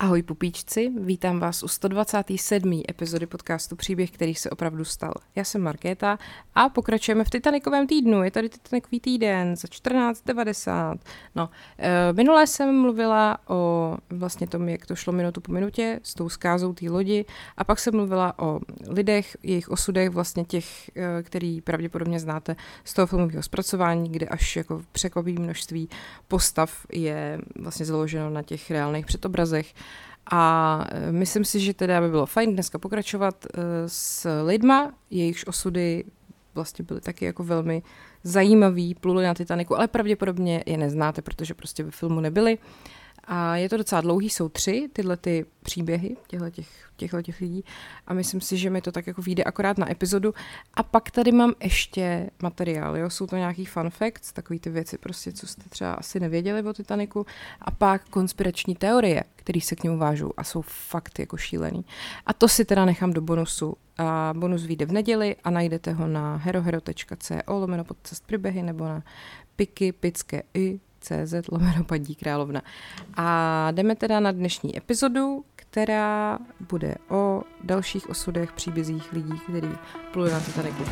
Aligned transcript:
Ahoj 0.00 0.22
pupíčci, 0.22 0.92
vítám 1.00 1.40
vás 1.40 1.62
u 1.62 1.68
127. 1.68 2.82
epizody 2.90 3.26
podcastu 3.26 3.76
Příběh, 3.76 4.10
který 4.10 4.34
se 4.34 4.50
opravdu 4.50 4.84
stal. 4.84 5.12
Já 5.36 5.44
jsem 5.44 5.62
Markéta 5.62 6.18
a 6.54 6.68
pokračujeme 6.68 7.24
v 7.24 7.30
Titanikovém 7.30 7.86
týdnu. 7.86 8.22
Je 8.22 8.30
tady 8.30 8.48
Titanikový 8.48 9.00
týden 9.00 9.56
za 9.56 9.68
14.90. 9.68 10.98
No, 11.34 11.50
e, 11.78 12.12
minule 12.12 12.46
jsem 12.46 12.80
mluvila 12.80 13.38
o 13.48 13.96
vlastně 14.10 14.46
tom, 14.46 14.68
jak 14.68 14.86
to 14.86 14.96
šlo 14.96 15.12
minutu 15.12 15.40
po 15.40 15.52
minutě 15.52 16.00
s 16.02 16.14
tou 16.14 16.28
skázou 16.28 16.72
té 16.72 16.90
lodi 16.90 17.24
a 17.56 17.64
pak 17.64 17.78
jsem 17.78 17.94
mluvila 17.94 18.38
o 18.38 18.60
lidech, 18.88 19.36
jejich 19.42 19.68
osudech, 19.68 20.10
vlastně 20.10 20.44
těch, 20.44 20.90
e, 20.96 21.22
který 21.22 21.60
pravděpodobně 21.60 22.20
znáte 22.20 22.56
z 22.84 22.94
toho 22.94 23.06
filmového 23.06 23.42
zpracování, 23.42 24.12
kde 24.12 24.26
až 24.26 24.56
jako 24.56 24.82
překvapivý 24.92 25.42
množství 25.42 25.88
postav 26.28 26.86
je 26.92 27.38
vlastně 27.56 27.86
založeno 27.86 28.30
na 28.30 28.42
těch 28.42 28.70
reálných 28.70 29.06
předobrazech. 29.06 29.74
A 30.30 30.84
e, 30.90 31.12
myslím 31.12 31.44
si, 31.44 31.60
že 31.60 31.74
teda 31.74 32.00
by 32.00 32.08
bylo 32.08 32.26
fajn 32.26 32.52
dneska 32.52 32.78
pokračovat 32.78 33.44
e, 33.44 33.58
s 33.86 34.28
lidma, 34.42 34.92
jejichž 35.10 35.46
osudy 35.46 36.04
vlastně 36.54 36.84
byly 36.84 37.00
taky 37.00 37.24
jako 37.24 37.44
velmi 37.44 37.82
zajímavý, 38.24 38.94
pluli 38.94 39.24
na 39.24 39.34
Titaniku, 39.34 39.76
ale 39.76 39.88
pravděpodobně 39.88 40.62
je 40.66 40.76
neznáte, 40.76 41.22
protože 41.22 41.54
prostě 41.54 41.82
ve 41.82 41.90
filmu 41.90 42.20
nebyli. 42.20 42.58
A 43.24 43.56
je 43.56 43.68
to 43.68 43.76
docela 43.76 44.00
dlouhý, 44.00 44.30
jsou 44.30 44.48
tři 44.48 44.88
tyhle 44.92 45.16
ty 45.16 45.46
příběhy 45.62 46.16
těchto 46.96 47.22
těch, 47.22 47.40
lidí 47.40 47.64
a 48.06 48.14
myslím 48.14 48.40
si, 48.40 48.56
že 48.56 48.70
mi 48.70 48.80
to 48.80 48.92
tak 48.92 49.06
jako 49.06 49.22
vyjde 49.22 49.44
akorát 49.44 49.78
na 49.78 49.90
epizodu. 49.90 50.34
A 50.74 50.82
pak 50.82 51.10
tady 51.10 51.32
mám 51.32 51.54
ještě 51.62 52.30
materiál, 52.42 52.96
jo? 52.96 53.10
jsou 53.10 53.26
to 53.26 53.36
nějaký 53.36 53.64
fun 53.64 53.90
facts, 53.90 54.32
takový 54.32 54.60
ty 54.60 54.70
věci 54.70 54.98
prostě, 54.98 55.32
co 55.32 55.46
jste 55.46 55.62
třeba 55.68 55.92
asi 55.92 56.20
nevěděli 56.20 56.62
o 56.62 56.72
Titaniku 56.72 57.26
a 57.60 57.70
pak 57.70 58.08
konspirační 58.08 58.74
teorie, 58.74 59.24
které 59.36 59.60
se 59.60 59.76
k 59.76 59.84
němu 59.84 59.98
vážou 59.98 60.32
a 60.36 60.44
jsou 60.44 60.62
fakt 60.62 61.18
jako 61.18 61.36
šílený. 61.36 61.84
A 62.26 62.32
to 62.32 62.48
si 62.48 62.64
teda 62.64 62.84
nechám 62.84 63.12
do 63.12 63.20
bonusu. 63.20 63.76
A 63.98 64.34
bonus 64.36 64.64
vyjde 64.66 64.86
v 64.86 64.92
neděli 64.92 65.36
a 65.44 65.50
najdete 65.50 65.92
ho 65.92 66.06
na 66.06 66.36
herohero.co 66.36 67.34
lomeno 67.48 67.84
podcast 67.84 68.26
příběhy 68.26 68.62
nebo 68.62 68.84
na 68.84 69.02
piky, 69.56 69.92
pické 69.92 70.42
i 70.54 70.80
CZ 71.00 71.34
lomeno 71.52 71.84
padí 71.84 72.14
královna. 72.14 72.62
A 73.16 73.68
jdeme 73.70 73.96
teda 73.96 74.20
na 74.20 74.32
dnešní 74.32 74.76
epizodu, 74.76 75.44
která 75.56 76.38
bude 76.68 76.94
o 77.08 77.42
dalších 77.64 78.10
osudech, 78.10 78.52
příbězích 78.52 79.12
lidí, 79.12 79.38
kteří 79.48 79.72
pluli 80.12 80.30
na 80.32 80.40
Titaniku. 80.40 80.84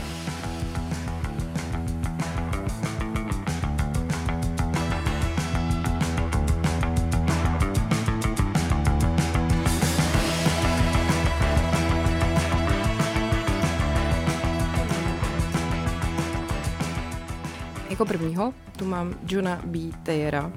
Prvního 18.09 18.55
tu 18.77 18.85
mám 18.85 19.15
Johna 19.29 19.61
B. 19.65 19.79
Tayera, 20.03 20.47
uh, 20.47 20.53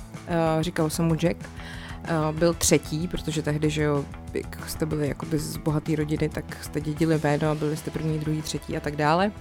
říkal 0.61 0.89
jsem 0.89 1.05
mu 1.05 1.15
Jack. 1.15 1.37
Uh, 1.39 2.37
byl 2.39 2.53
třetí, 2.53 3.07
protože 3.07 3.41
tehdy, 3.41 3.69
že 3.69 3.83
jo, 3.83 4.05
jak 4.33 4.69
jste 4.69 4.85
byli 4.85 5.07
jakoby 5.07 5.39
z 5.39 5.57
bohaté 5.57 5.95
rodiny, 5.95 6.29
tak 6.29 6.63
jste 6.63 6.81
dědili 6.81 7.19
jméno 7.23 7.51
a 7.51 7.55
byli 7.55 7.77
jste 7.77 7.91
první, 7.91 8.19
druhý, 8.19 8.41
třetí 8.41 8.77
a 8.77 8.79
tak 8.79 8.95
dále. 8.95 9.31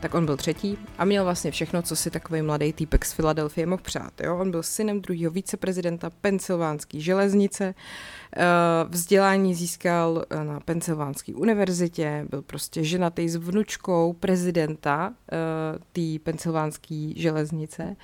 Tak 0.00 0.14
on 0.14 0.26
byl 0.26 0.36
třetí 0.36 0.78
a 0.98 1.04
měl 1.04 1.24
vlastně 1.24 1.50
všechno, 1.50 1.82
co 1.82 1.96
si 1.96 2.10
takový 2.10 2.42
mladý 2.42 2.72
týpek 2.72 3.04
z 3.04 3.12
Filadelfie 3.12 3.66
mohl 3.66 3.82
přát. 3.82 4.20
Jo? 4.20 4.38
On 4.38 4.50
byl 4.50 4.62
synem 4.62 5.00
druhého 5.00 5.30
viceprezidenta 5.30 6.10
Pensylvánské 6.20 7.00
železnice, 7.00 7.74
eh, 8.36 8.44
vzdělání 8.88 9.54
získal 9.54 10.24
na 10.42 10.60
Pensylvánské 10.60 11.34
univerzitě, 11.34 12.26
byl 12.30 12.42
prostě 12.42 12.84
ženatý 12.84 13.28
s 13.28 13.36
vnučkou 13.36 14.12
prezidenta 14.12 15.12
té 15.92 16.18
Pensylvánské 16.22 17.12
železnice 17.16 17.96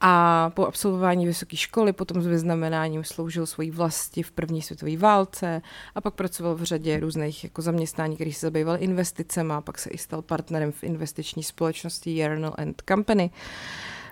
a 0.00 0.50
po 0.50 0.66
absolvování 0.66 1.26
vysoké 1.26 1.56
školy 1.56 1.92
potom 1.92 2.22
s 2.22 2.26
vyznamenáním 2.26 3.04
sloužil 3.04 3.46
svojí 3.46 3.70
vlasti 3.70 4.22
v 4.22 4.30
první 4.30 4.62
světové 4.62 4.96
válce 4.96 5.62
a 5.94 6.00
pak 6.00 6.14
pracoval 6.14 6.54
v 6.54 6.62
řadě 6.62 7.00
různých 7.00 7.44
jako 7.44 7.62
zaměstnání, 7.62 8.14
které 8.14 8.32
se 8.32 8.46
zabývaly 8.46 8.78
investicemi 8.78 9.52
a 9.52 9.60
pak 9.60 9.78
se 9.78 9.90
i 9.90 9.98
stal 9.98 10.22
partnerem 10.22 10.72
v 10.72 10.84
investiční 10.84 11.42
společnosti 11.42 12.16
Yarnell 12.16 12.54
and 12.58 12.82
Company. 12.88 13.30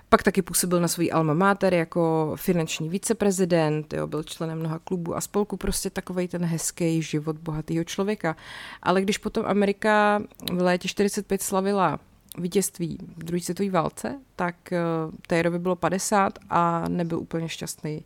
Pak 0.09 0.23
taky 0.23 0.41
působil 0.41 0.81
na 0.81 0.87
svůj 0.87 1.09
alma 1.13 1.33
mater 1.33 1.73
jako 1.73 2.33
finanční 2.35 2.89
viceprezident, 2.89 3.93
jo, 3.93 4.07
byl 4.07 4.23
členem 4.23 4.59
mnoha 4.59 4.79
klubů 4.79 5.15
a 5.15 5.21
spolku, 5.21 5.57
prostě 5.57 5.89
takový 5.89 6.27
ten 6.27 6.45
hezký 6.45 7.01
život 7.01 7.37
bohatého 7.37 7.83
člověka. 7.83 8.35
Ale 8.81 9.01
když 9.01 9.17
potom 9.17 9.45
Amerika 9.45 10.21
v 10.53 10.61
létě 10.61 10.87
45 10.87 11.41
slavila 11.41 11.99
vítězství 12.37 12.97
v 13.17 13.23
druhé 13.23 13.41
světové 13.41 13.69
válce, 13.69 14.19
tak 14.35 14.55
uh, 14.71 15.13
Taylorovi 15.27 15.59
bylo 15.59 15.75
50 15.75 16.39
a 16.49 16.87
nebyl 16.87 17.19
úplně 17.19 17.49
šťastný, 17.49 18.05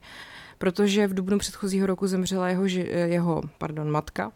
protože 0.57 1.07
v 1.07 1.13
dubnu 1.13 1.37
předchozího 1.37 1.87
roku 1.87 2.07
zemřela 2.07 2.49
jeho, 2.49 2.65
jeho 2.65 3.41
pardon, 3.57 3.91
matka 3.91 4.31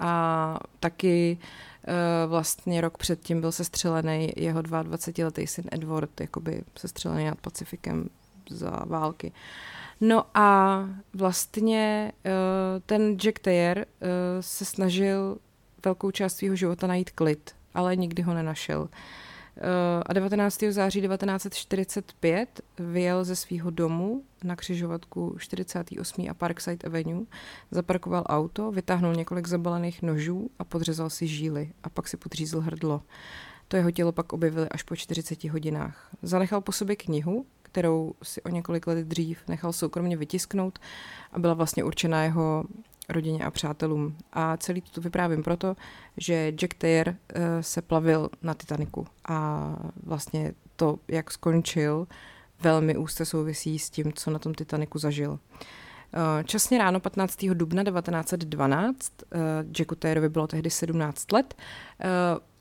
a 0.00 0.58
taky 0.80 1.38
uh, 1.38 2.30
vlastně 2.30 2.80
rok 2.80 2.98
předtím 2.98 3.40
byl 3.40 3.52
sestřelený 3.52 4.32
jeho 4.36 4.60
22-letý 4.60 5.46
syn 5.46 5.64
Edward, 5.72 6.20
jakoby 6.20 6.62
sestřelený 6.78 7.24
nad 7.24 7.40
Pacifikem 7.40 8.08
za 8.50 8.70
války. 8.70 9.32
No 10.00 10.24
a 10.34 10.78
vlastně 11.14 12.12
ten 12.86 13.16
Jack 13.16 13.38
Taylor 13.38 13.86
se 14.40 14.64
snažil 14.64 15.38
velkou 15.84 16.10
část 16.10 16.36
svého 16.36 16.56
života 16.56 16.86
najít 16.86 17.10
klid, 17.10 17.50
ale 17.74 17.96
nikdy 17.96 18.22
ho 18.22 18.34
nenašel. 18.34 18.88
Uh, 19.56 20.02
a 20.06 20.12
19. 20.12 20.64
září 20.70 21.00
1945 21.00 22.60
vyjel 22.78 23.24
ze 23.24 23.36
svého 23.36 23.70
domu 23.70 24.22
na 24.44 24.56
křižovatku 24.56 25.36
48. 25.38 26.30
a 26.30 26.34
Parkside 26.34 26.86
Avenue, 26.86 27.26
zaparkoval 27.70 28.24
auto, 28.26 28.70
vytáhnul 28.70 29.14
několik 29.14 29.46
zabalených 29.46 30.02
nožů 30.02 30.50
a 30.58 30.64
podřezal 30.64 31.10
si 31.10 31.26
žíly 31.26 31.72
a 31.82 31.88
pak 31.88 32.08
si 32.08 32.16
podřízl 32.16 32.60
hrdlo. 32.60 33.02
To 33.68 33.76
jeho 33.76 33.90
tělo 33.90 34.12
pak 34.12 34.32
objevili 34.32 34.68
až 34.68 34.82
po 34.82 34.96
40 34.96 35.44
hodinách. 35.44 36.08
Zanechal 36.22 36.60
po 36.60 36.72
sobě 36.72 36.96
knihu, 36.96 37.46
kterou 37.62 38.14
si 38.22 38.42
o 38.42 38.48
několik 38.48 38.86
let 38.86 38.98
dřív 38.98 39.38
nechal 39.48 39.72
soukromně 39.72 40.16
vytisknout 40.16 40.78
a 41.32 41.38
byla 41.38 41.54
vlastně 41.54 41.84
určena 41.84 42.24
jeho 42.24 42.64
rodině 43.08 43.44
a 43.44 43.50
přátelům. 43.50 44.16
A 44.32 44.56
celý 44.56 44.80
to 44.80 45.00
vyprávím 45.00 45.42
proto, 45.42 45.76
že 46.16 46.52
Jack 46.52 46.74
Taylor 46.74 47.08
uh, 47.08 47.14
se 47.60 47.82
plavil 47.82 48.28
na 48.42 48.54
Titaniku 48.54 49.06
a 49.28 49.70
vlastně 50.02 50.54
to, 50.76 50.98
jak 51.08 51.30
skončil, 51.30 52.06
velmi 52.60 52.96
úzce 52.96 53.24
souvisí 53.24 53.78
s 53.78 53.90
tím, 53.90 54.12
co 54.12 54.30
na 54.30 54.38
tom 54.38 54.54
Titaniku 54.54 54.98
zažil. 54.98 55.38
Eh, 56.16 56.44
časně 56.44 56.78
ráno 56.78 57.00
15. 57.00 57.54
dubna 57.54 57.84
1912, 57.84 59.12
uh, 59.22 59.40
Jacku 59.78 59.94
Taylorovi 59.94 60.28
bylo 60.28 60.46
tehdy 60.46 60.70
17 60.70 61.32
let, 61.32 61.54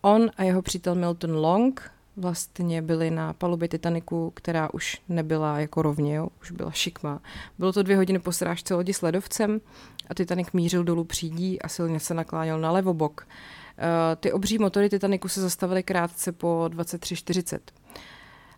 on 0.01 0.29
a 0.37 0.43
jeho 0.43 0.61
přítel 0.61 0.95
Milton 0.95 1.35
Long 1.35 1.91
vlastně 2.17 2.81
byli 2.81 3.11
na 3.11 3.33
palubě 3.33 3.67
Titaniku, 3.67 4.31
která 4.35 4.73
už 4.73 5.01
nebyla 5.09 5.59
jako 5.59 5.81
rovně, 5.81 6.15
jo, 6.15 6.27
už 6.41 6.51
byla 6.51 6.71
šikma. 6.71 7.21
Bylo 7.59 7.73
to 7.73 7.83
dvě 7.83 7.95
hodiny 7.95 8.19
po 8.19 8.31
srážce 8.31 8.75
lodi 8.75 8.93
s 8.93 9.01
ledovcem 9.01 9.61
a 10.09 10.13
Titanic 10.13 10.51
mířil 10.53 10.83
dolů 10.83 11.03
přídí 11.03 11.61
a 11.61 11.67
silně 11.67 11.99
se 11.99 12.13
nakláněl 12.13 12.59
na 12.59 12.71
levobok. 12.71 13.27
Uh, 13.27 13.85
ty 14.19 14.31
obří 14.31 14.57
motory 14.57 14.89
Titaniku 14.89 15.27
se 15.27 15.41
zastavily 15.41 15.83
krátce 15.83 16.31
po 16.31 16.65
23.40. 16.69 17.59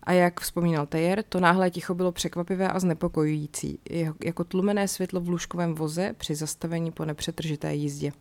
A 0.04 0.12
jak 0.12 0.40
vzpomínal 0.40 0.86
Tejer, 0.86 1.24
to 1.24 1.40
náhle 1.40 1.72
ticho 1.72 1.96
bylo 1.96 2.12
překvapivé 2.12 2.68
a 2.70 2.80
znepokojující, 2.80 3.80
jako 4.24 4.44
tlumené 4.44 4.88
světlo 4.88 5.22
v 5.22 5.30
lůžkovém 5.30 5.76
voze 5.76 6.14
při 6.18 6.36
zastavení 6.36 6.92
po 6.92 7.06
nepřetržité 7.06 7.76
jízdě. 7.76 8.12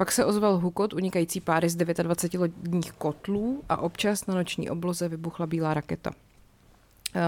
Pak 0.00 0.12
se 0.12 0.24
ozval 0.24 0.58
hukot 0.58 0.92
unikající 0.94 1.40
páry 1.40 1.68
z 1.68 1.76
29 1.76 2.40
lodních 2.40 2.92
kotlů 2.92 3.62
a 3.68 3.76
občas 3.76 4.26
na 4.26 4.34
noční 4.34 4.70
obloze 4.70 5.08
vybuchla 5.08 5.46
bílá 5.46 5.74
raketa. 5.74 6.10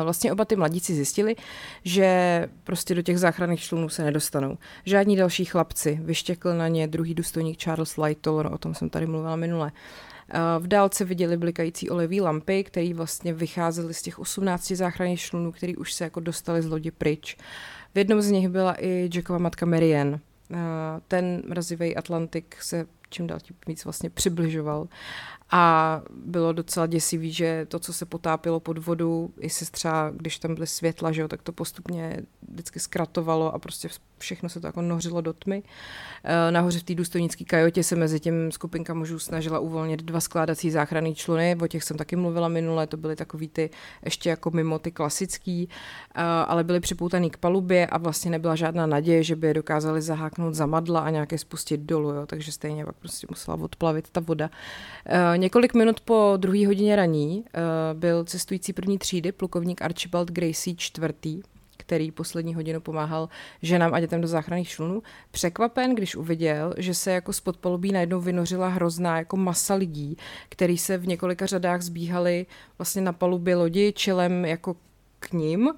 Vlastně 0.04 0.32
oba 0.32 0.44
ty 0.44 0.56
mladíci 0.56 0.94
zjistili, 0.94 1.36
že 1.84 2.48
prostě 2.64 2.94
do 2.94 3.02
těch 3.02 3.18
záchranných 3.18 3.60
člunů 3.60 3.88
se 3.88 4.04
nedostanou. 4.04 4.58
Žádní 4.84 5.16
další 5.16 5.44
chlapci. 5.44 6.00
Vyštěkl 6.02 6.54
na 6.54 6.68
ně 6.68 6.86
druhý 6.86 7.14
důstojník 7.14 7.58
Charles 7.58 7.96
Lightoller, 7.96 8.46
o 8.46 8.58
tom 8.58 8.74
jsem 8.74 8.90
tady 8.90 9.06
mluvila 9.06 9.36
minule. 9.36 9.72
V 10.58 10.66
dálce 10.66 11.04
viděli 11.04 11.36
blikající 11.36 11.90
olivý 11.90 12.20
lampy, 12.20 12.64
které 12.64 12.94
vlastně 12.94 13.32
vycházely 13.32 13.94
z 13.94 14.02
těch 14.02 14.18
18 14.18 14.68
záchranných 14.68 15.20
člunů, 15.20 15.52
které 15.52 15.72
už 15.76 15.92
se 15.92 16.04
jako 16.04 16.20
dostali 16.20 16.62
z 16.62 16.66
lodi 16.66 16.90
pryč. 16.90 17.36
V 17.94 17.98
jednom 17.98 18.22
z 18.22 18.30
nich 18.30 18.48
byla 18.48 18.74
i 18.78 19.10
Jackova 19.14 19.38
matka 19.38 19.66
Marianne. 19.66 20.20
Ten 21.08 21.42
mrazivý 21.46 21.96
Atlantik 21.96 22.62
se 22.62 22.86
čím 23.12 23.26
dál 23.26 23.40
tím 23.40 23.56
víc 23.66 23.84
vlastně 23.84 24.10
přibližoval. 24.10 24.88
A 25.54 26.02
bylo 26.10 26.52
docela 26.52 26.86
děsivý, 26.86 27.32
že 27.32 27.66
to, 27.68 27.78
co 27.78 27.92
se 27.92 28.06
potápilo 28.06 28.60
pod 28.60 28.78
vodu, 28.78 29.34
i 29.40 29.50
se 29.50 29.70
třeba, 29.70 30.10
když 30.16 30.38
tam 30.38 30.54
byly 30.54 30.66
světla, 30.66 31.12
že 31.12 31.20
jo, 31.20 31.28
tak 31.28 31.42
to 31.42 31.52
postupně 31.52 32.22
vždycky 32.48 32.80
zkratovalo 32.80 33.54
a 33.54 33.58
prostě 33.58 33.88
všechno 34.18 34.48
se 34.48 34.60
to 34.60 34.66
jako 34.66 34.82
nořilo 34.82 35.20
do 35.20 35.32
tmy. 35.32 35.62
Eh, 36.24 36.50
nahoře 36.50 36.78
v 36.78 36.82
té 36.82 36.94
důstojnické 36.94 37.44
kajotě 37.44 37.82
se 37.82 37.96
mezi 37.96 38.20
tím 38.20 38.52
skupinka 38.52 38.94
mužů 38.94 39.18
snažila 39.18 39.58
uvolnit 39.58 40.02
dva 40.02 40.20
skládací 40.20 40.70
záchranné 40.70 41.14
čluny, 41.14 41.56
o 41.62 41.66
těch 41.66 41.84
jsem 41.84 41.96
taky 41.96 42.16
mluvila 42.16 42.48
minule, 42.48 42.86
to 42.86 42.96
byly 42.96 43.16
takový 43.16 43.48
ty 43.48 43.70
ještě 44.04 44.30
jako 44.30 44.50
mimo 44.50 44.78
ty 44.78 44.90
klasický, 44.90 45.68
eh, 46.14 46.22
ale 46.22 46.64
byly 46.64 46.80
připoutaný 46.80 47.30
k 47.30 47.36
palubě 47.36 47.86
a 47.86 47.98
vlastně 47.98 48.30
nebyla 48.30 48.56
žádná 48.56 48.86
naděje, 48.86 49.22
že 49.22 49.36
by 49.36 49.46
je 49.46 49.54
dokázali 49.54 50.02
zaháknout 50.02 50.54
za 50.54 50.66
madla 50.66 51.00
a 51.00 51.10
nějaké 51.10 51.38
spustit 51.38 51.80
dolů, 51.80 52.10
jo, 52.10 52.26
takže 52.26 52.52
stejně 52.52 52.84
pak 52.84 52.96
prostě 53.02 53.26
musela 53.30 53.56
odplavit 53.56 54.10
ta 54.10 54.20
voda. 54.20 54.50
Eh, 55.06 55.38
několik 55.38 55.74
minut 55.74 56.00
po 56.00 56.34
druhé 56.36 56.66
hodině 56.66 56.96
raní 56.96 57.44
byl 57.92 58.24
cestující 58.24 58.72
první 58.72 58.98
třídy 58.98 59.32
plukovník 59.32 59.82
Archibald 59.82 60.30
Gracie 60.30 60.76
čtvrtý, 60.76 61.42
který 61.82 62.10
poslední 62.10 62.54
hodinu 62.54 62.80
pomáhal 62.80 63.28
ženám 63.62 63.94
a 63.94 64.00
dětem 64.00 64.20
do 64.20 64.28
záchranných 64.28 64.68
člunů, 64.68 65.02
překvapen, 65.30 65.94
když 65.94 66.16
uviděl, 66.16 66.74
že 66.76 66.94
se 66.94 67.12
jako 67.12 67.32
spod 67.32 67.56
polubí 67.56 67.92
najednou 67.92 68.20
vynořila 68.20 68.68
hrozná 68.68 69.18
jako 69.18 69.36
masa 69.36 69.74
lidí, 69.74 70.16
který 70.48 70.78
se 70.78 70.98
v 70.98 71.06
několika 71.06 71.46
řadách 71.46 71.82
zbíhali 71.82 72.46
vlastně 72.78 73.02
na 73.02 73.12
palubě 73.12 73.56
lodi 73.56 73.92
čelem 73.92 74.44
jako 74.44 74.76
k 75.18 75.32
ním 75.32 75.70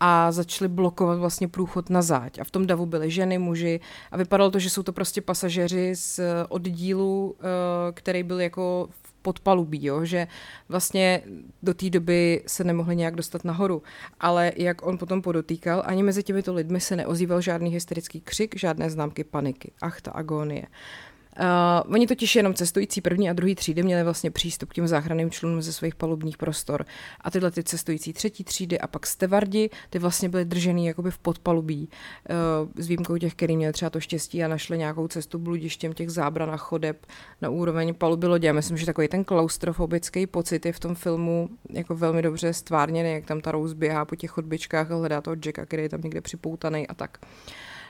a 0.00 0.32
začali 0.32 0.68
blokovat 0.68 1.18
vlastně 1.18 1.48
průchod 1.48 1.90
na 1.90 2.02
záď. 2.02 2.38
A 2.38 2.44
v 2.44 2.50
tom 2.50 2.66
davu 2.66 2.86
byly 2.86 3.10
ženy, 3.10 3.38
muži 3.38 3.80
a 4.10 4.16
vypadalo 4.16 4.50
to, 4.50 4.58
že 4.58 4.70
jsou 4.70 4.82
to 4.82 4.92
prostě 4.92 5.20
pasažéři 5.20 5.94
z 5.94 6.20
oddílu, 6.48 7.36
eh, 7.38 7.92
který 7.92 8.22
byl 8.22 8.40
jako 8.40 8.88
v 8.90 9.12
podpalubí, 9.22 9.84
jo? 9.84 10.04
že 10.04 10.26
vlastně 10.68 11.22
do 11.62 11.74
té 11.74 11.90
doby 11.90 12.42
se 12.46 12.64
nemohli 12.64 12.96
nějak 12.96 13.14
dostat 13.14 13.44
nahoru. 13.44 13.82
Ale 14.20 14.52
jak 14.56 14.86
on 14.86 14.98
potom 14.98 15.22
podotýkal, 15.22 15.82
ani 15.86 16.02
mezi 16.02 16.22
těmito 16.22 16.54
lidmi 16.54 16.80
se 16.80 16.96
neozýval 16.96 17.40
žádný 17.40 17.70
hysterický 17.70 18.20
křik, 18.20 18.58
žádné 18.58 18.90
známky 18.90 19.24
paniky. 19.24 19.72
Ach, 19.82 20.00
ta 20.00 20.10
agónie. 20.10 20.66
Uh, 21.40 21.92
oni 21.94 22.06
totiž 22.06 22.36
jenom 22.36 22.54
cestující 22.54 23.00
první 23.00 23.30
a 23.30 23.32
druhý 23.32 23.54
třídy 23.54 23.82
měli 23.82 24.02
vlastně 24.04 24.30
přístup 24.30 24.68
k 24.68 24.74
těm 24.74 24.88
záchranným 24.88 25.30
člunům 25.30 25.62
ze 25.62 25.72
svých 25.72 25.94
palubních 25.94 26.36
prostor. 26.36 26.84
A 27.20 27.30
tyhle 27.30 27.50
ty 27.50 27.62
cestující 27.62 28.12
třetí 28.12 28.44
třídy 28.44 28.80
a 28.80 28.86
pak 28.86 29.06
stevardi, 29.06 29.70
ty 29.90 29.98
vlastně 29.98 30.28
byly 30.28 30.44
držený 30.44 30.86
jakoby 30.86 31.10
v 31.10 31.18
podpalubí. 31.18 31.88
Uh, 32.30 32.68
s 32.76 32.86
výjimkou 32.86 33.16
těch, 33.16 33.34
který 33.34 33.56
měli 33.56 33.72
třeba 33.72 33.90
to 33.90 34.00
štěstí 34.00 34.44
a 34.44 34.48
našli 34.48 34.78
nějakou 34.78 35.08
cestu 35.08 35.38
bludištěm 35.38 35.92
těch 35.92 36.10
zábran 36.10 36.50
a 36.50 36.56
chodeb 36.56 37.06
na 37.42 37.48
úroveň 37.48 37.94
paluby 37.94 38.26
lodě. 38.26 38.46
Já 38.46 38.52
myslím, 38.52 38.76
že 38.76 38.86
takový 38.86 39.08
ten 39.08 39.24
klaustrofobický 39.24 40.26
pocit 40.26 40.66
je 40.66 40.72
v 40.72 40.80
tom 40.80 40.94
filmu 40.94 41.48
jako 41.70 41.94
velmi 41.94 42.22
dobře 42.22 42.52
stvárněný, 42.52 43.12
jak 43.12 43.26
tam 43.26 43.40
ta 43.40 43.52
Rose 43.52 43.74
běhá 43.74 44.04
po 44.04 44.16
těch 44.16 44.30
chodbičkách 44.30 44.90
a 44.90 44.96
hledá 44.96 45.20
toho 45.20 45.36
Jacka, 45.44 45.66
který 45.66 45.82
je 45.82 45.88
tam 45.88 46.00
někde 46.04 46.20
připoutaný 46.20 46.88
a 46.88 46.94
tak. 46.94 47.18
Uh, 47.22 47.28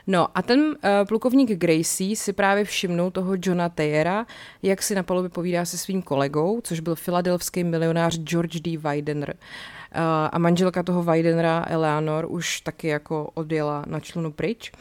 No 0.07 0.27
a 0.35 0.41
ten 0.41 0.59
uh, 0.59 0.73
plukovník 1.07 1.51
Gracie 1.51 2.15
si 2.15 2.33
právě 2.33 2.63
všimnul 2.63 3.11
toho 3.11 3.33
Johna 3.41 3.69
Tayera, 3.69 4.25
jak 4.63 4.83
si 4.83 4.95
na 4.95 5.03
palubě 5.03 5.29
povídá 5.29 5.65
se 5.65 5.77
svým 5.77 6.01
kolegou, 6.01 6.61
což 6.61 6.79
byl 6.79 6.95
filadelfský 6.95 7.63
milionář 7.63 8.19
George 8.19 8.59
D. 8.59 8.77
Weidener. 8.77 9.35
Uh, 9.95 10.01
a 10.31 10.39
manželka 10.39 10.83
toho 10.83 11.03
Weidenera, 11.03 11.65
Eleanor, 11.67 12.25
už 12.29 12.61
taky 12.61 12.87
jako 12.87 13.29
odjela 13.33 13.83
na 13.87 13.99
člunu 13.99 14.31
pryč. 14.31 14.71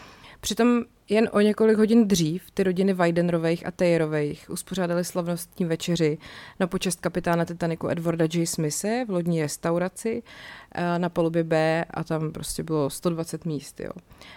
Přitom 0.40 0.84
jen 1.08 1.28
o 1.32 1.40
několik 1.40 1.78
hodin 1.78 2.08
dřív 2.08 2.50
ty 2.50 2.62
rodiny 2.62 2.92
Weidenrových 2.92 3.66
a 3.66 3.70
Tayerových 3.70 4.50
uspořádali 4.50 5.04
slavnostní 5.04 5.66
večeři 5.66 6.18
na 6.60 6.66
počest 6.66 7.00
kapitána 7.00 7.44
Titaniku 7.44 7.88
Edwarda 7.88 8.24
J. 8.32 8.46
Smise 8.46 9.04
v 9.08 9.10
lodní 9.10 9.42
restauraci 9.42 10.22
eh, 10.74 10.98
na 10.98 11.08
palubě 11.08 11.44
B 11.44 11.84
a 11.90 12.04
tam 12.04 12.32
prostě 12.32 12.62
bylo 12.62 12.90
120 12.90 13.44
míst. 13.44 13.80
Jo. 13.80 13.90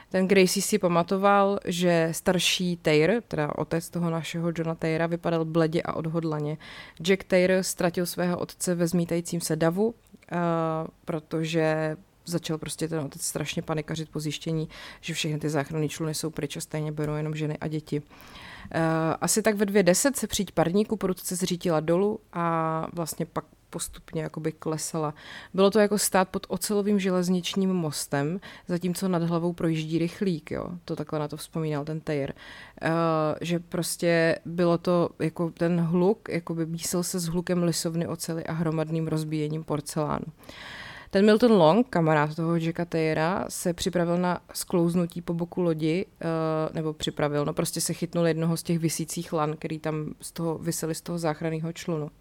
Ten 0.10 0.28
Gracie 0.28 0.64
si 0.64 0.80
pamatoval, 0.80 1.60
že 1.66 2.10
starší 2.12 2.78
Taylor, 2.78 3.22
teda 3.28 3.50
otec 3.56 3.90
toho 3.90 4.10
našeho 4.10 4.52
Johna 4.58 4.76
Tayera, 4.76 5.08
vypadal 5.08 5.46
bledě 5.46 5.82
a 5.82 5.94
odhodlaně. 5.94 6.58
Jack 7.02 7.24
Taylor 7.24 7.64
ztratil 7.64 8.06
svého 8.06 8.38
otce 8.38 8.76
ve 8.76 8.88
zmítajícím 8.88 9.42
se 9.42 9.56
davu, 9.56 9.88
uh, 9.88 9.94
protože 11.06 11.96
začal 12.26 12.58
prostě 12.58 12.88
ten 12.88 13.00
otec 13.00 13.22
strašně 13.22 13.62
panikařit 13.62 14.10
po 14.10 14.20
zjištění, 14.20 14.70
že 15.02 15.14
všechny 15.14 15.40
ty 15.40 15.50
záchranné 15.50 15.90
čluny 15.90 16.14
jsou 16.14 16.30
pryč 16.30 16.58
a 16.58 16.62
stejně 16.62 16.92
berou 16.92 17.14
jenom 17.14 17.36
ženy 17.36 17.58
a 17.58 17.68
děti. 17.68 18.00
Uh, 18.00 18.78
asi 19.22 19.42
tak 19.42 19.56
ve 19.56 19.66
dvě 19.66 19.84
deset 19.84 20.18
se 20.18 20.28
příď 20.28 20.52
parníku 20.52 20.98
prudce 20.98 21.36
zřítila 21.36 21.80
dolů 21.80 22.20
a 22.34 22.88
vlastně 22.94 23.26
pak 23.26 23.46
postupně 23.70 24.22
jakoby 24.22 24.52
klesala. 24.52 25.14
Bylo 25.54 25.72
to 25.72 25.80
jako 25.80 25.98
stát 25.98 26.30
pod 26.30 26.46
ocelovým 26.50 27.00
železničním 27.00 27.74
mostem, 27.74 28.40
zatímco 28.68 29.08
nad 29.08 29.24
hlavou 29.24 29.54
projíždí 29.54 29.98
rychlík, 29.98 30.52
jo. 30.52 30.66
To 30.86 30.96
takhle 30.96 31.20
na 31.20 31.28
to 31.28 31.38
vzpomínal 31.38 31.86
ten 31.86 32.00
Taylor. 32.00 32.30
Uh, 32.32 32.90
že 33.42 33.60
prostě 33.60 34.40
bylo 34.46 34.78
to 34.78 35.10
jako 35.20 35.52
ten 35.52 35.82
hluk, 35.82 36.30
jako 36.30 36.54
by 36.56 36.66
mísil 36.66 37.04
se 37.04 37.20
s 37.20 37.28
hlukem 37.28 37.64
lisovny 37.64 38.08
ocely 38.08 38.46
a 38.46 38.54
hromadným 38.54 39.08
rozbíjením 39.08 39.64
porcelánu. 39.64 40.26
Uh, 40.26 40.34
ten 41.12 41.26
Milton 41.26 41.52
Long, 41.52 41.88
kamarád 41.90 42.36
toho 42.36 42.56
Jacka 42.56 42.86
Tayera, 42.86 43.46
se 43.50 43.74
připravil 43.74 44.18
na 44.18 44.42
sklouznutí 44.54 45.22
po 45.22 45.34
boku 45.34 45.62
lodi, 45.62 46.06
uh, 46.06 46.76
nebo 46.76 46.94
připravil, 46.94 47.46
no 47.46 47.54
prostě 47.54 47.82
se 47.82 47.94
chytnul 47.94 48.28
jednoho 48.28 48.58
z 48.58 48.64
těch 48.64 48.80
vysících 48.80 49.34
lan, 49.34 49.56
který 49.56 49.80
tam 49.80 50.14
z 50.22 50.32
toho 50.32 50.58
vysely 50.58 50.96
z 50.96 51.02
toho 51.02 51.18
záchranného 51.18 51.74
člunu. 51.74 52.12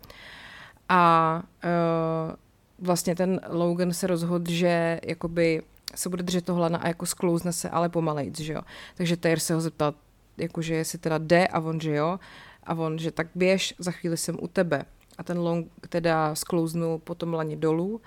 A 0.88 1.42
uh, 1.64 2.34
vlastně 2.78 3.16
ten 3.16 3.40
Logan 3.48 3.92
se 3.92 4.06
rozhodl, 4.06 4.50
že 4.50 5.00
jakoby 5.04 5.62
se 5.94 6.08
bude 6.08 6.22
držet 6.22 6.44
toho 6.44 6.60
lana 6.60 6.78
a 6.78 6.88
jako 6.88 7.06
sklouzne 7.06 7.52
se, 7.52 7.70
ale 7.70 7.88
pomalejc, 7.88 8.40
že 8.40 8.52
jo. 8.52 8.62
Takže 8.94 9.16
Taylor 9.16 9.38
se 9.38 9.54
ho 9.54 9.60
zeptal, 9.60 9.94
jakože 10.36 10.74
jestli 10.74 10.98
teda 10.98 11.18
jde 11.18 11.46
a 11.46 11.60
on, 11.60 11.80
že 11.80 11.94
jo. 11.94 12.18
A 12.64 12.74
on, 12.74 12.98
že 12.98 13.10
tak 13.10 13.26
běž, 13.34 13.74
za 13.78 13.90
chvíli 13.90 14.16
jsem 14.16 14.36
u 14.40 14.48
tebe. 14.48 14.84
A 15.18 15.22
ten 15.22 15.38
Long 15.38 15.66
teda 15.88 16.34
sklouznul 16.34 16.98
potom 16.98 17.34
laně 17.34 17.56
dolů 17.56 18.00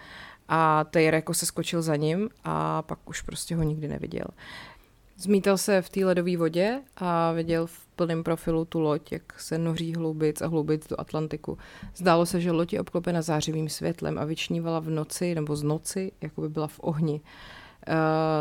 a 0.55 0.83
Taylor 0.83 1.13
jako 1.13 1.33
se 1.33 1.45
skočil 1.45 1.81
za 1.81 1.95
ním 1.95 2.29
a 2.43 2.81
pak 2.81 3.09
už 3.09 3.21
prostě 3.21 3.55
ho 3.55 3.63
nikdy 3.63 3.87
neviděl. 3.87 4.25
Zmítal 5.17 5.57
se 5.57 5.81
v 5.81 5.89
té 5.89 6.05
ledové 6.05 6.37
vodě 6.37 6.81
a 6.97 7.31
viděl 7.31 7.67
v 7.67 7.85
plném 7.95 8.23
profilu 8.23 8.65
tu 8.65 8.79
loď, 8.79 9.11
jak 9.11 9.39
se 9.39 9.57
noří 9.57 9.93
hloubic 9.95 10.41
a 10.41 10.47
hloubic 10.47 10.87
do 10.87 11.01
Atlantiku. 11.01 11.57
Zdálo 11.95 12.25
se, 12.25 12.41
že 12.41 12.51
loď 12.51 12.73
je 12.73 12.81
obklopena 12.81 13.21
zářivým 13.21 13.69
světlem 13.69 14.19
a 14.19 14.25
vyčnívala 14.25 14.79
v 14.79 14.89
noci 14.89 15.35
nebo 15.35 15.55
z 15.55 15.63
noci, 15.63 16.11
jako 16.21 16.41
by 16.41 16.49
byla 16.49 16.67
v 16.67 16.79
ohni. 16.83 17.21
Uh, 17.21 17.62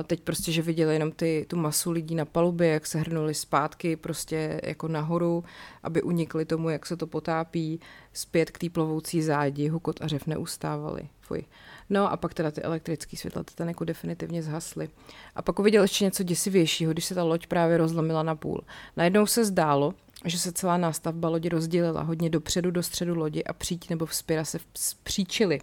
teď 0.04 0.20
prostě, 0.20 0.52
že 0.52 0.62
viděli 0.62 0.94
jenom 0.94 1.12
ty, 1.12 1.46
tu 1.48 1.56
masu 1.56 1.90
lidí 1.90 2.14
na 2.14 2.24
palubě, 2.24 2.68
jak 2.68 2.86
se 2.86 2.98
hrnuli 2.98 3.34
zpátky 3.34 3.96
prostě 3.96 4.60
jako 4.64 4.88
nahoru, 4.88 5.44
aby 5.82 6.02
unikli 6.02 6.44
tomu, 6.44 6.68
jak 6.68 6.86
se 6.86 6.96
to 6.96 7.06
potápí, 7.06 7.80
zpět 8.12 8.50
k 8.50 8.58
té 8.58 8.70
plovoucí 8.70 9.22
zádi, 9.22 9.68
hukot 9.68 10.02
a 10.02 10.06
řev 10.06 10.26
neustávali. 10.26 11.08
Fuj. 11.20 11.44
No 11.90 12.12
a 12.12 12.16
pak 12.16 12.34
teda 12.34 12.50
ty 12.50 12.62
elektrické 12.62 13.16
světla 13.16 13.42
Titaniku 13.42 13.84
definitivně 13.84 14.42
zhasly. 14.42 14.88
A 15.34 15.42
pak 15.42 15.58
uviděl 15.58 15.82
ještě 15.82 16.04
něco 16.04 16.22
děsivějšího, 16.22 16.92
když 16.92 17.04
se 17.04 17.14
ta 17.14 17.22
loď 17.22 17.46
právě 17.46 17.76
rozlomila 17.76 18.22
na 18.22 18.34
půl. 18.34 18.60
Najednou 18.96 19.26
se 19.26 19.44
zdálo, 19.44 19.94
že 20.24 20.38
se 20.38 20.52
celá 20.52 20.76
nástavba 20.76 21.28
lodi 21.28 21.48
rozdělila 21.48 22.02
hodně 22.02 22.30
dopředu 22.30 22.70
do 22.70 22.82
středu 22.82 23.14
lodi 23.14 23.44
a 23.44 23.52
přítí 23.52 23.86
nebo 23.90 24.06
vzpěra 24.06 24.44
se 24.44 24.58
vzpříčili. 24.72 25.60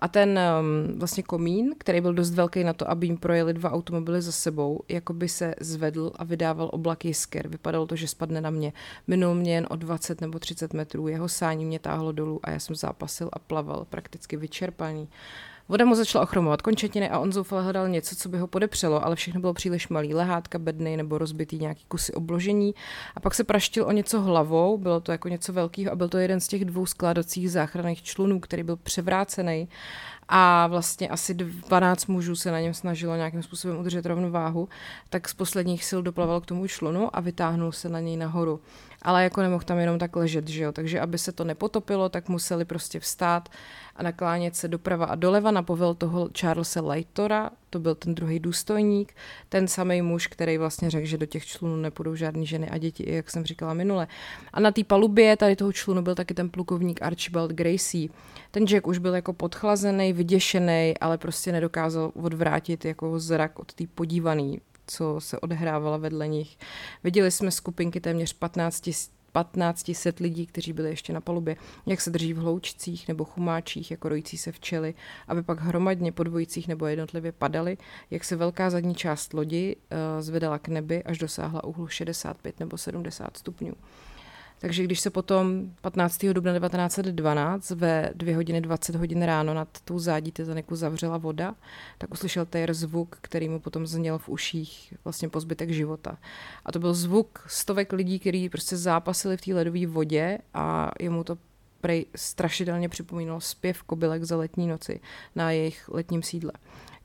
A 0.00 0.08
ten 0.08 0.40
vlastně 0.96 1.22
komín, 1.22 1.74
který 1.78 2.00
byl 2.00 2.14
dost 2.14 2.30
velký 2.30 2.64
na 2.64 2.72
to, 2.72 2.90
aby 2.90 3.06
jim 3.06 3.16
projeli 3.16 3.54
dva 3.54 3.72
automobily 3.72 4.22
za 4.22 4.32
sebou, 4.32 4.80
jako 4.88 5.12
by 5.12 5.28
se 5.28 5.54
zvedl 5.60 6.12
a 6.16 6.24
vydával 6.24 6.70
oblak 6.72 7.04
jisker. 7.04 7.48
Vypadalo 7.48 7.86
to, 7.86 7.96
že 7.96 8.08
spadne 8.08 8.40
na 8.40 8.50
mě. 8.50 8.72
Minul 9.06 9.34
mě 9.34 9.54
jen 9.54 9.66
o 9.70 9.76
20 9.76 10.20
nebo 10.20 10.38
30 10.38 10.74
metrů, 10.74 11.08
jeho 11.08 11.28
sání 11.28 11.64
mě 11.64 11.78
táhlo 11.78 12.12
dolů 12.12 12.40
a 12.42 12.50
já 12.50 12.58
jsem 12.58 12.76
zápasil 12.76 13.30
a 13.32 13.38
plaval, 13.38 13.86
prakticky 13.90 14.36
vyčerpaný. 14.36 15.02
Uh, 15.02 15.08
Voda 15.70 15.84
mu 15.84 15.94
začala 15.94 16.22
ochromovat 16.24 16.62
končetiny 16.62 17.10
a 17.10 17.18
on 17.18 17.32
zoufale 17.32 17.62
hledal 17.62 17.88
něco, 17.88 18.16
co 18.16 18.28
by 18.28 18.38
ho 18.38 18.46
podepřelo, 18.46 19.04
ale 19.04 19.16
všechno 19.16 19.40
bylo 19.40 19.54
příliš 19.54 19.88
malý. 19.88 20.14
Lehátka, 20.14 20.58
bedny 20.58 20.96
nebo 20.96 21.18
rozbitý 21.18 21.58
nějaký 21.58 21.84
kusy 21.88 22.12
obložení. 22.12 22.74
A 23.14 23.20
pak 23.20 23.34
se 23.34 23.44
praštil 23.44 23.84
o 23.84 23.92
něco 23.92 24.20
hlavou, 24.20 24.78
bylo 24.78 25.00
to 25.00 25.12
jako 25.12 25.28
něco 25.28 25.52
velkého 25.52 25.92
a 25.92 25.96
byl 25.96 26.08
to 26.08 26.18
jeden 26.18 26.40
z 26.40 26.48
těch 26.48 26.64
dvou 26.64 26.86
skládacích 26.86 27.50
záchranných 27.50 28.02
člunů, 28.02 28.40
který 28.40 28.62
byl 28.62 28.76
převrácený 28.76 29.68
a 30.28 30.66
vlastně 30.66 31.08
asi 31.08 31.34
12 31.34 32.06
mužů 32.06 32.36
se 32.36 32.50
na 32.50 32.60
něm 32.60 32.74
snažilo 32.74 33.16
nějakým 33.16 33.42
způsobem 33.42 33.78
udržet 33.78 34.06
rovnováhu, 34.06 34.68
tak 35.10 35.28
z 35.28 35.34
posledních 35.34 35.84
sil 35.88 36.00
doplaval 36.02 36.40
k 36.40 36.46
tomu 36.46 36.66
člunu 36.66 37.16
a 37.16 37.20
vytáhnul 37.20 37.72
se 37.72 37.88
na 37.88 38.00
něj 38.00 38.16
nahoru. 38.16 38.60
Ale 39.02 39.24
jako 39.24 39.42
nemohl 39.42 39.64
tam 39.64 39.78
jenom 39.78 39.98
tak 39.98 40.16
ležet, 40.16 40.48
že 40.48 40.62
jo? 40.62 40.72
Takže 40.72 41.00
aby 41.00 41.18
se 41.18 41.32
to 41.32 41.44
nepotopilo, 41.44 42.08
tak 42.08 42.28
museli 42.28 42.64
prostě 42.64 43.00
vstát 43.00 43.48
a 43.96 44.02
naklánět 44.02 44.56
se 44.56 44.68
doprava 44.68 45.06
a 45.06 45.14
doleva 45.14 45.50
na 45.50 45.62
povel 45.62 45.94
toho 45.94 46.28
Charlesa 46.40 46.80
Lightora, 46.80 47.50
to 47.70 47.78
byl 47.78 47.94
ten 47.94 48.14
druhý 48.14 48.38
důstojník, 48.38 49.14
ten 49.48 49.68
samý 49.68 50.02
muž, 50.02 50.26
který 50.26 50.58
vlastně 50.58 50.90
řekl, 50.90 51.06
že 51.06 51.18
do 51.18 51.26
těch 51.26 51.46
člunů 51.46 51.76
nepůjdou 51.76 52.14
žádné 52.14 52.44
ženy 52.44 52.70
a 52.70 52.78
děti, 52.78 53.14
jak 53.14 53.30
jsem 53.30 53.44
říkala 53.44 53.74
minule. 53.74 54.06
A 54.52 54.60
na 54.60 54.70
té 54.70 54.84
palubě 54.84 55.36
tady 55.36 55.56
toho 55.56 55.72
člunu 55.72 56.02
byl 56.02 56.14
taky 56.14 56.34
ten 56.34 56.50
plukovník 56.50 57.02
Archibald 57.02 57.50
Gracie. 57.50 58.08
Ten 58.50 58.66
Jack 58.66 58.86
už 58.86 58.98
byl 58.98 59.14
jako 59.14 59.32
podchlazený, 59.32 60.12
vyděšený, 60.12 60.94
ale 61.00 61.18
prostě 61.18 61.52
nedokázal 61.52 62.12
odvrátit 62.22 62.84
jako 62.84 63.18
zrak 63.18 63.58
od 63.58 63.72
té 63.72 63.84
podívaný, 63.94 64.60
co 64.90 65.20
se 65.20 65.40
odehrávala 65.40 65.96
vedle 65.96 66.28
nich. 66.28 66.58
Viděli 67.04 67.30
jsme 67.30 67.50
skupinky 67.50 68.00
téměř 68.00 68.32
15 68.32 68.80
1500 68.80 70.18
lidí, 70.20 70.46
kteří 70.46 70.72
byli 70.72 70.88
ještě 70.88 71.12
na 71.12 71.20
palubě, 71.20 71.56
jak 71.86 72.00
se 72.00 72.10
drží 72.10 72.32
v 72.34 72.38
hloučcích 72.38 73.08
nebo 73.08 73.24
chumáčích, 73.24 73.90
jako 73.90 74.08
rojící 74.08 74.38
se 74.38 74.52
včely, 74.52 74.94
aby 75.28 75.42
pak 75.42 75.60
hromadně 75.60 76.12
po 76.12 76.22
dvojicích 76.22 76.68
nebo 76.68 76.86
jednotlivě 76.86 77.32
padali, 77.32 77.78
jak 78.10 78.24
se 78.24 78.36
velká 78.36 78.70
zadní 78.70 78.94
část 78.94 79.34
lodi 79.34 79.76
uh, 79.76 80.22
zvedala 80.22 80.58
k 80.58 80.68
nebi, 80.68 81.02
až 81.02 81.18
dosáhla 81.18 81.64
úhlu 81.64 81.88
65 81.88 82.60
nebo 82.60 82.78
70 82.78 83.36
stupňů. 83.36 83.72
Takže 84.58 84.84
když 84.84 85.00
se 85.00 85.10
potom 85.10 85.70
15. 85.80 86.26
dubna 86.32 86.58
1912 86.58 87.70
ve 87.70 88.10
2 88.14 88.36
hodiny 88.36 88.60
20 88.60 88.94
hodin 88.94 89.22
ráno 89.22 89.54
nad 89.54 89.68
tou 89.84 89.98
zádí 89.98 90.32
Titaniku 90.32 90.76
zavřela 90.76 91.18
voda, 91.18 91.54
tak 91.98 92.12
uslyšel 92.12 92.46
Taylor 92.46 92.74
zvuk, 92.74 93.18
který 93.20 93.48
mu 93.48 93.60
potom 93.60 93.86
zněl 93.86 94.18
v 94.18 94.28
uších 94.28 94.94
vlastně 95.04 95.28
po 95.28 95.40
zbytek 95.40 95.70
života. 95.70 96.18
A 96.64 96.72
to 96.72 96.78
byl 96.78 96.94
zvuk 96.94 97.44
stovek 97.46 97.92
lidí, 97.92 98.18
kteří 98.18 98.48
prostě 98.48 98.76
zápasili 98.76 99.36
v 99.36 99.40
té 99.40 99.54
ledové 99.54 99.86
vodě 99.86 100.38
a 100.54 100.90
jemu 101.00 101.24
to 101.24 101.38
prej 101.80 102.06
strašidelně 102.16 102.88
připomínalo 102.88 103.40
zpěv 103.40 103.82
kobylek 103.82 104.24
za 104.24 104.36
letní 104.36 104.66
noci 104.66 105.00
na 105.36 105.50
jejich 105.50 105.88
letním 105.88 106.22
sídle. 106.22 106.52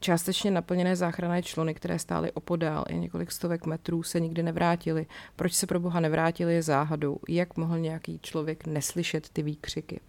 Částečně 0.04 0.52
naplněné 0.52 0.96
záchranné 0.96 1.44
člony, 1.44 1.74
které 1.74 2.00
stály 2.00 2.32
opodál 2.32 2.86
i 2.90 2.98
několik 2.98 3.32
stovek 3.32 3.66
metrů, 3.66 4.04
se 4.04 4.20
nikdy 4.20 4.44
nevrátily. 4.44 5.06
Proč 5.36 5.54
se 5.54 5.68
pro 5.68 5.80
boha 5.80 6.00
nevrátili 6.00 6.54
je 6.54 6.64
záhadou. 6.64 7.18
Jak 7.30 7.58
mohl 7.58 7.80
nějaký 7.80 8.20
člověk 8.20 8.66
neslyšet 8.66 9.30
ty 9.30 9.44
výkřiky? 9.44 10.00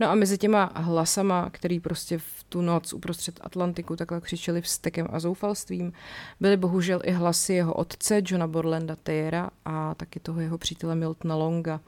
No 0.00 0.10
a 0.10 0.14
mezi 0.14 0.38
těma 0.38 0.72
hlasama, 0.74 1.50
který 1.50 1.80
prostě 1.80 2.18
v 2.18 2.44
tu 2.48 2.60
noc 2.60 2.92
uprostřed 2.92 3.40
Atlantiku 3.40 3.96
takhle 3.96 4.20
křičeli 4.20 4.60
vstekem 4.62 5.06
a 5.10 5.20
zoufalstvím, 5.20 5.92
byly 6.40 6.56
bohužel 6.56 7.00
i 7.04 7.10
hlasy 7.10 7.54
jeho 7.54 7.74
otce, 7.74 8.22
Johna 8.24 8.46
Borlanda 8.46 8.96
Tejera 8.96 9.50
a 9.64 9.94
taky 9.94 10.20
toho 10.20 10.40
jeho 10.40 10.58
přítele 10.58 10.94
Miltona 10.94 11.36
Longa. 11.36 11.80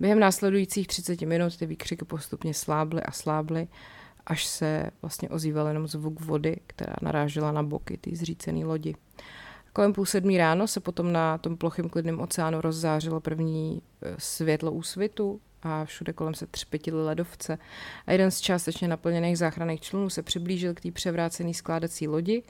Během 0.00 0.20
následujících 0.20 0.86
30 0.86 1.20
minut 1.20 1.56
ty 1.56 1.66
výkřiky 1.66 2.04
postupně 2.04 2.54
slábly 2.54 3.02
a 3.02 3.12
slábly 3.12 3.68
až 4.26 4.46
se 4.46 4.90
vlastně 5.02 5.28
ozýval 5.28 5.66
jenom 5.66 5.88
zvuk 5.88 6.20
vody, 6.20 6.56
která 6.66 6.94
narážela 7.02 7.52
na 7.52 7.62
boky 7.62 7.96
té 7.96 8.10
zřícené 8.12 8.64
lodi. 8.64 8.94
Kolem 9.72 9.92
půl 9.92 10.06
sedmí 10.06 10.38
ráno 10.38 10.66
se 10.66 10.80
potom 10.80 11.12
na 11.12 11.38
tom 11.38 11.56
plochém 11.56 11.88
klidném 11.88 12.20
oceánu 12.20 12.60
rozzářilo 12.60 13.20
první 13.20 13.82
e, 14.02 14.14
světlo 14.18 14.72
úsvitu 14.72 15.40
a 15.62 15.84
všude 15.84 16.12
kolem 16.12 16.34
se 16.34 16.46
třpetily 16.46 17.04
ledovce. 17.04 17.58
A 18.06 18.12
jeden 18.12 18.30
z 18.30 18.40
částečně 18.40 18.88
naplněných 18.88 19.38
záchranných 19.38 19.80
člunů 19.80 20.10
se 20.10 20.22
přiblížil 20.22 20.74
k 20.74 20.80
té 20.80 20.90
převrácené 20.90 21.54
skládací 21.54 22.08
lodi 22.08 22.42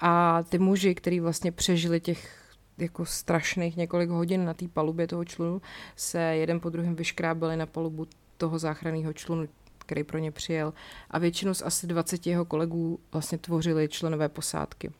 a 0.00 0.42
ty 0.42 0.58
muži, 0.58 0.94
kteří 0.94 1.20
vlastně 1.20 1.52
přežili 1.52 2.00
těch 2.00 2.40
jako 2.78 3.06
strašných 3.06 3.76
několik 3.76 4.10
hodin 4.10 4.44
na 4.44 4.54
té 4.54 4.68
palubě 4.68 5.06
toho 5.06 5.24
člunu, 5.24 5.62
se 5.96 6.20
jeden 6.20 6.60
po 6.60 6.70
druhém 6.70 6.94
vyškrábali 6.94 7.56
na 7.56 7.66
palubu 7.66 8.06
toho 8.36 8.58
záchranného 8.58 9.12
člunu 9.12 9.48
který 9.90 10.04
pro 10.04 10.18
ně 10.18 10.30
přijel 10.30 10.72
a 11.10 11.18
většinu 11.18 11.54
z 11.54 11.62
asi 11.62 11.86
20 11.86 12.26
jeho 12.26 12.44
kolegů 12.44 13.00
vlastně 13.12 13.38
tvořili 13.38 13.88
členové 13.88 14.28
posádky. 14.28 14.90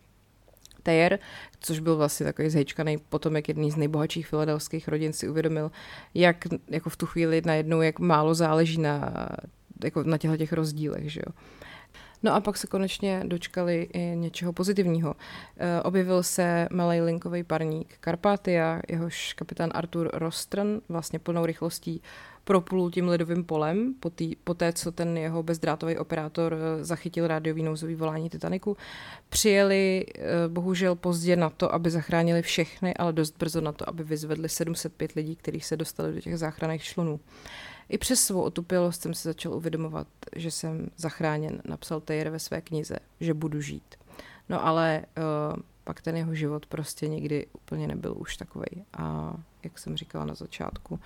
Taylor, 0.83 1.19
což 1.61 1.79
byl 1.79 1.97
vlastně 1.97 2.27
takový 2.27 2.51
zhejčkaný 2.51 2.99
potomek 2.99 3.49
jedný 3.49 3.71
z 3.71 3.77
nejbohatších 3.77 4.27
filadelských 4.27 4.89
rodin, 4.89 5.13
si 5.13 5.29
uvědomil, 5.29 5.71
jak 6.15 6.37
jako 6.69 6.91
v 6.91 6.97
tu 6.97 7.07
chvíli 7.07 7.43
najednou, 7.45 7.81
jak 7.81 7.99
málo 7.99 8.35
záleží 8.35 8.81
na, 8.81 9.13
jako 9.85 10.03
na 10.03 10.19
těchto 10.19 10.37
těch 10.37 10.53
rozdílech. 10.53 11.13
Že 11.13 11.21
jo. 11.27 11.33
No 12.23 12.35
a 12.35 12.41
pak 12.41 12.57
se 12.57 12.67
konečně 12.67 13.23
dočkali 13.27 13.89
i 13.93 14.17
něčeho 14.17 14.53
pozitivního. 14.53 15.17
E, 15.57 15.83
objevil 15.83 16.23
se 16.23 16.69
malý 16.73 17.01
linkový 17.01 17.43
parník 17.43 17.99
Karpatia, 18.01 18.81
jehož 18.89 19.33
kapitán 19.33 19.71
Arthur 19.75 20.11
Rostron 20.13 20.81
vlastně 20.89 21.19
plnou 21.19 21.47
rychlostí 21.47 22.03
proplul 22.45 22.91
tím 22.91 23.09
ledovým 23.09 23.45
polem 23.45 23.95
po, 24.01 24.11
tý, 24.11 24.37
po 24.37 24.55
té, 24.55 24.73
co 24.73 24.93
ten 24.93 25.19
jeho 25.19 25.43
bezdrátový 25.43 25.99
operátor 25.99 26.55
eh, 26.55 26.85
zachytil 26.85 27.27
rádiový 27.27 27.63
nouzový 27.63 27.95
volání 27.95 28.31
Titaniku. 28.31 28.77
Přijeli 29.29 30.07
eh, 30.09 30.23
bohužel 30.49 30.95
pozdě 30.95 31.37
na 31.37 31.51
to, 31.51 31.75
aby 31.75 31.91
zachránili 31.91 32.43
všechny, 32.43 32.95
ale 32.95 33.13
dost 33.13 33.37
brzo 33.39 33.61
na 33.61 33.73
to, 33.73 33.89
aby 33.89 34.05
vyzvedli 34.05 34.49
705 34.49 35.13
lidí, 35.13 35.37
kteří 35.37 35.61
se 35.61 35.77
dostali 35.77 36.15
do 36.15 36.21
těch 36.21 36.39
záchranných 36.39 36.83
člunů. 36.83 37.21
I 37.89 37.99
přes 37.99 38.25
svou 38.25 38.43
otupělost 38.43 39.03
jsem 39.03 39.15
se 39.15 39.29
začal 39.29 39.55
uvědomovat, 39.55 40.07
že 40.37 40.51
jsem 40.51 40.89
zachráněn, 40.97 41.63
napsal 41.65 42.01
Taylor 42.01 42.29
ve 42.29 42.39
své 42.39 42.61
knize, 42.61 42.97
že 43.21 43.35
budu 43.35 43.61
žít. 43.61 43.95
No 44.49 44.67
ale 44.67 45.05
uh, 45.55 45.63
pak 45.85 46.01
ten 46.01 46.17
jeho 46.17 46.35
život 46.35 46.67
prostě 46.67 47.09
nikdy 47.09 47.47
úplně 47.53 47.89
nebyl 47.89 48.15
už 48.17 48.37
takový. 48.37 48.85
A 48.93 49.35
jak 49.63 49.79
jsem 49.79 49.97
říkala 49.97 50.25
na 50.25 50.35
začátku, 50.35 51.01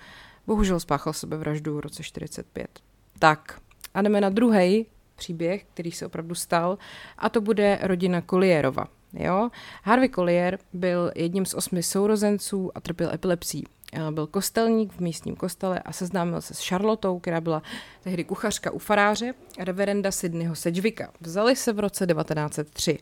Bohužel 0.47 0.79
spáchal 0.79 1.13
sebevraždu 1.13 1.75
v 1.75 1.79
roce 1.79 2.03
45. 2.03 2.79
Tak, 3.19 3.61
a 3.93 4.01
jdeme 4.01 4.21
na 4.21 4.29
druhý 4.29 4.85
příběh, 5.15 5.65
který 5.73 5.91
se 5.91 6.05
opravdu 6.05 6.35
stal, 6.35 6.77
a 7.17 7.29
to 7.29 7.41
bude 7.41 7.79
rodina 7.81 8.21
Colierova. 8.21 8.85
Jo? 9.13 9.49
Harvey 9.83 10.09
Collier 10.09 10.59
byl 10.73 11.11
jedním 11.15 11.45
z 11.45 11.53
osmi 11.53 11.83
sourozenců 11.83 12.71
a 12.75 12.81
trpěl 12.81 13.13
epilepsí. 13.13 13.63
Byl 14.11 14.27
kostelník 14.27 14.93
v 14.93 14.99
místním 14.99 15.35
kostele 15.35 15.79
a 15.79 15.91
seznámil 15.91 16.41
se 16.41 16.53
s 16.53 16.67
Charlotou, 16.67 17.19
která 17.19 17.41
byla 17.41 17.61
tehdy 18.03 18.23
kuchařka 18.23 18.71
u 18.71 18.77
faráře, 18.79 19.33
reverenda 19.59 20.11
Sydneyho 20.11 20.55
Sedgwicka. 20.55 21.11
Vzali 21.21 21.55
se 21.55 21.73
v 21.73 21.79
roce 21.79 22.07
1903. 22.07 22.99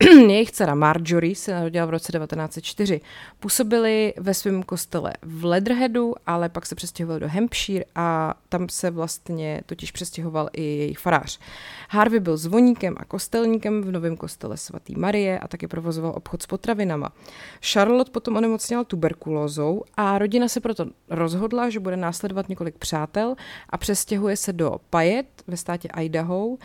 Jejich 0.28 0.50
dcera 0.50 0.74
Marjorie 0.74 1.36
se 1.36 1.54
narodila 1.54 1.86
v 1.86 1.90
roce 1.90 2.12
1904. 2.12 3.00
Působili 3.40 4.14
ve 4.16 4.34
svém 4.34 4.62
kostele 4.62 5.12
v 5.22 5.44
Leatherheadu, 5.44 6.14
ale 6.26 6.48
pak 6.48 6.66
se 6.66 6.74
přestěhovali 6.74 7.20
do 7.20 7.28
Hampshire 7.28 7.84
a 7.94 8.34
tam 8.48 8.68
se 8.68 8.90
vlastně 8.90 9.62
totiž 9.66 9.92
přestěhoval 9.92 10.48
i 10.52 10.62
jejich 10.62 10.98
farář. 10.98 11.38
Harvey 11.88 12.20
byl 12.20 12.36
zvoníkem 12.36 12.94
a 12.98 13.04
kostelníkem 13.04 13.82
v 13.82 13.90
novém 13.90 14.16
kostele 14.16 14.56
svatý 14.56 14.96
Marie 14.96 15.38
a 15.38 15.48
taky 15.48 15.66
provozoval 15.68 16.12
obchod 16.16 16.42
s 16.42 16.46
potravinama. 16.46 17.12
Charlotte 17.62 18.10
potom 18.10 18.36
onemocněla 18.36 18.84
tuberkulózou 18.84 19.82
a 19.96 20.17
rodina 20.18 20.48
se 20.48 20.60
proto 20.60 20.86
rozhodla, 21.08 21.70
že 21.70 21.80
bude 21.80 21.96
následovat 21.96 22.48
několik 22.48 22.78
přátel 22.78 23.34
a 23.68 23.78
přestěhuje 23.78 24.36
se 24.36 24.52
do 24.52 24.76
Payet 24.90 25.26
ve 25.46 25.56
státě 25.56 25.88
Idaho 26.00 26.56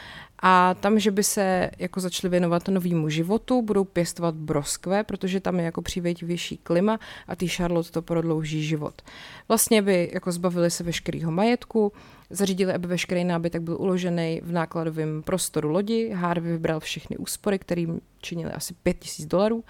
a 0.42 0.74
tam, 0.74 1.00
že 1.00 1.12
by 1.12 1.24
se 1.24 1.72
jako 1.80 2.00
začali 2.00 2.32
věnovat 2.32 2.68
novému 2.68 3.10
životu, 3.10 3.62
budou 3.62 3.84
pěstovat 3.84 4.36
broskve, 4.36 5.04
protože 5.04 5.40
tam 5.40 5.60
je 5.60 5.66
jako 5.66 5.82
přívětivější 5.82 6.58
klima 6.58 7.00
a 7.28 7.36
ty 7.36 7.48
Charlotte 7.48 7.92
to 7.92 8.02
prodlouží 8.02 8.64
život. 8.64 9.02
Vlastně 9.48 9.82
by 9.82 10.12
jako 10.14 10.32
zbavili 10.32 10.72
se 10.72 10.84
veškerého 10.84 11.32
majetku, 11.32 11.94
zařídili, 12.30 12.74
aby 12.74 12.88
veškerý 12.88 13.24
nábytek 13.24 13.62
byl 13.62 13.78
uložený 13.80 14.42
v 14.44 14.52
nákladovém 14.52 15.24
prostoru 15.24 15.70
lodi. 15.70 16.10
Harvey 16.10 16.52
vybral 16.52 16.80
všechny 16.80 17.18
úspory, 17.18 17.60
které 17.60 17.86
činily 18.22 18.52
asi 18.52 18.74
5000 18.84 19.26
dolarů 19.26 19.64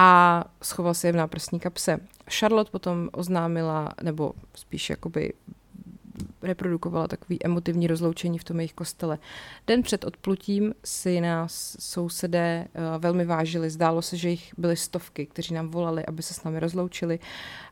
a 0.00 0.44
schoval 0.62 0.94
se 0.94 1.08
je 1.08 1.12
v 1.12 1.16
náprstní 1.16 1.60
kapse. 1.60 1.98
Charlotte 2.30 2.70
potom 2.70 3.08
oznámila, 3.12 3.88
nebo 4.02 4.32
spíš 4.54 4.90
jakoby 4.90 5.32
reprodukovala 6.42 7.08
takový 7.08 7.44
emotivní 7.44 7.86
rozloučení 7.86 8.38
v 8.38 8.44
tom 8.44 8.60
jejich 8.60 8.74
kostele. 8.74 9.18
Den 9.66 9.82
před 9.82 10.04
odplutím 10.04 10.74
si 10.84 11.20
nás 11.20 11.76
sousedé 11.80 12.68
uh, 12.74 13.02
velmi 13.02 13.24
vážili. 13.24 13.70
Zdálo 13.70 14.02
se, 14.02 14.16
že 14.16 14.28
jich 14.28 14.52
byly 14.58 14.76
stovky, 14.76 15.26
kteří 15.26 15.54
nám 15.54 15.68
volali, 15.68 16.06
aby 16.06 16.22
se 16.22 16.34
s 16.34 16.44
námi 16.44 16.60
rozloučili. 16.60 17.18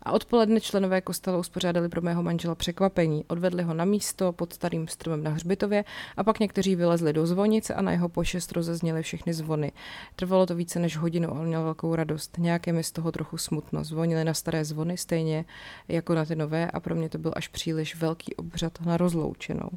A 0.03 0.13
odpoledne 0.13 0.61
členové 0.61 1.01
kostela 1.01 1.39
uspořádali 1.39 1.89
pro 1.89 2.03
mého 2.03 2.23
manžela 2.23 2.55
překvapení. 2.55 3.25
Odvedli 3.29 3.63
ho 3.63 3.75
na 3.75 3.85
místo 3.85 4.33
pod 4.33 4.53
starým 4.53 4.89
stromem 4.89 5.23
na 5.23 5.31
hřbitově 5.31 5.85
a 6.17 6.25
pak 6.25 6.41
někteří 6.41 6.77
vylezli 6.77 7.13
do 7.13 7.27
zvonice 7.27 7.75
a 7.75 7.83
na 7.83 7.93
jeho 7.93 8.09
počest 8.09 8.53
rozezněly 8.53 9.03
všechny 9.03 9.35
zvony. 9.35 9.73
Trvalo 10.17 10.47
to 10.47 10.55
více 10.55 10.79
než 10.79 10.97
hodinu 10.97 11.29
a 11.29 11.33
on 11.33 11.47
měl 11.47 11.63
velkou 11.63 11.95
radost. 11.95 12.39
Nějaké 12.39 12.73
mi 12.73 12.85
z 12.85 12.93
toho 12.93 13.13
trochu 13.13 13.39
smutno. 13.39 13.85
Zvonili 13.85 14.25
na 14.25 14.35
staré 14.35 14.65
zvony 14.65 14.97
stejně 14.97 15.45
jako 15.89 16.15
na 16.15 16.25
ty 16.25 16.37
nové 16.37 16.71
a 16.71 16.81
pro 16.81 16.95
mě 16.95 17.09
to 17.09 17.19
byl 17.19 17.33
až 17.37 17.49
příliš 17.49 17.97
velký 17.97 18.37
ob 18.37 18.47
obřad 18.57 18.87
na 18.87 18.97
rozloučenou. 18.97 19.69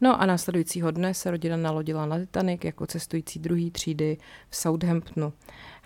No 0.00 0.20
a 0.20 0.26
následujícího 0.26 0.90
dne 0.90 1.14
se 1.14 1.30
rodina 1.30 1.56
nalodila 1.56 2.06
na 2.06 2.18
Titanic 2.18 2.64
jako 2.64 2.86
cestující 2.86 3.38
druhý 3.38 3.70
třídy 3.70 4.16
v 4.50 4.56
Southamptonu. 4.56 5.32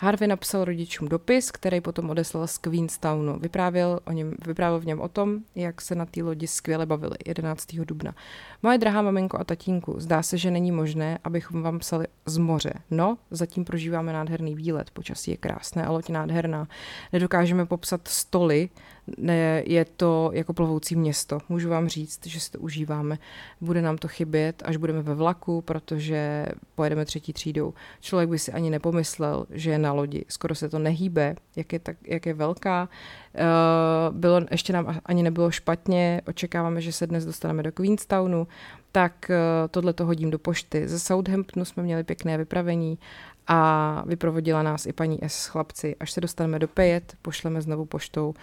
Harvey 0.00 0.28
napsal 0.28 0.64
rodičům 0.64 1.08
dopis, 1.08 1.50
který 1.50 1.80
potom 1.80 2.10
odeslal 2.10 2.46
z 2.46 2.58
Queenstownu. 2.58 3.38
Vyprávěl, 3.38 4.00
o 4.06 4.12
něm, 4.12 4.34
vyprávěl 4.46 4.80
v 4.80 4.86
něm 4.86 5.00
o 5.00 5.08
tom, 5.08 5.38
jak 5.54 5.80
se 5.80 5.94
na 5.94 6.06
té 6.06 6.22
lodi 6.22 6.46
skvěle 6.46 6.86
bavili 6.86 7.16
11. 7.26 7.74
dubna. 7.74 8.14
Moje 8.62 8.78
drahá 8.78 9.02
maminko 9.02 9.40
a 9.40 9.44
tatínku, 9.44 9.94
zdá 9.98 10.22
se, 10.22 10.38
že 10.38 10.50
není 10.50 10.72
možné, 10.72 11.18
abychom 11.24 11.62
vám 11.62 11.78
psali 11.78 12.06
z 12.26 12.38
moře. 12.38 12.72
No, 12.90 13.18
zatím 13.30 13.64
prožíváme 13.64 14.12
nádherný 14.12 14.54
výlet, 14.54 14.90
počasí 14.90 15.30
je 15.30 15.36
krásné 15.36 15.84
a 15.84 15.90
loď 15.90 16.08
nádherná. 16.08 16.68
Nedokážeme 17.12 17.66
popsat 17.66 18.08
stoly, 18.08 18.68
ne, 19.16 19.62
je 19.66 19.84
to 19.84 20.30
jako 20.34 20.52
plovoucí 20.52 20.96
město. 20.96 21.38
Můžu 21.48 21.68
vám 21.68 21.88
říct, 21.88 22.26
že 22.26 22.40
si 22.40 22.50
to 22.50 22.58
užíváme. 22.58 23.18
Bude 23.60 23.82
nám 23.82 23.97
to 23.98 24.08
chybět, 24.08 24.62
až 24.64 24.76
budeme 24.76 25.02
ve 25.02 25.14
vlaku, 25.14 25.60
protože 25.60 26.46
pojedeme 26.74 27.04
třetí 27.04 27.32
třídou. 27.32 27.74
Člověk 28.00 28.28
by 28.28 28.38
si 28.38 28.52
ani 28.52 28.70
nepomyslel, 28.70 29.46
že 29.50 29.70
je 29.70 29.78
na 29.78 29.92
lodi. 29.92 30.24
Skoro 30.28 30.54
se 30.54 30.68
to 30.68 30.78
nehýbe, 30.78 31.36
jak 31.56 31.72
je, 31.72 31.78
tak, 31.78 31.96
jak 32.04 32.26
je 32.26 32.34
velká. 32.34 32.88
Uh, 33.34 34.16
bylo, 34.16 34.40
ještě 34.50 34.72
nám 34.72 35.00
ani 35.04 35.22
nebylo 35.22 35.50
špatně, 35.50 36.22
očekáváme, 36.26 36.80
že 36.80 36.92
se 36.92 37.06
dnes 37.06 37.24
dostaneme 37.24 37.62
do 37.62 37.72
Queenstownu, 37.72 38.48
tak 38.92 39.30
uh, 39.30 39.36
tohle 39.70 39.92
to 39.92 40.06
hodím 40.06 40.30
do 40.30 40.38
pošty. 40.38 40.88
Ze 40.88 40.98
Southamptonu 40.98 41.64
jsme 41.64 41.82
měli 41.82 42.04
pěkné 42.04 42.38
vypravení 42.38 42.98
a 43.46 44.02
vyprovodila 44.06 44.62
nás 44.62 44.86
i 44.86 44.92
paní 44.92 45.18
S 45.22 45.46
chlapci. 45.46 45.96
Až 46.00 46.12
se 46.12 46.20
dostaneme 46.20 46.58
do 46.58 46.68
Pejet, 46.68 47.16
pošleme 47.22 47.60
znovu 47.62 47.84
poštou, 47.84 48.28
uh, 48.28 48.34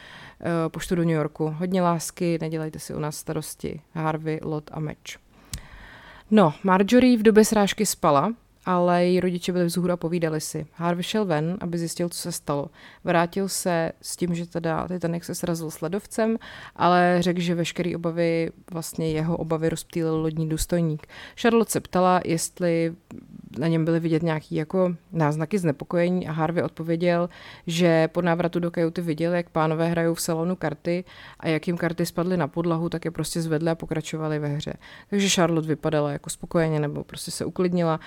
poštu 0.67 0.95
do 0.95 1.01
New 1.01 1.15
Yorku. 1.15 1.55
Hodně 1.57 1.81
lásky, 1.81 2.37
nedělejte 2.41 2.79
si 2.79 2.93
u 2.93 2.99
nás 2.99 3.17
starosti. 3.17 3.81
Harvey, 3.93 4.39
Lot 4.43 4.69
a 4.73 4.79
Meč. 4.79 5.24
No, 6.31 6.53
Marjorie 6.63 7.17
v 7.17 7.23
době 7.23 7.45
srážky 7.45 7.85
spala, 7.85 8.33
ale 8.65 9.05
její 9.05 9.19
rodiče 9.19 9.51
byli 9.51 9.65
vzhůru 9.65 9.93
a 9.93 9.97
povídali 9.97 10.41
si. 10.41 10.65
Harvey 10.73 11.03
šel 11.03 11.25
ven, 11.25 11.57
aby 11.61 11.77
zjistil, 11.77 12.09
co 12.09 12.17
se 12.17 12.31
stalo. 12.31 12.69
Vrátil 13.03 13.49
se 13.49 13.91
s 14.01 14.15
tím, 14.15 14.35
že 14.35 14.45
teda 14.45 14.87
Titanic 14.87 15.23
se 15.23 15.35
srazil 15.35 15.71
s 15.71 15.81
ledovcem, 15.81 16.37
ale 16.75 17.17
řekl, 17.19 17.39
že 17.39 17.55
veškeré 17.55 17.95
obavy, 17.95 18.51
vlastně 18.71 19.11
jeho 19.11 19.37
obavy 19.37 19.69
rozptýlil 19.69 20.15
lodní 20.15 20.49
důstojník. 20.49 21.07
Charlotte 21.41 21.71
se 21.71 21.79
ptala, 21.79 22.21
jestli 22.25 22.93
na 23.59 23.67
něm 23.67 23.85
byly 23.85 23.99
vidět 23.99 24.23
nějaký 24.23 24.55
jako 24.55 24.95
náznaky 25.11 25.57
znepokojení 25.57 26.27
a 26.27 26.31
Harvey 26.31 26.63
odpověděl, 26.63 27.29
že 27.67 28.07
po 28.07 28.21
návratu 28.21 28.59
do 28.59 28.71
kajuty 28.71 29.01
viděl, 29.01 29.33
jak 29.33 29.49
pánové 29.49 29.87
hrajou 29.87 30.13
v 30.13 30.21
salonu 30.21 30.55
karty 30.55 31.03
a 31.39 31.47
jak 31.47 31.67
jim 31.67 31.77
karty 31.77 32.05
spadly 32.05 32.37
na 32.37 32.47
podlahu, 32.47 32.89
tak 32.89 33.05
je 33.05 33.11
prostě 33.11 33.41
zvedli 33.41 33.69
a 33.69 33.75
pokračovali 33.75 34.39
ve 34.39 34.47
hře. 34.47 34.73
Takže 35.09 35.29
Charlotte 35.29 35.67
vypadala 35.67 36.11
jako 36.11 36.29
spokojeně 36.29 36.79
nebo 36.79 37.03
prostě 37.03 37.31
se 37.31 37.45
uklidnila, 37.45 37.99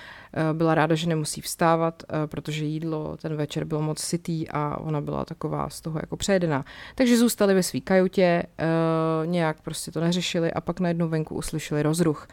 byla 0.53 0.75
ráda, 0.75 0.95
že 0.95 1.07
nemusí 1.07 1.41
vstávat, 1.41 2.03
eh, 2.03 2.27
protože 2.27 2.65
jídlo 2.65 3.17
ten 3.17 3.35
večer 3.35 3.65
bylo 3.65 3.81
moc 3.81 3.99
sytý 3.99 4.49
a 4.49 4.77
ona 4.77 5.01
byla 5.01 5.25
taková 5.25 5.69
z 5.69 5.81
toho 5.81 5.99
jako 6.01 6.17
přejedená. 6.17 6.65
Takže 6.95 7.17
zůstali 7.17 7.53
ve 7.53 7.63
své 7.63 7.79
kajutě, 7.79 8.43
eh, 8.57 8.65
nějak 9.25 9.61
prostě 9.61 9.91
to 9.91 9.99
neřešili 9.99 10.53
a 10.53 10.61
pak 10.61 10.79
najednou 10.79 11.07
venku 11.07 11.35
uslyšeli 11.35 11.83
rozruch 11.83 12.27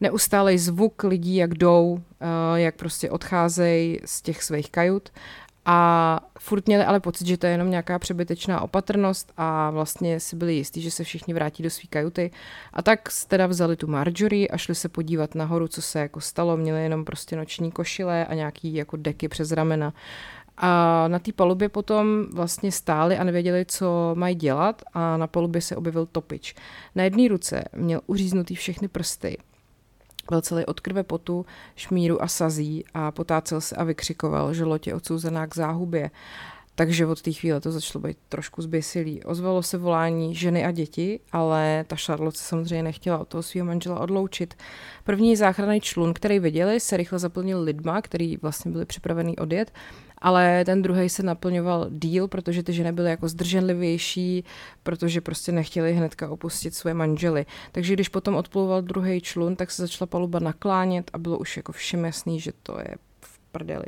neustálej 0.00 0.58
zvuk 0.58 1.04
lidí, 1.04 1.36
jak 1.36 1.54
jdou, 1.54 1.98
eh, 2.20 2.60
jak 2.60 2.76
prostě 2.76 3.10
odcházejí 3.10 3.98
z 4.04 4.22
těch 4.22 4.42
svých 4.42 4.70
kajut 4.70 5.10
a 5.64 6.20
furt 6.38 6.66
měli 6.66 6.84
ale 6.84 7.00
pocit, 7.00 7.26
že 7.26 7.36
to 7.36 7.46
je 7.46 7.52
jenom 7.52 7.70
nějaká 7.70 7.98
přebytečná 7.98 8.60
opatrnost 8.60 9.32
a 9.36 9.70
vlastně 9.70 10.20
si 10.20 10.36
byli 10.36 10.54
jistí, 10.54 10.82
že 10.82 10.90
se 10.90 11.04
všichni 11.04 11.34
vrátí 11.34 11.62
do 11.62 11.70
svý 11.70 11.88
kajuty. 11.88 12.30
A 12.72 12.82
tak 12.82 13.08
teda 13.28 13.46
vzali 13.46 13.76
tu 13.76 13.86
Marjorie 13.86 14.48
a 14.48 14.56
šli 14.56 14.74
se 14.74 14.88
podívat 14.88 15.34
nahoru, 15.34 15.68
co 15.68 15.82
se 15.82 15.98
jako 15.98 16.20
stalo. 16.20 16.56
Měli 16.56 16.82
jenom 16.82 17.04
prostě 17.04 17.36
noční 17.36 17.72
košile 17.72 18.26
a 18.26 18.34
nějaký 18.34 18.74
jako 18.74 18.96
deky 18.96 19.28
přes 19.28 19.52
ramena. 19.52 19.92
A 20.56 21.04
na 21.08 21.18
té 21.18 21.32
palubě 21.32 21.68
potom 21.68 22.26
vlastně 22.32 22.72
stáli 22.72 23.18
a 23.18 23.24
nevěděli, 23.24 23.64
co 23.68 24.10
mají 24.14 24.34
dělat 24.34 24.82
a 24.94 25.16
na 25.16 25.26
palubě 25.26 25.60
se 25.60 25.76
objevil 25.76 26.06
topič. 26.06 26.54
Na 26.94 27.04
jedné 27.04 27.28
ruce 27.28 27.64
měl 27.76 28.00
uříznutý 28.06 28.54
všechny 28.54 28.88
prsty 28.88 29.38
byl 30.32 30.40
celý 30.40 30.66
od 30.66 30.80
krve 30.80 31.02
potu, 31.02 31.46
šmíru 31.76 32.22
a 32.22 32.28
sazí 32.28 32.84
a 32.94 33.10
potácel 33.10 33.60
se 33.60 33.76
a 33.76 33.84
vykřikoval, 33.84 34.54
že 34.54 34.64
je 34.86 34.94
odsouzená 34.94 35.46
k 35.46 35.56
záhubě. 35.56 36.10
Takže 36.74 37.06
od 37.06 37.22
té 37.22 37.32
chvíle 37.32 37.60
to 37.60 37.72
začalo 37.72 38.02
být 38.02 38.18
trošku 38.28 38.62
zběsilý. 38.62 39.22
Ozvalo 39.22 39.62
se 39.62 39.78
volání 39.78 40.34
ženy 40.34 40.64
a 40.64 40.70
děti, 40.70 41.20
ale 41.32 41.84
ta 41.86 41.96
Charlotte 41.96 42.38
se 42.38 42.44
samozřejmě 42.44 42.82
nechtěla 42.82 43.18
od 43.18 43.28
toho 43.28 43.42
svého 43.42 43.66
manžela 43.66 44.00
odloučit. 44.00 44.54
První 45.04 45.36
záchranný 45.36 45.80
člun, 45.80 46.14
který 46.14 46.38
viděli, 46.38 46.80
se 46.80 46.96
rychle 46.96 47.18
zaplnil 47.18 47.62
lidma, 47.62 48.02
který 48.02 48.36
vlastně 48.36 48.70
byli 48.70 48.84
připravený 48.84 49.38
odjet 49.38 49.72
ale 50.22 50.64
ten 50.64 50.82
druhý 50.82 51.08
se 51.08 51.22
naplňoval 51.22 51.90
díl, 51.90 52.28
protože 52.28 52.62
ty 52.62 52.72
ženy 52.72 52.92
byly 52.92 53.10
jako 53.10 53.28
zdrženlivější, 53.28 54.44
protože 54.82 55.20
prostě 55.20 55.52
nechtěli 55.52 55.94
hnedka 55.94 56.30
opustit 56.30 56.74
svoje 56.74 56.94
manžely. 56.94 57.46
Takže 57.72 57.94
když 57.94 58.08
potom 58.08 58.34
odplouval 58.34 58.82
druhý 58.82 59.20
člun, 59.20 59.56
tak 59.56 59.70
se 59.70 59.82
začala 59.82 60.06
paluba 60.06 60.38
naklánět 60.38 61.10
a 61.12 61.18
bylo 61.18 61.38
už 61.38 61.56
jako 61.56 61.72
všem 61.72 62.04
jasný, 62.04 62.40
že 62.40 62.52
to 62.62 62.78
je 62.78 62.94
prdeli. 63.52 63.84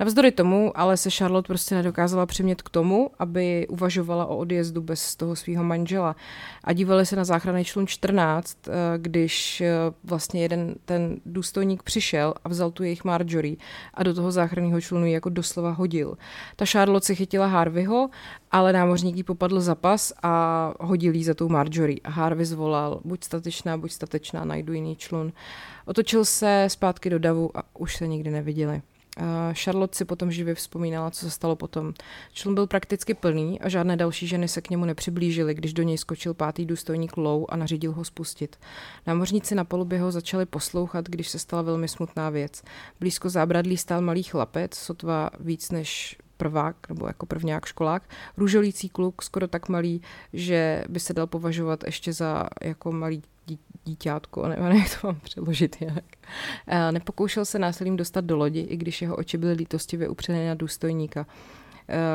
Navzdory 0.00 0.32
tomu, 0.32 0.72
ale 0.74 0.96
se 0.96 1.10
Charlotte 1.10 1.46
prostě 1.46 1.74
nedokázala 1.74 2.26
přimět 2.26 2.62
k 2.62 2.70
tomu, 2.70 3.10
aby 3.18 3.66
uvažovala 3.68 4.26
o 4.26 4.36
odjezdu 4.36 4.82
bez 4.82 5.16
toho 5.16 5.36
svého 5.36 5.64
manžela. 5.64 6.16
A 6.64 6.72
dívali 6.72 7.06
se 7.06 7.16
na 7.16 7.24
záchranný 7.24 7.64
člun 7.64 7.86
14, 7.86 8.58
eh, 8.68 8.72
když 8.98 9.60
eh, 9.60 9.70
vlastně 10.04 10.42
jeden 10.42 10.74
ten 10.84 11.16
důstojník 11.26 11.82
přišel 11.82 12.34
a 12.44 12.48
vzal 12.48 12.70
tu 12.70 12.82
jejich 12.82 13.04
Marjorie 13.04 13.56
a 13.94 14.02
do 14.02 14.14
toho 14.14 14.32
záchranného 14.32 14.80
člunu 14.80 15.06
ji 15.06 15.12
jako 15.12 15.28
doslova 15.28 15.70
hodil. 15.70 16.16
Ta 16.56 16.64
Charlotte 16.66 17.06
si 17.06 17.16
chytila 17.16 17.46
Harveyho, 17.46 18.10
ale 18.50 18.72
námořník 18.72 19.16
jí 19.16 19.22
popadl 19.22 19.60
za 19.60 19.74
pas 19.74 20.12
a 20.22 20.74
hodil 20.80 21.14
jí 21.14 21.24
za 21.24 21.34
tou 21.34 21.48
Marjorie. 21.48 22.00
A 22.04 22.10
Harvey 22.10 22.44
zvolal, 22.44 23.00
buď 23.04 23.24
statečná, 23.24 23.76
buď 23.76 23.92
statečná, 23.92 24.44
najdu 24.44 24.72
jiný 24.72 24.96
člun. 24.96 25.32
Otočil 25.86 26.24
se 26.24 26.64
zpátky 26.68 27.10
do 27.10 27.18
davu 27.18 27.50
a 27.58 27.62
už 27.78 27.96
se 27.96 28.06
nikdy 28.06 28.30
neviděli. 28.30 28.82
Charlotte 29.52 29.96
si 29.96 30.04
potom 30.04 30.30
živě 30.30 30.54
vzpomínala, 30.54 31.10
co 31.10 31.20
se 31.20 31.30
stalo 31.30 31.56
potom. 31.56 31.94
Člun 32.32 32.54
byl 32.54 32.66
prakticky 32.66 33.14
plný 33.14 33.60
a 33.60 33.68
žádné 33.68 33.96
další 33.96 34.26
ženy 34.26 34.48
se 34.48 34.60
k 34.60 34.70
němu 34.70 34.84
nepřiblížily, 34.84 35.54
když 35.54 35.72
do 35.72 35.82
něj 35.82 35.98
skočil 35.98 36.34
pátý 36.34 36.66
důstojník 36.66 37.16
Lou 37.16 37.46
a 37.48 37.56
nařídil 37.56 37.92
ho 37.92 38.04
spustit. 38.04 38.56
Námořníci 39.06 39.54
na 39.54 39.64
polubě 39.64 40.00
ho 40.00 40.12
začali 40.12 40.46
poslouchat, 40.46 41.08
když 41.08 41.28
se 41.28 41.38
stala 41.38 41.62
velmi 41.62 41.88
smutná 41.88 42.30
věc. 42.30 42.62
Blízko 43.00 43.28
zábradlí 43.28 43.76
stál 43.76 44.00
malý 44.00 44.22
chlapec, 44.22 44.74
sotva 44.74 45.30
víc 45.40 45.70
než 45.70 46.18
prvák 46.36 46.76
nebo 46.88 47.06
jako 47.06 47.26
prvňák 47.26 47.66
školák, 47.66 48.02
růžolící 48.36 48.88
kluk, 48.88 49.22
skoro 49.22 49.48
tak 49.48 49.68
malý, 49.68 50.02
že 50.32 50.84
by 50.88 51.00
se 51.00 51.12
dal 51.12 51.26
považovat 51.26 51.84
ještě 51.86 52.12
za 52.12 52.48
jako 52.62 52.92
malý 52.92 53.22
dítětko, 53.90 54.48
nevím, 54.48 54.78
jak 54.78 55.00
to 55.00 55.06
mám 55.06 55.20
přeložit 55.20 55.76
jinak. 55.80 56.04
Nepokoušel 56.90 57.44
se 57.44 57.58
násilím 57.58 57.96
dostat 57.96 58.24
do 58.24 58.36
lodi, 58.36 58.60
i 58.60 58.76
když 58.76 59.02
jeho 59.02 59.16
oči 59.16 59.38
byly 59.38 59.52
lítostivě 59.52 60.08
upřené 60.08 60.48
na 60.48 60.54
důstojníka. 60.54 61.26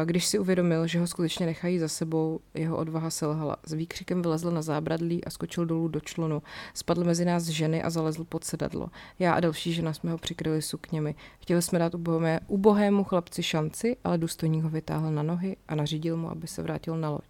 Když 0.06 0.26
si 0.26 0.40
uvědomil, 0.40 0.88
že 0.88 1.00
ho 1.00 1.08
skutečně 1.08 1.46
nechají 1.46 1.80
za 1.80 1.88
sebou, 1.88 2.40
jeho 2.54 2.78
odvaha 2.78 3.10
selhala. 3.10 3.58
S 3.68 3.74
výkřikem 3.74 4.22
vylezl 4.22 4.52
na 4.52 4.62
zábradlí 4.62 5.26
a 5.26 5.30
skočil 5.30 5.66
dolů 5.66 5.88
do 5.88 6.00
člunu. 6.00 6.44
Spadl 6.74 7.04
mezi 7.04 7.26
nás 7.26 7.44
ženy 7.44 7.84
a 7.84 7.90
zalezl 7.90 8.24
pod 8.24 8.44
sedadlo. 8.44 8.90
Já 9.20 9.34
a 9.34 9.40
další 9.40 9.74
žena 9.74 9.94
jsme 9.94 10.12
ho 10.12 10.18
přikryli 10.18 10.62
sukněmi. 10.62 11.16
Chtěli 11.40 11.62
jsme 11.62 11.80
dát 11.80 11.96
ubohé, 11.96 12.40
ubohému 12.48 13.04
chlapci 13.04 13.44
šanci, 13.44 13.98
ale 14.04 14.18
důstojník 14.18 14.64
ho 14.64 14.70
vytáhl 14.70 15.12
na 15.12 15.24
nohy 15.24 15.58
a 15.68 15.76
nařídil 15.76 16.18
mu, 16.18 16.32
aby 16.32 16.48
se 16.48 16.64
vrátil 16.64 16.98
na 16.98 17.10
loď. 17.10 17.24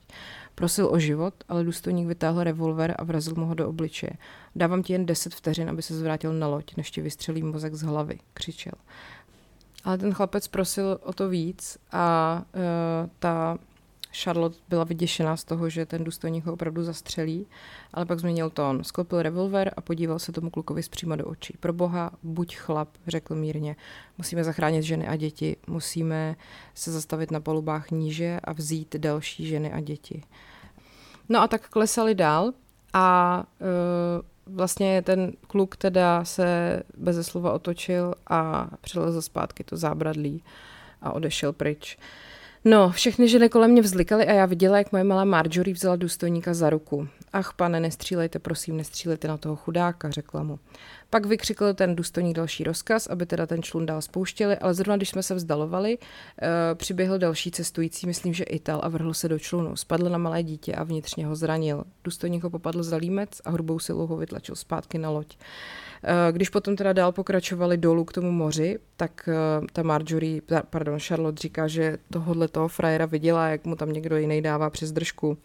Prosil 0.56 0.88
o 0.92 1.00
život, 1.00 1.34
ale 1.50 1.64
důstojník 1.64 2.08
vytáhl 2.08 2.44
revolver 2.44 2.96
a 2.98 3.04
vrazil 3.04 3.34
mu 3.38 3.46
ho 3.46 3.54
do 3.54 3.70
obličeje. 3.70 4.12
Dávám 4.56 4.84
ti 4.84 4.94
jen 4.94 5.06
deset 5.06 5.36
vteřin, 5.36 5.70
aby 5.70 5.82
se 5.82 5.98
zvrátil 5.98 6.34
na 6.34 6.48
loď, 6.48 6.76
než 6.78 6.92
ti 6.92 7.02
vystřelí 7.02 7.44
mozek 7.44 7.74
z 7.74 7.82
hlavy, 7.82 8.20
křičel. 8.34 8.74
Ale 9.84 9.98
ten 9.98 10.14
chlapec 10.14 10.48
prosil 10.48 11.00
o 11.04 11.14
to 11.14 11.30
víc 11.30 11.78
a 11.92 12.42
uh, 12.54 13.10
ta 13.20 13.58
Charlotte 14.24 14.58
byla 14.70 14.84
vyděšená 14.84 15.38
z 15.38 15.44
toho, 15.44 15.70
že 15.70 15.86
ten 15.86 16.04
důstojník 16.04 16.46
ho 16.46 16.54
opravdu 16.54 16.84
zastřelí, 16.84 17.48
ale 17.94 18.06
pak 18.06 18.20
změnil 18.20 18.50
tón. 18.50 18.84
Sklopil 18.84 19.22
revolver 19.22 19.74
a 19.78 19.82
podíval 19.82 20.20
se 20.20 20.32
tomu 20.32 20.50
klukovi 20.50 20.84
zpříma 20.84 21.16
do 21.16 21.26
očí. 21.26 21.58
Pro 21.60 21.74
boha, 21.74 22.12
buď 22.24 22.56
chlap, 22.56 22.90
řekl 23.08 23.36
mírně. 23.36 23.76
Musíme 24.18 24.44
zachránit 24.44 24.84
ženy 24.84 25.08
a 25.08 25.16
děti. 25.16 25.58
Musíme 25.68 26.36
se 26.74 26.92
zastavit 26.92 27.32
na 27.32 27.40
palubách 27.40 27.92
níže 27.92 28.40
a 28.44 28.54
vzít 28.54 28.96
další 28.96 29.48
ženy 29.48 29.74
a 29.74 29.80
děti. 29.80 30.24
No 31.30 31.42
a 31.42 31.48
tak 31.48 31.70
klesali 31.70 32.16
dál 32.16 32.54
a 32.94 33.44
uh, 33.60 34.56
vlastně 34.56 35.02
ten 35.02 35.32
kluk 35.48 35.76
teda 35.76 36.26
se 36.26 36.82
bez 36.98 37.28
slova 37.28 37.54
otočil 37.54 38.14
a 38.28 38.70
přelezl 38.82 39.22
zpátky 39.22 39.64
to 39.64 39.78
zábradlí 39.78 40.44
a 41.02 41.12
odešel 41.12 41.54
pryč. 41.54 41.98
No, 42.68 42.92
všechny 42.92 43.28
ženy 43.28 43.50
kolem 43.50 43.72
mě 43.72 43.82
vzlikaly 43.82 44.28
a 44.28 44.34
já 44.34 44.46
viděla, 44.46 44.78
jak 44.78 44.92
moje 44.92 45.04
malá 45.04 45.26
Marjorie 45.26 45.74
vzala 45.74 45.96
důstojníka 45.96 46.54
za 46.54 46.70
ruku. 46.70 47.08
Ach, 47.34 47.54
pane, 47.54 47.80
nestřílejte, 47.80 48.40
prosím, 48.40 48.78
nestřílejte 48.78 49.28
na 49.28 49.38
toho 49.38 49.56
chudáka, 49.56 50.10
řekla 50.10 50.44
mu. 50.44 50.60
Pak 51.16 51.26
vykřikl 51.26 51.74
ten 51.74 51.96
důstojník 51.96 52.36
další 52.36 52.64
rozkaz, 52.64 53.08
aby 53.08 53.26
teda 53.26 53.46
ten 53.46 53.64
člun 53.64 53.86
dál 53.86 54.02
spouštěli, 54.02 54.58
ale 54.58 54.74
zrovna 54.74 54.98
když 54.98 55.10
jsme 55.10 55.24
se 55.24 55.36
vzdalovali, 55.36 55.98
uh, 55.98 56.48
přiběhl 56.76 57.18
další 57.18 57.52
cestující, 57.52 58.08
myslím, 58.08 58.34
že 58.34 58.44
Ital, 58.44 58.80
a 58.84 58.90
vrhl 58.90 59.14
se 59.14 59.30
do 59.30 59.40
člunu. 59.40 59.76
Spadl 59.76 60.10
na 60.10 60.18
malé 60.18 60.44
dítě 60.44 60.74
a 60.74 60.84
vnitřně 60.84 61.26
ho 61.26 61.36
zranil. 61.36 61.84
Důstojník 62.04 62.44
ho 62.44 62.50
popadl 62.50 62.84
za 62.84 62.98
límec 62.98 63.30
a 63.46 63.50
hrubou 63.50 63.80
silou 63.80 64.08
ho 64.08 64.18
vytlačil 64.18 64.56
zpátky 64.56 64.98
na 64.98 65.10
loď. 65.10 65.38
Uh, 65.38 66.12
když 66.32 66.50
potom 66.50 66.76
teda 66.76 66.94
dál 66.94 67.12
pokračovali 67.12 67.78
dolů 67.78 68.06
k 68.06 68.14
tomu 68.14 68.32
moři, 68.32 68.80
tak 68.98 69.30
uh, 69.60 69.68
ta 69.74 69.84
Marjorie, 69.84 70.42
pardon, 70.70 71.00
Charlotte 71.00 71.42
říká, 71.42 71.68
že 71.68 71.98
tohohle 72.12 72.48
toho 72.48 72.68
frajera 72.68 73.06
viděla, 73.06 73.48
jak 73.48 73.66
mu 73.66 73.76
tam 73.76 73.94
někdo 73.94 74.18
jiný 74.18 74.42
dává 74.42 74.70
přes 74.70 74.92
držku. 74.92 75.38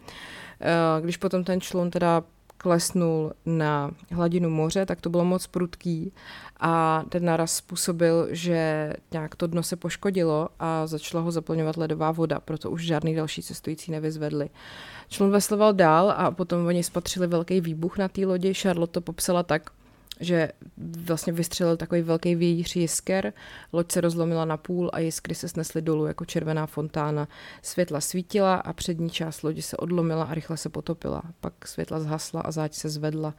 Když 1.01 1.17
potom 1.17 1.43
ten 1.43 1.61
člun 1.61 1.91
teda 1.91 2.23
klesnul 2.61 3.33
na 3.45 3.91
hladinu 4.11 4.49
moře, 4.49 4.85
tak 4.85 5.01
to 5.01 5.09
bylo 5.09 5.25
moc 5.25 5.47
prudký 5.47 6.13
a 6.59 7.03
ten 7.09 7.25
naraz 7.25 7.55
způsobil, 7.55 8.27
že 8.31 8.93
nějak 9.11 9.35
to 9.35 9.47
dno 9.47 9.63
se 9.63 9.75
poškodilo 9.75 10.49
a 10.59 10.87
začala 10.87 11.23
ho 11.23 11.31
zaplňovat 11.31 11.77
ledová 11.77 12.11
voda, 12.11 12.39
proto 12.39 12.71
už 12.71 12.85
žádný 12.85 13.15
další 13.15 13.43
cestující 13.43 13.91
nevyzvedli. 13.91 14.49
Člun 15.09 15.31
vesloval 15.31 15.73
dál 15.73 16.13
a 16.17 16.31
potom 16.31 16.65
oni 16.65 16.83
spatřili 16.83 17.27
velký 17.27 17.61
výbuch 17.61 17.97
na 17.97 18.07
té 18.07 18.25
lodi. 18.25 18.53
Charlotte 18.53 18.93
to 18.93 19.01
popsala 19.01 19.43
tak, 19.43 19.69
že 20.21 20.51
vlastně 21.05 21.33
vystřelil 21.33 21.77
takový 21.77 22.01
velký 22.01 22.35
vějíř 22.35 22.75
jisker, 22.75 23.33
loď 23.73 23.91
se 23.91 24.01
rozlomila 24.01 24.45
na 24.45 24.57
půl 24.57 24.89
a 24.93 24.99
jiskry 24.99 25.35
se 25.35 25.47
snesly 25.47 25.81
dolů 25.81 26.05
jako 26.05 26.25
červená 26.25 26.65
fontána. 26.65 27.27
Světla 27.61 28.01
svítila 28.01 28.55
a 28.55 28.73
přední 28.73 29.09
část 29.09 29.43
lodi 29.43 29.61
se 29.61 29.77
odlomila 29.77 30.23
a 30.23 30.33
rychle 30.33 30.57
se 30.57 30.69
potopila. 30.69 31.21
Pak 31.39 31.67
světla 31.67 31.99
zhasla 31.99 32.41
a 32.41 32.51
záď 32.51 32.73
se 32.73 32.89
zvedla. 32.89 33.33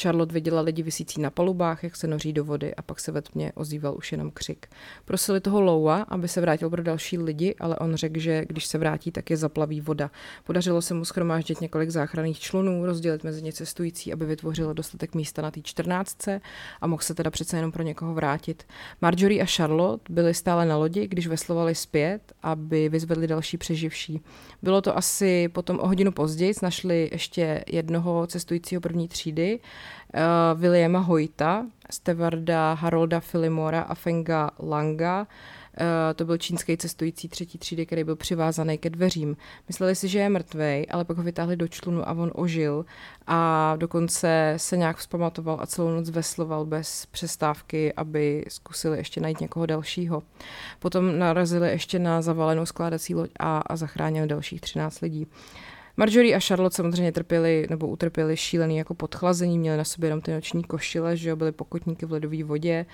Charlotte 0.00 0.34
viděla 0.34 0.60
lidi 0.60 0.82
vysící 0.82 1.20
na 1.20 1.30
palubách, 1.30 1.84
jak 1.84 1.96
se 1.96 2.06
noří 2.06 2.32
do 2.32 2.44
vody 2.44 2.74
a 2.74 2.82
pak 2.82 3.00
se 3.00 3.12
ve 3.12 3.22
tmě 3.22 3.52
ozýval 3.54 3.94
už 3.96 4.12
jenom 4.12 4.30
křik. 4.30 4.66
Prosili 5.04 5.40
toho 5.40 5.60
Loua, 5.60 6.02
aby 6.02 6.28
se 6.28 6.40
vrátil 6.40 6.70
pro 6.70 6.82
další 6.82 7.18
lidi, 7.18 7.54
ale 7.60 7.76
on 7.76 7.94
řekl, 7.94 8.20
že 8.20 8.44
když 8.48 8.66
se 8.66 8.78
vrátí, 8.78 9.12
tak 9.12 9.30
je 9.30 9.36
zaplaví 9.36 9.80
voda. 9.80 10.10
Podařilo 10.44 10.82
se 10.82 10.94
mu 10.94 11.04
schromáždit 11.04 11.60
několik 11.60 11.90
záchranných 11.90 12.40
člunů, 12.40 12.86
rozdělit 12.86 13.24
mezi 13.24 13.42
ně 13.42 13.52
cestující, 13.52 14.12
aby 14.12 14.26
vytvořilo 14.26 14.72
dostatek 14.72 15.14
místa 15.14 15.42
na 15.42 15.50
té 15.50 15.60
14 15.62 16.19
a 16.80 16.86
mohl 16.86 17.02
se 17.02 17.14
teda 17.14 17.30
přece 17.30 17.56
jenom 17.56 17.72
pro 17.72 17.82
někoho 17.82 18.14
vrátit. 18.14 18.66
Marjorie 19.00 19.42
a 19.42 19.46
Charlotte 19.46 20.12
byli 20.12 20.34
stále 20.34 20.66
na 20.66 20.76
lodi, 20.76 21.08
když 21.08 21.26
veslovali 21.26 21.74
zpět, 21.74 22.32
aby 22.42 22.88
vyzvedli 22.88 23.26
další 23.26 23.56
přeživší. 23.56 24.20
Bylo 24.62 24.82
to 24.82 24.96
asi 24.96 25.48
potom 25.48 25.78
o 25.80 25.86
hodinu 25.86 26.12
později, 26.12 26.54
našli 26.62 27.08
ještě 27.12 27.64
jednoho 27.66 28.26
cestujícího 28.26 28.80
první 28.80 29.08
třídy, 29.08 29.60
uh, 30.14 30.60
Williama 30.60 30.98
Hoyta, 30.98 31.66
Stevarda 31.90 32.74
Harolda 32.74 33.20
Filimora 33.20 33.80
a 33.80 33.94
Fenga 33.94 34.50
Langa, 34.58 35.26
to 36.14 36.24
byl 36.24 36.38
čínský 36.38 36.76
cestující 36.76 37.28
třetí 37.28 37.58
třídy, 37.58 37.86
který 37.86 38.04
byl 38.04 38.16
přivázaný 38.16 38.78
ke 38.78 38.90
dveřím. 38.90 39.36
Mysleli 39.68 39.96
si, 39.96 40.08
že 40.08 40.18
je 40.18 40.28
mrtvej, 40.28 40.86
ale 40.90 41.04
pak 41.04 41.16
ho 41.16 41.22
vytáhli 41.22 41.56
do 41.56 41.68
člunu 41.68 42.08
a 42.08 42.12
on 42.12 42.30
ožil 42.34 42.84
a 43.26 43.74
dokonce 43.76 44.54
se 44.56 44.76
nějak 44.76 44.96
vzpamatoval 44.96 45.58
a 45.60 45.66
celou 45.66 45.90
noc 45.90 46.10
vesloval 46.10 46.64
bez 46.64 47.06
přestávky, 47.06 47.92
aby 47.92 48.44
zkusili 48.48 48.98
ještě 48.98 49.20
najít 49.20 49.40
někoho 49.40 49.66
dalšího. 49.66 50.22
Potom 50.78 51.18
narazili 51.18 51.70
ještě 51.70 51.98
na 51.98 52.22
zavalenou 52.22 52.66
skládací 52.66 53.14
loď 53.14 53.30
a, 53.38 53.58
a 53.58 53.76
zachránili 53.76 54.26
dalších 54.26 54.60
13 54.60 55.00
lidí. 55.00 55.26
Marjorie 55.96 56.36
a 56.36 56.40
Charlotte 56.40 56.76
samozřejmě 56.76 57.12
trpěli 57.12 57.66
nebo 57.70 57.88
utrpěli 57.88 58.36
šílený 58.36 58.76
jako 58.76 58.94
podchlazení, 58.94 59.58
měli 59.58 59.78
na 59.78 59.84
sobě 59.84 60.06
jenom 60.06 60.20
ty 60.20 60.32
noční 60.32 60.64
košile, 60.64 61.16
že 61.16 61.28
jo, 61.28 61.36
byli 61.36 61.52
pokotníky 61.52 62.06
v 62.06 62.12
ledové 62.12 62.44
vodě 62.44 62.86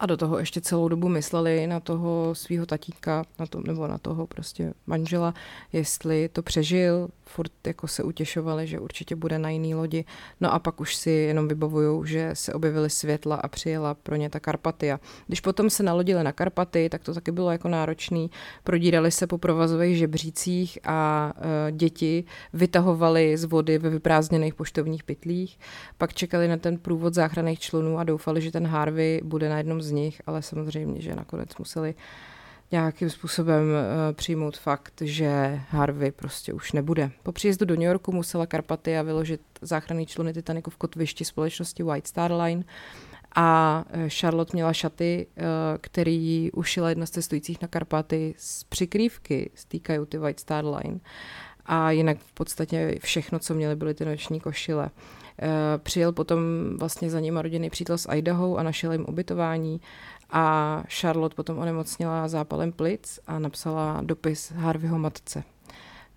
a 0.00 0.06
do 0.06 0.16
toho 0.16 0.38
ještě 0.38 0.60
celou 0.60 0.88
dobu 0.88 1.08
mysleli 1.08 1.66
na 1.66 1.80
toho 1.80 2.34
svého 2.34 2.66
tatíka, 2.66 3.24
na 3.38 3.46
to, 3.46 3.60
nebo 3.66 3.86
na 3.86 3.98
toho 3.98 4.26
prostě 4.26 4.74
manžela, 4.86 5.34
jestli 5.72 6.28
to 6.28 6.42
přežil, 6.42 7.08
furt 7.24 7.52
jako 7.66 7.88
se 7.88 8.02
utěšovali, 8.02 8.66
že 8.66 8.80
určitě 8.80 9.16
bude 9.16 9.38
na 9.38 9.50
jiný 9.50 9.74
lodi. 9.74 10.04
No 10.40 10.54
a 10.54 10.58
pak 10.58 10.80
už 10.80 10.96
si 10.96 11.10
jenom 11.10 11.48
vybavují, 11.48 12.06
že 12.06 12.30
se 12.32 12.52
objevily 12.52 12.90
světla 12.90 13.36
a 13.36 13.48
přijela 13.48 13.94
pro 13.94 14.16
ně 14.16 14.30
ta 14.30 14.40
Karpatia. 14.40 15.00
Když 15.26 15.40
potom 15.40 15.70
se 15.70 15.82
nalodili 15.82 16.24
na 16.24 16.32
Karpaty, 16.32 16.88
tak 16.88 17.04
to 17.04 17.14
taky 17.14 17.32
bylo 17.32 17.50
jako 17.50 17.68
náročný. 17.68 18.30
Prodírali 18.64 19.10
se 19.10 19.26
po 19.26 19.38
provazových 19.38 19.98
žebřících 19.98 20.78
a 20.84 21.32
e, 21.68 21.72
děti 21.72 22.24
vytahovali 22.52 23.36
z 23.36 23.44
vody 23.44 23.78
ve 23.78 23.90
vyprázdněných 23.90 24.54
poštovních 24.54 25.04
pytlích. 25.04 25.58
Pak 25.98 26.14
čekali 26.14 26.48
na 26.48 26.56
ten 26.56 26.78
průvod 26.78 27.14
záchranných 27.14 27.58
člunů 27.58 27.98
a 27.98 28.04
doufali, 28.04 28.40
že 28.40 28.50
ten 28.50 28.66
Harvey 28.66 29.20
bude 29.24 29.48
na 29.48 29.58
jednom 29.58 29.82
z 29.86 29.90
nich, 29.90 30.22
ale 30.26 30.42
samozřejmě, 30.42 31.00
že 31.00 31.14
nakonec 31.14 31.56
museli 31.58 31.94
nějakým 32.72 33.10
způsobem 33.10 33.64
uh, 33.64 34.12
přijmout 34.12 34.58
fakt, 34.58 35.02
že 35.04 35.60
Harvey 35.70 36.10
prostě 36.10 36.52
už 36.52 36.72
nebude. 36.72 37.10
Po 37.22 37.32
příjezdu 37.32 37.66
do 37.66 37.74
New 37.74 37.84
Yorku 37.84 38.12
musela 38.12 38.46
Karpatia 38.46 39.02
vyložit 39.02 39.40
záchranný 39.60 40.06
čluny 40.06 40.32
Titaniku 40.32 40.70
v 40.70 40.76
kotvišti 40.76 41.24
společnosti 41.24 41.82
White 41.82 42.06
Star 42.06 42.32
Line 42.32 42.64
a 43.34 43.84
eh, 43.90 44.08
Charlotte 44.08 44.50
měla 44.52 44.72
šaty, 44.72 45.26
uh, 45.36 45.42
který 45.80 46.52
ušila 46.52 46.88
jedna 46.88 47.06
z 47.06 47.10
cestujících 47.10 47.62
na 47.62 47.68
Karpaty 47.68 48.34
z 48.38 48.64
přikrývky 48.64 49.50
z 49.54 49.64
té 49.64 49.78
kajuty 49.78 50.18
White 50.18 50.40
Star 50.40 50.64
Line. 50.64 51.00
A 51.66 51.90
jinak 51.90 52.18
v 52.18 52.32
podstatě 52.32 52.98
všechno, 53.02 53.38
co 53.38 53.54
měli, 53.54 53.76
byly 53.76 53.94
ty 53.94 54.04
noční 54.04 54.40
košile. 54.40 54.90
Přijel 55.78 56.12
potom 56.12 56.40
vlastně 56.78 57.10
za 57.10 57.20
ním 57.20 57.36
rodinný 57.36 57.70
přítel 57.70 57.98
z 57.98 58.06
Idaho 58.14 58.56
a 58.56 58.62
našel 58.62 58.92
jim 58.92 59.04
ubytování 59.08 59.80
a 60.30 60.82
Charlotte 60.88 61.34
potom 61.34 61.58
onemocněla 61.58 62.28
zápalem 62.28 62.72
plic 62.72 63.20
a 63.26 63.38
napsala 63.38 64.00
dopis 64.02 64.52
Harveyho 64.52 64.98
matce. 64.98 65.44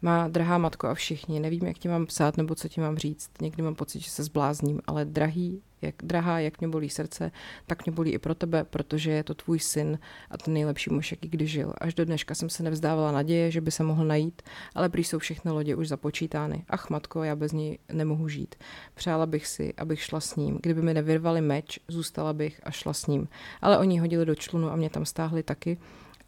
Má 0.02 0.28
drahá 0.28 0.58
matko 0.58 0.88
a 0.88 0.94
všichni, 0.94 1.40
nevím, 1.40 1.66
jak 1.66 1.78
ti 1.78 1.88
mám 1.88 2.06
psát 2.06 2.38
nebo 2.38 2.56
co 2.56 2.68
ti 2.68 2.82
mám 2.82 2.98
říct. 2.98 3.32
Někdy 3.42 3.64
mám 3.64 3.76
pocit, 3.76 4.00
že 4.00 4.10
se 4.10 4.24
zblázním, 4.24 4.82
ale 4.88 5.06
drahý, 5.06 5.62
jak, 5.82 5.96
drahá, 6.04 6.40
jak 6.40 6.60
mě 6.60 6.68
bolí 6.68 6.90
srdce, 6.90 7.32
tak 7.68 7.86
mě 7.86 7.92
bolí 7.92 8.12
i 8.12 8.20
pro 8.20 8.36
tebe, 8.36 8.64
protože 8.64 9.12
je 9.12 9.24
to 9.24 9.34
tvůj 9.34 9.60
syn 9.60 10.00
a 10.30 10.38
ten 10.38 10.54
nejlepší 10.54 10.90
muž, 10.94 11.12
jaký 11.12 11.30
kdy 11.30 11.48
žil. 11.48 11.74
Až 11.78 11.94
do 11.94 12.06
dneška 12.06 12.36
jsem 12.36 12.50
se 12.50 12.64
nevzdávala 12.64 13.12
naděje, 13.12 13.52
že 13.52 13.62
by 13.62 13.72
se 13.72 13.84
mohl 13.84 14.06
najít, 14.06 14.42
ale 14.76 14.90
prý 14.90 15.04
jsou 15.04 15.20
všechny 15.20 15.52
lodě 15.52 15.76
už 15.76 15.88
započítány. 15.88 16.66
Ach, 16.70 16.90
matko, 16.90 17.24
já 17.24 17.36
bez 17.36 17.52
ní 17.52 17.80
nemohu 17.92 18.28
žít. 18.28 18.56
Přála 18.94 19.26
bych 19.26 19.48
si, 19.48 19.74
abych 19.78 20.02
šla 20.02 20.20
s 20.20 20.36
ním. 20.36 20.60
Kdyby 20.62 20.82
mi 20.82 20.94
nevyrvali 20.94 21.42
meč, 21.42 21.80
zůstala 21.88 22.34
bych 22.34 22.62
a 22.64 22.72
šla 22.72 22.94
s 22.94 23.08
ním. 23.08 23.28
Ale 23.62 23.78
oni 23.78 24.00
hodili 24.00 24.26
do 24.26 24.36
člunu 24.36 24.70
a 24.70 24.76
mě 24.76 24.90
tam 24.90 25.06
stáhli 25.06 25.44
taky. 25.44 25.78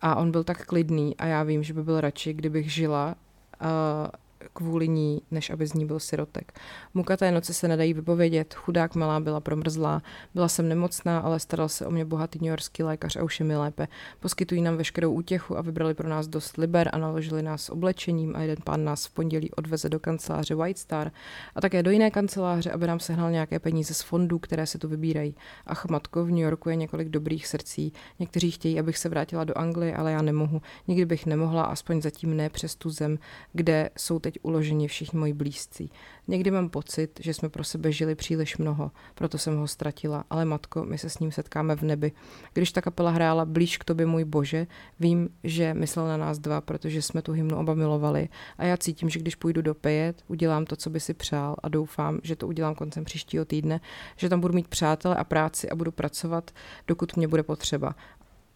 A 0.01 0.15
on 0.15 0.31
byl 0.31 0.43
tak 0.43 0.65
klidný 0.65 1.17
a 1.17 1.25
já 1.25 1.43
vím, 1.43 1.63
že 1.63 1.73
by 1.73 1.83
byl 1.83 2.01
radši, 2.01 2.33
kdybych 2.33 2.73
žila 2.73 3.15
呃 3.61 4.11
kvůli 4.53 4.87
ní, 4.87 5.21
než 5.31 5.49
aby 5.49 5.67
z 5.67 5.73
ní 5.73 5.85
byl 5.85 5.99
sirotek. 5.99 6.59
Muka 6.93 7.17
té 7.17 7.31
noci 7.31 7.53
se 7.53 7.67
nedají 7.67 7.93
vypovědět, 7.93 8.53
chudák 8.53 8.95
malá 8.95 9.19
byla 9.19 9.39
promrzlá, 9.39 10.01
byla 10.33 10.47
jsem 10.47 10.69
nemocná, 10.69 11.19
ale 11.19 11.39
staral 11.39 11.69
se 11.69 11.85
o 11.85 11.91
mě 11.91 12.05
bohatý 12.05 12.39
newyorský 12.41 12.83
lékař 12.83 13.15
a 13.15 13.23
už 13.23 13.39
je 13.39 13.45
mi 13.45 13.57
lépe. 13.57 13.87
Poskytují 14.19 14.61
nám 14.61 14.77
veškerou 14.77 15.13
útěchu 15.13 15.57
a 15.57 15.61
vybrali 15.61 15.93
pro 15.93 16.09
nás 16.09 16.27
dost 16.27 16.57
liber 16.57 16.89
a 16.93 16.97
naložili 16.97 17.43
nás 17.43 17.69
oblečením 17.69 18.35
a 18.35 18.41
jeden 18.41 18.57
pán 18.63 18.83
nás 18.83 19.05
v 19.05 19.13
pondělí 19.13 19.51
odveze 19.51 19.89
do 19.89 19.99
kanceláře 19.99 20.55
White 20.55 20.77
Star 20.77 21.11
a 21.55 21.61
také 21.61 21.83
do 21.83 21.91
jiné 21.91 22.11
kanceláře, 22.11 22.71
aby 22.71 22.87
nám 22.87 22.99
sehnal 22.99 23.31
nějaké 23.31 23.59
peníze 23.59 23.93
z 23.93 24.01
fondů, 24.01 24.39
které 24.39 24.65
se 24.67 24.77
tu 24.77 24.87
vybírají. 24.87 25.35
Ach, 25.65 25.85
matko, 25.85 26.25
v 26.25 26.29
New 26.29 26.39
Yorku 26.39 26.69
je 26.69 26.75
několik 26.75 27.09
dobrých 27.09 27.47
srdcí. 27.47 27.93
Někteří 28.19 28.51
chtějí, 28.51 28.79
abych 28.79 28.97
se 28.97 29.09
vrátila 29.09 29.43
do 29.43 29.57
Anglie, 29.57 29.95
ale 29.95 30.11
já 30.11 30.21
nemohu. 30.21 30.61
Nikdy 30.87 31.05
bych 31.05 31.25
nemohla, 31.25 31.63
aspoň 31.63 32.01
zatím 32.01 32.37
ne 32.37 32.49
přes 32.49 32.75
tu 32.75 32.89
zem, 32.89 33.19
kde 33.53 33.89
jsou 33.97 34.19
teď 34.19 34.30
teď 34.31 34.39
uloženi 34.43 34.87
všichni 34.87 35.19
moji 35.19 35.33
blízcí. 35.33 35.91
Někdy 36.27 36.51
mám 36.51 36.69
pocit, 36.69 37.19
že 37.23 37.33
jsme 37.33 37.49
pro 37.49 37.63
sebe 37.63 37.91
žili 37.91 38.15
příliš 38.15 38.57
mnoho, 38.57 38.91
proto 39.15 39.37
jsem 39.37 39.57
ho 39.57 39.67
ztratila, 39.67 40.23
ale 40.29 40.45
matko, 40.45 40.85
my 40.85 40.97
se 40.97 41.09
s 41.09 41.19
ním 41.19 41.31
setkáme 41.31 41.75
v 41.75 41.81
nebi. 41.81 42.11
Když 42.53 42.71
ta 42.71 42.81
kapela 42.81 43.11
hrála 43.11 43.45
Blíž 43.45 43.77
k 43.77 43.83
tobě, 43.83 44.05
můj 44.05 44.23
bože, 44.23 44.67
vím, 44.99 45.29
že 45.43 45.73
myslel 45.73 46.07
na 46.07 46.17
nás 46.17 46.39
dva, 46.39 46.61
protože 46.61 47.01
jsme 47.01 47.21
tu 47.21 47.31
hymnu 47.31 47.57
oba 47.57 47.73
milovali 47.73 48.29
a 48.57 48.65
já 48.65 48.77
cítím, 48.77 49.09
že 49.09 49.19
když 49.19 49.35
půjdu 49.35 49.61
do 49.61 49.73
Pejet, 49.73 50.23
udělám 50.27 50.65
to, 50.65 50.75
co 50.75 50.89
by 50.89 50.99
si 50.99 51.13
přál 51.13 51.55
a 51.63 51.69
doufám, 51.69 52.19
že 52.23 52.35
to 52.35 52.47
udělám 52.47 52.75
koncem 52.75 53.03
příštího 53.03 53.45
týdne, 53.45 53.79
že 54.15 54.29
tam 54.29 54.39
budu 54.39 54.53
mít 54.53 54.67
přátele 54.67 55.15
a 55.15 55.23
práci 55.23 55.69
a 55.69 55.75
budu 55.75 55.91
pracovat, 55.91 56.51
dokud 56.87 57.17
mě 57.17 57.27
bude 57.27 57.43
potřeba. 57.43 57.95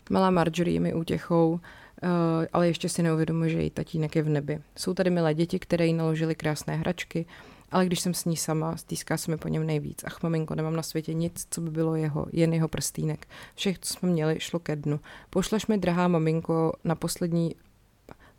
Malá 0.09 0.29
Marjorie 0.29 0.79
mi 0.79 0.93
útěchou, 0.93 1.59
ale 2.53 2.67
ještě 2.67 2.89
si 2.89 3.03
neuvědomuji, 3.03 3.49
že 3.49 3.57
její 3.57 3.69
tatínek 3.69 4.15
je 4.15 4.23
v 4.23 4.29
nebi. 4.29 4.59
Jsou 4.75 4.93
tady 4.93 5.09
milé 5.09 5.33
děti, 5.33 5.59
které 5.59 5.85
jí 5.85 5.93
naložily 5.93 6.35
krásné 6.35 6.75
hračky, 6.75 7.25
ale 7.71 7.85
když 7.85 7.99
jsem 7.99 8.13
s 8.13 8.25
ní 8.25 8.37
sama, 8.37 8.77
stýská 8.77 9.17
se 9.17 9.31
mi 9.31 9.37
po 9.37 9.47
něm 9.47 9.65
nejvíc. 9.65 10.03
Ach, 10.03 10.23
maminko, 10.23 10.55
nemám 10.55 10.75
na 10.75 10.83
světě 10.83 11.13
nic, 11.13 11.47
co 11.51 11.61
by 11.61 11.71
bylo 11.71 11.95
jeho, 11.95 12.25
jen 12.31 12.53
jeho 12.53 12.67
prstýnek. 12.67 13.27
Všech, 13.55 13.79
co 13.79 13.93
jsme 13.93 14.09
měli, 14.09 14.35
šlo 14.39 14.59
ke 14.59 14.75
dnu. 14.75 14.99
Pošleš 15.29 15.67
mi, 15.67 15.77
drahá 15.77 16.07
maminko, 16.07 16.73
na 16.83 16.95
poslední, 16.95 17.55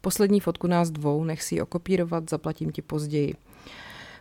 poslední 0.00 0.40
fotku 0.40 0.66
nás 0.66 0.90
dvou, 0.90 1.24
nech 1.24 1.42
si 1.42 1.54
ji 1.54 1.62
okopírovat, 1.62 2.30
zaplatím 2.30 2.72
ti 2.72 2.82
později. 2.82 3.34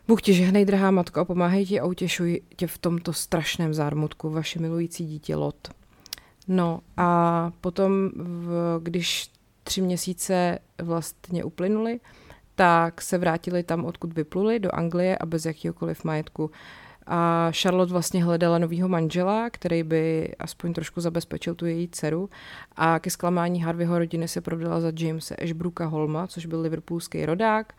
Bůh 0.07 0.21
ti 0.21 0.33
žehnej, 0.33 0.65
drahá 0.65 0.91
matko, 0.91 1.19
a 1.19 1.25
pomáhej 1.25 1.65
ti 1.65 1.79
a 1.79 1.85
utěšuj 1.85 2.41
tě 2.55 2.67
v 2.67 2.77
tomto 2.77 3.13
strašném 3.13 3.73
zármutku, 3.73 4.29
vaše 4.29 4.59
milující 4.59 5.05
dítě 5.05 5.35
Lot. 5.35 5.69
No 6.47 6.79
a 6.97 7.51
potom, 7.61 8.09
v, 8.15 8.79
když 8.83 9.29
tři 9.63 9.81
měsíce 9.81 10.59
vlastně 10.81 11.43
uplynuly, 11.43 11.99
tak 12.55 13.01
se 13.01 13.17
vrátili 13.17 13.63
tam, 13.63 13.85
odkud 13.85 14.13
vypluli, 14.13 14.59
do 14.59 14.75
Anglie 14.75 15.17
a 15.17 15.25
bez 15.25 15.45
jakýhokoliv 15.45 16.03
majetku. 16.03 16.51
A 17.07 17.51
Charlotte 17.51 17.91
vlastně 17.91 18.23
hledala 18.23 18.57
novýho 18.57 18.87
manžela, 18.87 19.49
který 19.49 19.83
by 19.83 20.33
aspoň 20.39 20.73
trošku 20.73 21.01
zabezpečil 21.01 21.55
tu 21.55 21.65
její 21.65 21.87
dceru. 21.87 22.29
A 22.75 22.99
ke 22.99 23.09
zklamání 23.09 23.61
Harveyho 23.61 23.99
rodiny 23.99 24.27
se 24.27 24.41
provdala 24.41 24.81
za 24.81 24.91
Jamesa 24.99 25.35
Ashbrooka 25.43 25.85
Holma, 25.85 26.27
což 26.27 26.45
byl 26.45 26.61
liverpoolský 26.61 27.25
rodák 27.25 27.73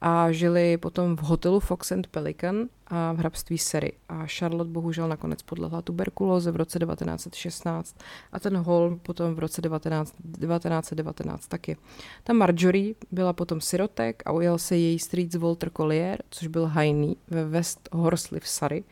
a 0.00 0.32
žili 0.32 0.76
potom 0.76 1.16
v 1.16 1.20
hotelu 1.20 1.60
Fox 1.60 1.92
and 1.92 2.06
Pelican 2.06 2.68
a 2.86 3.12
v 3.12 3.18
hrabství 3.18 3.58
Sery. 3.58 3.92
A 4.08 4.26
Charlotte 4.26 4.70
bohužel 4.70 5.08
nakonec 5.08 5.42
podlehla 5.42 5.82
tuberkulóze 5.82 6.52
v 6.52 6.56
roce 6.56 6.78
1916 6.78 7.96
a 8.32 8.40
ten 8.40 8.56
Holm 8.56 8.98
potom 8.98 9.34
v 9.34 9.38
roce 9.38 9.62
19, 9.62 10.14
1919 10.40 11.46
taky. 11.48 11.76
Ta 12.24 12.32
Marjorie 12.32 12.94
byla 13.10 13.32
potom 13.32 13.60
sirotek 13.60 14.22
a 14.26 14.32
ujel 14.32 14.58
se 14.58 14.76
její 14.76 14.98
strýc 14.98 15.34
Walter 15.34 15.70
Collier, 15.70 16.22
což 16.30 16.46
byl 16.46 16.66
hajný 16.66 17.16
ve 17.30 17.44
West 17.44 17.88
Horsley 17.92 18.40
v 18.40 18.48
Surrey 18.48 18.84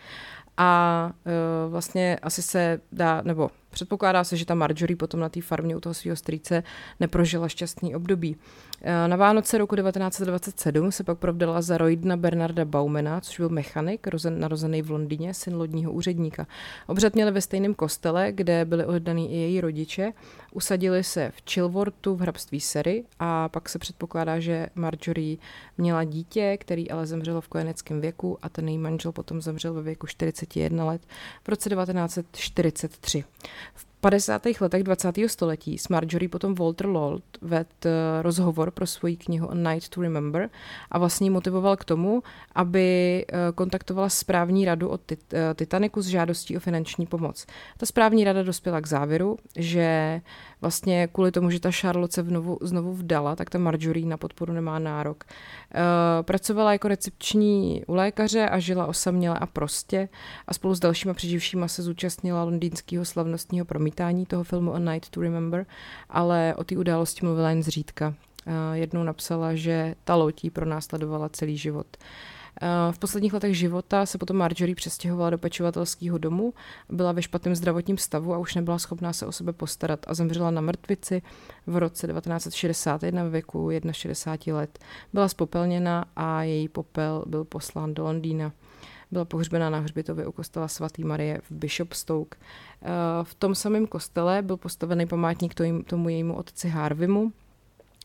a 0.56 1.10
uh, 1.26 1.72
vlastně 1.72 2.18
asi 2.22 2.42
se 2.42 2.80
dá, 2.92 3.22
nebo 3.24 3.50
předpokládá 3.76 4.24
se, 4.24 4.36
že 4.36 4.46
ta 4.46 4.54
Marjorie 4.54 4.96
potom 4.96 5.20
na 5.20 5.28
té 5.28 5.40
farmě 5.40 5.76
u 5.76 5.80
toho 5.80 5.94
svého 5.94 6.16
strýce 6.16 6.62
neprožila 7.00 7.48
šťastný 7.48 7.94
období. 7.94 8.36
Uh, 8.36 9.08
na 9.08 9.16
Vánoce 9.16 9.58
roku 9.58 9.76
1927 9.76 10.92
se 10.92 11.04
pak 11.04 11.18
provdala 11.18 11.62
za 11.62 11.78
Roydna 11.78 12.16
Bernarda 12.16 12.64
Baumena, 12.64 13.20
což 13.20 13.38
byl 13.38 13.48
mechanik, 13.48 14.06
rozen, 14.06 14.40
narozený 14.40 14.82
v 14.82 14.90
Londýně, 14.90 15.34
syn 15.34 15.56
lodního 15.56 15.92
úředníka. 15.92 16.46
Obřad 16.86 17.14
měli 17.14 17.30
ve 17.30 17.40
stejném 17.40 17.74
kostele, 17.74 18.32
kde 18.32 18.64
byli 18.64 18.84
oddaný 18.84 19.32
i 19.32 19.36
její 19.36 19.60
rodiče. 19.60 20.12
Usadili 20.52 21.04
se 21.04 21.32
v 21.36 21.50
Chilworthu 21.50 22.16
v 22.16 22.20
hrabství 22.20 22.60
Sery 22.60 23.04
a 23.18 23.48
pak 23.48 23.68
se 23.68 23.78
předpokládá, 23.78 24.40
že 24.40 24.66
Marjorie 24.74 25.36
měla 25.78 26.04
dítě, 26.04 26.56
který 26.60 26.90
ale 26.90 27.06
zemřelo 27.06 27.40
v 27.40 27.48
kojeneckém 27.48 28.00
věku 28.00 28.38
a 28.42 28.48
ten 28.48 28.68
její 28.68 28.78
manžel 28.78 29.12
potom 29.12 29.42
zemřel 29.42 29.74
ve 29.74 29.82
věku 29.82 30.06
41 30.06 30.84
let 30.84 31.02
v 31.44 31.48
roce 31.48 31.70
1943. 31.70 33.24
V 33.74 33.86
50. 34.00 34.42
letech 34.60 34.82
20. 34.82 35.18
století 35.26 35.78
s 35.78 35.88
Marjorie 35.88 36.28
potom 36.28 36.54
Walter 36.54 36.86
Lord 36.86 37.24
ved 37.42 37.66
eh, 37.84 38.22
rozhovor 38.22 38.70
pro 38.70 38.86
svoji 38.86 39.16
knihu 39.16 39.50
A 39.50 39.54
Night 39.54 39.88
to 39.88 40.00
Remember 40.00 40.50
a 40.90 40.98
vlastně 40.98 41.30
motivoval 41.30 41.76
k 41.76 41.84
tomu, 41.84 42.22
aby 42.54 43.24
eh, 43.28 43.52
kontaktovala 43.54 44.08
správní 44.08 44.64
radu 44.64 44.88
od 44.88 45.12
eh, 45.12 45.16
Titaniku 45.54 46.02
s 46.02 46.06
žádostí 46.06 46.56
o 46.56 46.60
finanční 46.60 47.06
pomoc. 47.06 47.46
Ta 47.76 47.86
správní 47.86 48.24
rada 48.24 48.42
dospěla 48.42 48.80
k 48.80 48.86
závěru, 48.86 49.36
že 49.56 50.20
vlastně 50.60 51.08
kvůli 51.12 51.32
tomu, 51.32 51.50
že 51.50 51.60
ta 51.60 51.70
Charlotte 51.70 52.14
se 52.14 52.22
vnovu, 52.22 52.58
znovu 52.60 52.92
vdala, 52.92 53.36
tak 53.36 53.50
ta 53.50 53.58
Marjorie 53.58 54.06
na 54.06 54.16
podporu 54.16 54.52
nemá 54.52 54.78
nárok. 54.78 55.24
Pracovala 56.22 56.72
jako 56.72 56.88
recepční 56.88 57.82
u 57.86 57.94
lékaře 57.94 58.48
a 58.48 58.58
žila 58.58 58.86
osaměle 58.86 59.38
a 59.38 59.46
prostě 59.46 60.08
a 60.46 60.54
spolu 60.54 60.74
s 60.74 60.80
dalšíma 60.80 61.14
přeživšíma 61.14 61.68
se 61.68 61.82
zúčastnila 61.82 62.44
londýnského 62.44 63.04
slavnostního 63.04 63.66
promítání 63.66 64.26
toho 64.26 64.44
filmu 64.44 64.74
A 64.74 64.78
Night 64.78 65.10
to 65.10 65.20
Remember, 65.20 65.66
ale 66.10 66.54
o 66.56 66.64
té 66.64 66.76
události 66.76 67.26
mluvila 67.26 67.50
jen 67.50 67.62
zřídka. 67.62 68.14
Jednou 68.72 69.02
napsala, 69.02 69.54
že 69.54 69.94
ta 70.04 70.14
lotí 70.14 70.50
pro 70.50 70.66
následovala 70.66 71.28
celý 71.28 71.56
život. 71.56 71.86
V 72.90 72.98
posledních 72.98 73.32
letech 73.32 73.58
života 73.58 74.06
se 74.06 74.18
potom 74.18 74.36
Marjorie 74.36 74.74
přestěhovala 74.74 75.30
do 75.30 75.38
pečovatelského 75.38 76.18
domu, 76.18 76.54
byla 76.88 77.12
ve 77.12 77.22
špatném 77.22 77.54
zdravotním 77.54 77.98
stavu 77.98 78.34
a 78.34 78.38
už 78.38 78.54
nebyla 78.54 78.78
schopná 78.78 79.12
se 79.12 79.26
o 79.26 79.32
sebe 79.32 79.52
postarat 79.52 80.00
a 80.06 80.14
zemřela 80.14 80.50
na 80.50 80.60
mrtvici 80.60 81.22
v 81.66 81.76
roce 81.76 82.06
1961 82.06 83.24
ve 83.24 83.30
věku 83.30 83.70
61 83.90 84.58
let. 84.58 84.78
Byla 85.12 85.28
spopelněna 85.28 86.04
a 86.16 86.42
její 86.42 86.68
popel 86.68 87.24
byl 87.26 87.44
poslán 87.44 87.94
do 87.94 88.04
Londýna. 88.04 88.52
Byla 89.10 89.24
pohřbena 89.24 89.70
na 89.70 89.78
hřbitově 89.78 90.26
u 90.26 90.32
kostela 90.32 90.68
svatý 90.68 91.04
Marie 91.04 91.40
v 91.50 91.52
Bishopstoke. 91.52 92.38
Eh, 92.82 92.88
v 93.22 93.34
tom 93.34 93.54
samém 93.54 93.86
kostele 93.86 94.42
byl 94.42 94.56
postavený 94.56 95.06
památník 95.06 95.54
tomu 95.86 96.08
jejímu 96.08 96.36
otci 96.36 96.68
Harvimu. 96.68 97.32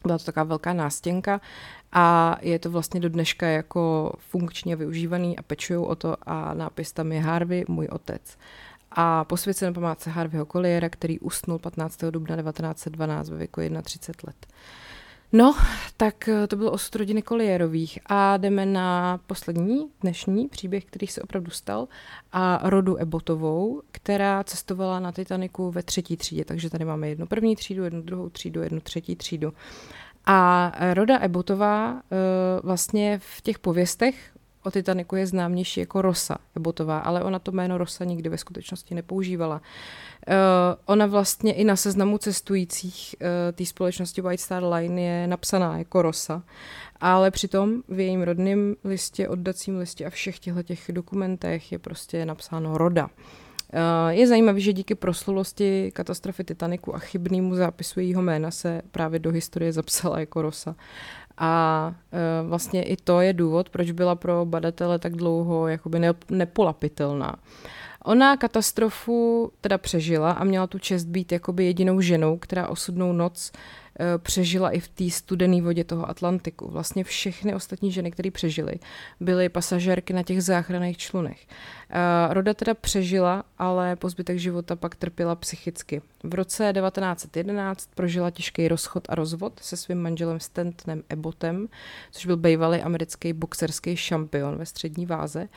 Byla 0.06 0.18
to 0.18 0.24
taková 0.24 0.44
velká 0.44 0.74
nástěnka 0.74 1.42
a 1.92 2.38
je 2.42 2.60
to 2.60 2.72
vlastně 2.72 3.00
do 3.00 3.10
dneška 3.10 3.48
jako 3.48 4.14
funkčně 4.18 4.76
využívaný 4.76 5.38
a 5.38 5.42
pečují 5.42 5.80
o 5.80 5.96
to 5.96 6.16
a 6.22 6.54
nápis 6.54 6.94
tam 6.94 7.12
je 7.12 7.22
Harvey, 7.22 7.66
můj 7.68 7.88
otec. 7.92 8.38
A 8.92 9.24
posvěcen 9.24 9.74
památce 9.74 10.10
Harveyho 10.10 10.46
Colliera, 10.46 10.90
který 10.90 11.20
usnul 11.20 11.60
15. 11.60 12.04
dubna 12.04 12.36
1912 12.36 13.30
ve 13.30 13.38
věku 13.38 13.62
31 13.84 14.28
let. 14.28 14.48
No, 15.34 15.56
tak 15.98 16.28
eh, 16.28 16.48
to 16.48 16.56
byl 16.56 16.70
osud 16.70 16.96
rodiny 16.96 17.22
Kolierových 17.22 18.00
a 18.06 18.38
jdeme 18.38 18.66
na 18.66 19.20
poslední 19.28 19.90
dnešní 20.02 20.48
příběh, 20.48 20.86
který 20.86 21.08
se 21.08 21.22
opravdu 21.22 21.52
stal 21.52 21.88
a 22.32 22.70
rodu 22.70 22.98
Ebotovou, 22.98 23.82
která 23.92 24.44
cestovala 24.44 25.00
na 25.00 25.12
Titaniku 25.12 25.72
ve 25.72 25.84
třetí 25.84 26.18
třídě, 26.18 26.46
takže 26.46 26.70
tady 26.70 26.86
máme 26.86 27.10
jednu 27.10 27.28
první 27.28 27.56
třídu, 27.56 27.84
jednu 27.84 28.02
druhou 28.02 28.30
třídu, 28.30 28.62
jednu 28.62 28.80
třetí 28.80 29.16
třídu. 29.16 29.54
A 30.26 30.72
Roda 30.94 31.20
Ebotová 31.20 31.94
eh, 31.94 32.16
vlastně 32.64 33.20
v 33.20 33.42
těch 33.42 33.60
pověstech 33.60 34.32
o 34.64 34.72
Titaniku 34.72 35.16
je 35.16 35.28
známější 35.28 35.80
jako 35.80 36.02
Rosa 36.02 36.38
Ebotová, 36.56 37.00
ale 37.00 37.24
ona 37.24 37.40
to 37.40 37.52
jméno 37.52 37.78
Rosa 37.78 38.04
nikdy 38.04 38.30
ve 38.30 38.38
skutečnosti 38.38 38.96
nepoužívala. 38.96 39.62
Uh, 40.28 40.36
ona 40.86 41.06
vlastně 41.06 41.54
i 41.54 41.64
na 41.64 41.76
seznamu 41.76 42.18
cestujících 42.18 43.16
uh, 43.22 43.28
té 43.54 43.66
společnosti 43.66 44.22
White 44.22 44.40
Star 44.40 44.64
Line 44.64 45.02
je 45.02 45.28
napsaná 45.28 45.78
jako 45.78 46.02
Rosa, 46.02 46.44
ale 47.00 47.32
přitom 47.32 47.84
v 47.88 48.00
jejím 48.00 48.22
rodném 48.22 48.76
listě, 48.84 49.28
oddacím 49.28 49.78
listě 49.78 50.06
a 50.06 50.10
všech 50.10 50.40
těchto 50.40 50.64
těch 50.64 50.92
dokumentech 50.92 51.72
je 51.72 51.80
prostě 51.80 52.26
napsáno 52.26 52.78
Roda. 52.78 53.10
Eh, 53.10 53.51
je 54.10 54.28
zajímavé, 54.28 54.60
že 54.60 54.74
díky 54.74 54.96
proslulosti 54.96 55.92
katastrofy 55.92 56.44
Titaniku 56.44 56.96
a 56.96 57.00
chybnému 57.00 57.56
zápisu 57.56 58.00
jejího 58.00 58.22
jména 58.22 58.52
se 58.52 58.82
právě 58.92 59.20
do 59.20 59.32
historie 59.32 59.74
zapsala 59.74 60.20
jako 60.20 60.42
Rosa. 60.42 60.76
A 61.38 61.94
e, 62.12 62.48
vlastně 62.48 62.84
i 62.84 62.98
to 62.98 63.22
je 63.22 63.34
důvod, 63.34 63.70
proč 63.70 63.92
byla 63.92 64.16
pro 64.16 64.46
badatele 64.46 65.00
tak 65.00 65.16
dlouho 65.16 65.68
jakoby 65.68 66.00
ne, 66.00 66.14
nepolapitelná. 66.30 67.36
Ona 68.04 68.38
katastrofu 68.38 69.52
teda 69.62 69.78
přežila 69.78 70.32
a 70.32 70.44
měla 70.44 70.68
tu 70.68 70.80
čest 70.80 71.06
být 71.06 71.32
jakoby 71.32 71.66
jedinou 71.66 72.02
ženou, 72.02 72.38
která 72.38 72.68
osudnou 72.68 73.14
noc 73.14 73.52
Eh, 73.52 73.81
přežila 74.18 74.72
i 74.72 74.80
v 74.80 74.88
té 74.88 75.10
studené 75.10 75.62
vodě 75.62 75.84
toho 75.84 76.10
Atlantiku. 76.10 76.72
Vlastně 76.72 77.04
všechny 77.04 77.56
ostatní 77.56 77.92
ženy, 77.92 78.12
které 78.12 78.32
přežily, 78.32 78.74
byly 79.20 79.50
pasažérky 79.50 80.14
na 80.14 80.24
těch 80.24 80.44
záchranných 80.44 80.98
člunech. 80.98 81.48
Eh, 81.90 82.34
Roda 82.34 82.54
teda 82.54 82.74
přežila, 82.74 83.44
ale 83.58 83.96
po 83.96 84.10
zbytek 84.10 84.38
života 84.38 84.76
pak 84.76 84.96
trpěla 84.96 85.36
psychicky. 85.36 86.02
V 86.24 86.34
roce 86.34 86.74
1911 86.74 87.90
prožila 87.96 88.32
těžký 88.32 88.68
rozchod 88.68 89.08
a 89.10 89.16
rozvod 89.16 89.60
se 89.60 89.78
svým 89.78 90.02
manželem 90.02 90.40
Stantonem 90.40 91.04
Ebotem, 91.10 91.68
což 92.12 92.26
byl 92.26 92.38
bývalý 92.38 92.82
americký 92.82 93.34
boxerský 93.34 93.98
šampion 93.98 94.58
ve 94.58 94.66
střední 94.66 95.06
váze. 95.06 95.48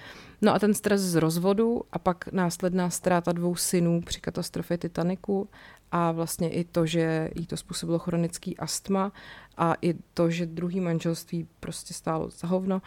No 0.43 0.55
a 0.55 0.59
ten 0.59 0.75
stres 0.75 1.01
z 1.01 1.15
rozvodu 1.15 1.83
a 1.93 1.99
pak 1.99 2.33
následná 2.33 2.91
ztráta 2.91 3.33
dvou 3.33 3.57
synů 3.57 4.01
při 4.03 4.21
katastrofě 4.21 4.79
Titaniku 4.79 5.49
a 5.95 6.13
vlastně 6.13 6.51
i 6.51 6.65
to, 6.65 6.87
že 6.87 7.31
jí 7.35 7.47
to 7.47 7.57
způsobilo 7.57 7.99
chronický 7.99 8.59
astma 8.59 9.13
a 9.57 9.75
i 9.83 9.95
to, 10.15 10.31
že 10.31 10.47
druhý 10.47 10.81
manželství 10.81 11.47
prostě 11.61 11.95
stálo 11.95 12.31
za 12.31 12.49
hovno, 12.49 12.83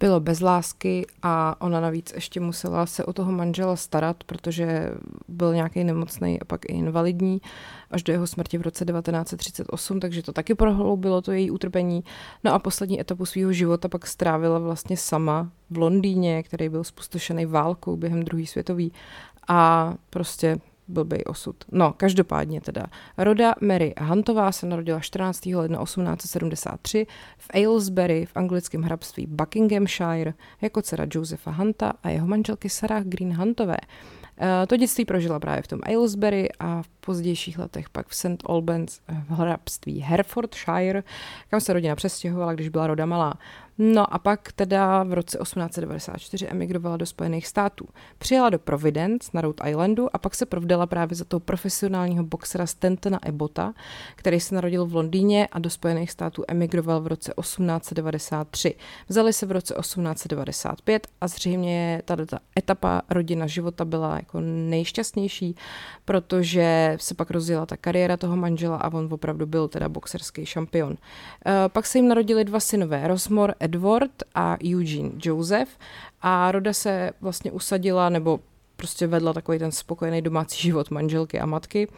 bylo 0.00 0.20
bez 0.20 0.40
lásky 0.40 1.06
a 1.22 1.60
ona 1.60 1.80
navíc 1.80 2.12
ještě 2.14 2.40
musela 2.40 2.86
se 2.86 3.04
o 3.04 3.12
toho 3.12 3.32
manžela 3.32 3.76
starat, 3.76 4.24
protože 4.24 4.90
byl 5.28 5.54
nějaký 5.54 5.84
nemocný 5.84 6.40
a 6.40 6.44
pak 6.44 6.64
i 6.64 6.72
invalidní 6.72 7.40
až 7.90 8.02
do 8.02 8.12
jeho 8.12 8.26
smrti 8.26 8.58
v 8.58 8.62
roce 8.62 8.84
1938, 8.84 10.00
takže 10.00 10.22
to 10.22 10.32
taky 10.32 10.54
prohloubilo 10.54 11.22
to 11.22 11.32
její 11.32 11.50
utrpení. 11.50 12.04
No 12.44 12.54
a 12.54 12.58
poslední 12.58 13.00
etapu 13.00 13.26
svého 13.26 13.52
života 13.52 13.88
pak 13.88 14.06
strávila 14.06 14.58
vlastně 14.58 14.96
sama 14.96 15.50
v 15.70 15.78
Londýně, 15.78 16.42
který 16.42 16.68
byl 16.68 16.84
spustošený 16.84 17.46
válkou 17.46 17.96
během 17.96 18.22
druhé 18.22 18.46
světové 18.46 18.84
a 19.48 19.94
prostě 20.10 20.58
blbej 20.88 21.22
osud. 21.26 21.56
No, 21.72 21.92
každopádně 21.96 22.60
teda. 22.60 22.86
Roda 23.18 23.54
Mary 23.60 23.94
Huntová 24.00 24.52
se 24.52 24.66
narodila 24.66 25.00
14. 25.00 25.46
ledna 25.46 25.84
1873 25.84 27.06
v 27.38 27.48
Aylesbury 27.54 28.26
v 28.26 28.36
anglickém 28.36 28.82
hrabství 28.82 29.26
Buckinghamshire 29.26 30.34
jako 30.60 30.82
dcera 30.82 31.06
Josefa 31.14 31.50
Hunta 31.50 31.92
a 32.02 32.10
jeho 32.10 32.26
manželky 32.26 32.68
Sarah 32.68 33.04
Green 33.04 33.36
Huntové. 33.36 33.76
Eh, 34.40 34.66
to 34.66 34.76
dětství 34.76 35.04
prožila 35.04 35.40
právě 35.40 35.62
v 35.62 35.66
tom 35.66 35.80
Aylesbury 35.82 36.48
a 36.60 36.82
v 36.82 36.88
pozdějších 36.88 37.58
letech 37.58 37.90
pak 37.90 38.08
v 38.08 38.14
St. 38.14 38.42
Albans 38.46 39.00
v 39.28 39.32
hrabství 39.32 40.00
Herefordshire, 40.00 41.02
kam 41.50 41.60
se 41.60 41.72
rodina 41.72 41.96
přestěhovala, 41.96 42.54
když 42.54 42.68
byla 42.68 42.86
roda 42.86 43.06
malá. 43.06 43.34
No 43.80 44.14
a 44.14 44.18
pak 44.18 44.52
teda 44.52 45.02
v 45.02 45.12
roce 45.12 45.38
1894 45.38 46.46
emigrovala 46.48 46.96
do 46.96 47.06
Spojených 47.06 47.46
států. 47.46 47.88
Přijela 48.18 48.50
do 48.50 48.58
Providence 48.58 49.30
na 49.34 49.40
Rhode 49.40 49.70
Islandu 49.70 50.16
a 50.16 50.18
pak 50.18 50.34
se 50.34 50.46
provdala 50.46 50.86
právě 50.86 51.16
za 51.16 51.24
toho 51.24 51.40
profesionálního 51.40 52.24
boxera 52.24 52.66
Stentona 52.66 53.18
Ebota, 53.26 53.74
který 54.16 54.40
se 54.40 54.54
narodil 54.54 54.86
v 54.86 54.94
Londýně 54.94 55.48
a 55.52 55.58
do 55.58 55.70
Spojených 55.70 56.10
států 56.10 56.44
emigroval 56.48 57.00
v 57.00 57.06
roce 57.06 57.32
1893. 57.40 58.74
Vzali 59.08 59.32
se 59.32 59.46
v 59.46 59.52
roce 59.52 59.74
1895 59.80 61.06
a 61.20 61.28
zřejmě 61.28 62.02
ta, 62.04 62.16
ta 62.26 62.38
etapa 62.58 63.02
rodina 63.10 63.46
života 63.46 63.84
byla 63.84 64.16
jako 64.16 64.40
nejšťastnější, 64.40 65.56
protože 66.04 66.96
se 67.00 67.14
pak 67.14 67.30
rozjela 67.30 67.66
ta 67.66 67.76
kariéra 67.76 68.16
toho 68.16 68.36
manžela 68.36 68.76
a 68.76 68.92
on 68.92 69.08
opravdu 69.10 69.46
byl 69.46 69.68
teda 69.68 69.88
boxerský 69.88 70.46
šampion. 70.46 70.96
E, 71.46 71.68
pak 71.68 71.86
se 71.86 71.98
jim 71.98 72.08
narodili 72.08 72.44
dva 72.44 72.60
synové, 72.60 73.08
Rosmor 73.08 73.54
Edward 73.68 74.10
a 74.34 74.56
Eugene 74.72 75.10
Joseph 75.22 75.70
a 76.22 76.52
Roda 76.52 76.72
se 76.72 77.10
vlastně 77.20 77.52
usadila 77.52 78.08
nebo 78.08 78.40
prostě 78.76 79.06
vedla 79.06 79.32
takový 79.32 79.58
ten 79.58 79.72
spokojený 79.72 80.22
domácí 80.22 80.62
život 80.62 80.90
manželky 80.90 81.40
a 81.40 81.46
matky. 81.46 81.88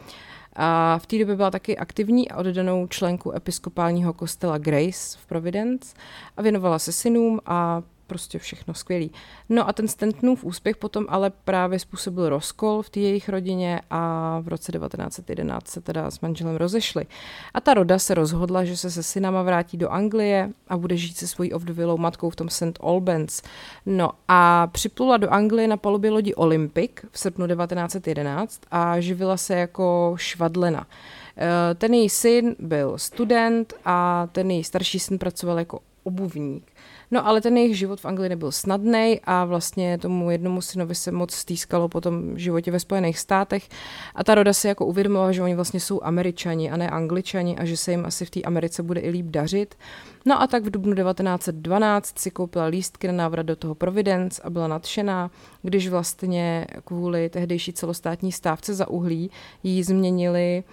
A 0.55 0.97
v 0.97 1.05
té 1.05 1.19
době 1.19 1.35
byla 1.35 1.51
taky 1.51 1.77
aktivní 1.77 2.31
a 2.31 2.37
oddanou 2.37 2.87
členku 2.87 3.35
episkopálního 3.35 4.13
kostela 4.13 4.57
Grace 4.57 5.17
v 5.17 5.25
Providence 5.25 5.95
a 6.37 6.41
věnovala 6.41 6.79
se 6.79 6.91
synům 6.91 7.39
a 7.45 7.81
prostě 8.11 8.39
všechno 8.39 8.73
skvělý. 8.73 9.11
No 9.49 9.69
a 9.69 9.73
ten 9.73 9.87
Stantonův 9.87 10.43
úspěch 10.43 10.77
potom 10.77 11.05
ale 11.09 11.29
právě 11.29 11.79
způsobil 11.79 12.29
rozkol 12.29 12.81
v 12.81 12.89
té 12.89 12.99
jejich 12.99 13.29
rodině 13.29 13.81
a 13.89 14.39
v 14.39 14.47
roce 14.47 14.71
1911 14.71 15.67
se 15.67 15.81
teda 15.81 16.11
s 16.11 16.19
manželem 16.19 16.55
rozešli. 16.55 17.05
A 17.53 17.61
ta 17.61 17.73
roda 17.73 17.99
se 17.99 18.13
rozhodla, 18.13 18.65
že 18.65 18.77
se 18.77 18.91
se 18.91 19.03
synama 19.03 19.43
vrátí 19.43 19.77
do 19.77 19.89
Anglie 19.89 20.49
a 20.67 20.77
bude 20.77 20.97
žít 20.97 21.17
se 21.17 21.27
svojí 21.27 21.53
ovdovilou 21.53 21.97
matkou 21.97 22.29
v 22.29 22.35
tom 22.35 22.49
St. 22.49 22.79
Albans. 22.81 23.41
No 23.85 24.11
a 24.27 24.67
připlula 24.67 25.17
do 25.17 25.29
Anglie 25.29 25.67
na 25.67 25.77
palubě 25.77 26.11
lodi 26.11 26.35
Olympic 26.35 26.91
v 27.11 27.19
srpnu 27.19 27.47
1911 27.47 28.61
a 28.71 28.99
živila 28.99 29.37
se 29.37 29.55
jako 29.55 30.13
švadlena. 30.17 30.87
Eh, 31.37 31.75
ten 31.75 31.93
její 31.93 32.09
syn 32.09 32.55
byl 32.59 32.97
student 32.97 33.73
a 33.85 34.27
ten 34.31 34.51
její 34.51 34.63
starší 34.63 34.99
syn 34.99 35.17
pracoval 35.17 35.59
jako 35.59 35.79
obuvník. 36.03 36.71
No 37.11 37.27
ale 37.27 37.41
ten 37.41 37.57
jejich 37.57 37.77
život 37.77 38.01
v 38.01 38.05
Anglii 38.05 38.29
nebyl 38.29 38.51
snadný 38.51 39.19
a 39.23 39.45
vlastně 39.45 39.97
tomu 39.97 40.31
jednomu 40.31 40.61
synovi 40.61 40.95
se 40.95 41.11
moc 41.11 41.33
stýskalo 41.33 41.89
po 41.89 42.01
tom 42.01 42.37
životě 42.37 42.71
ve 42.71 42.79
Spojených 42.79 43.19
státech 43.19 43.69
a 44.15 44.23
ta 44.23 44.35
roda 44.35 44.53
si 44.53 44.67
jako 44.67 44.85
uvědomila, 44.85 45.31
že 45.31 45.41
oni 45.41 45.55
vlastně 45.55 45.79
jsou 45.79 46.03
američani 46.03 46.71
a 46.71 46.77
ne 46.77 46.89
angličani 46.89 47.57
a 47.57 47.65
že 47.65 47.77
se 47.77 47.91
jim 47.91 48.05
asi 48.05 48.25
v 48.25 48.29
té 48.29 48.41
Americe 48.41 48.83
bude 48.83 49.01
i 49.01 49.09
líp 49.09 49.25
dařit. 49.25 49.75
No 50.25 50.41
a 50.41 50.47
tak 50.47 50.63
v 50.63 50.69
dubnu 50.69 50.95
1912 50.95 52.19
si 52.19 52.31
koupila 52.31 52.65
lístky 52.65 53.07
na 53.07 53.13
návrat 53.13 53.43
do 53.43 53.55
toho 53.55 53.75
Providence 53.75 54.41
a 54.41 54.49
byla 54.49 54.67
nadšená, 54.67 55.31
když 55.61 55.89
vlastně 55.89 56.67
kvůli 56.85 57.29
tehdejší 57.29 57.73
celostátní 57.73 58.31
stávce 58.31 58.73
za 58.73 58.87
uhlí 58.87 59.31
jí 59.63 59.83
změnili 59.83 60.63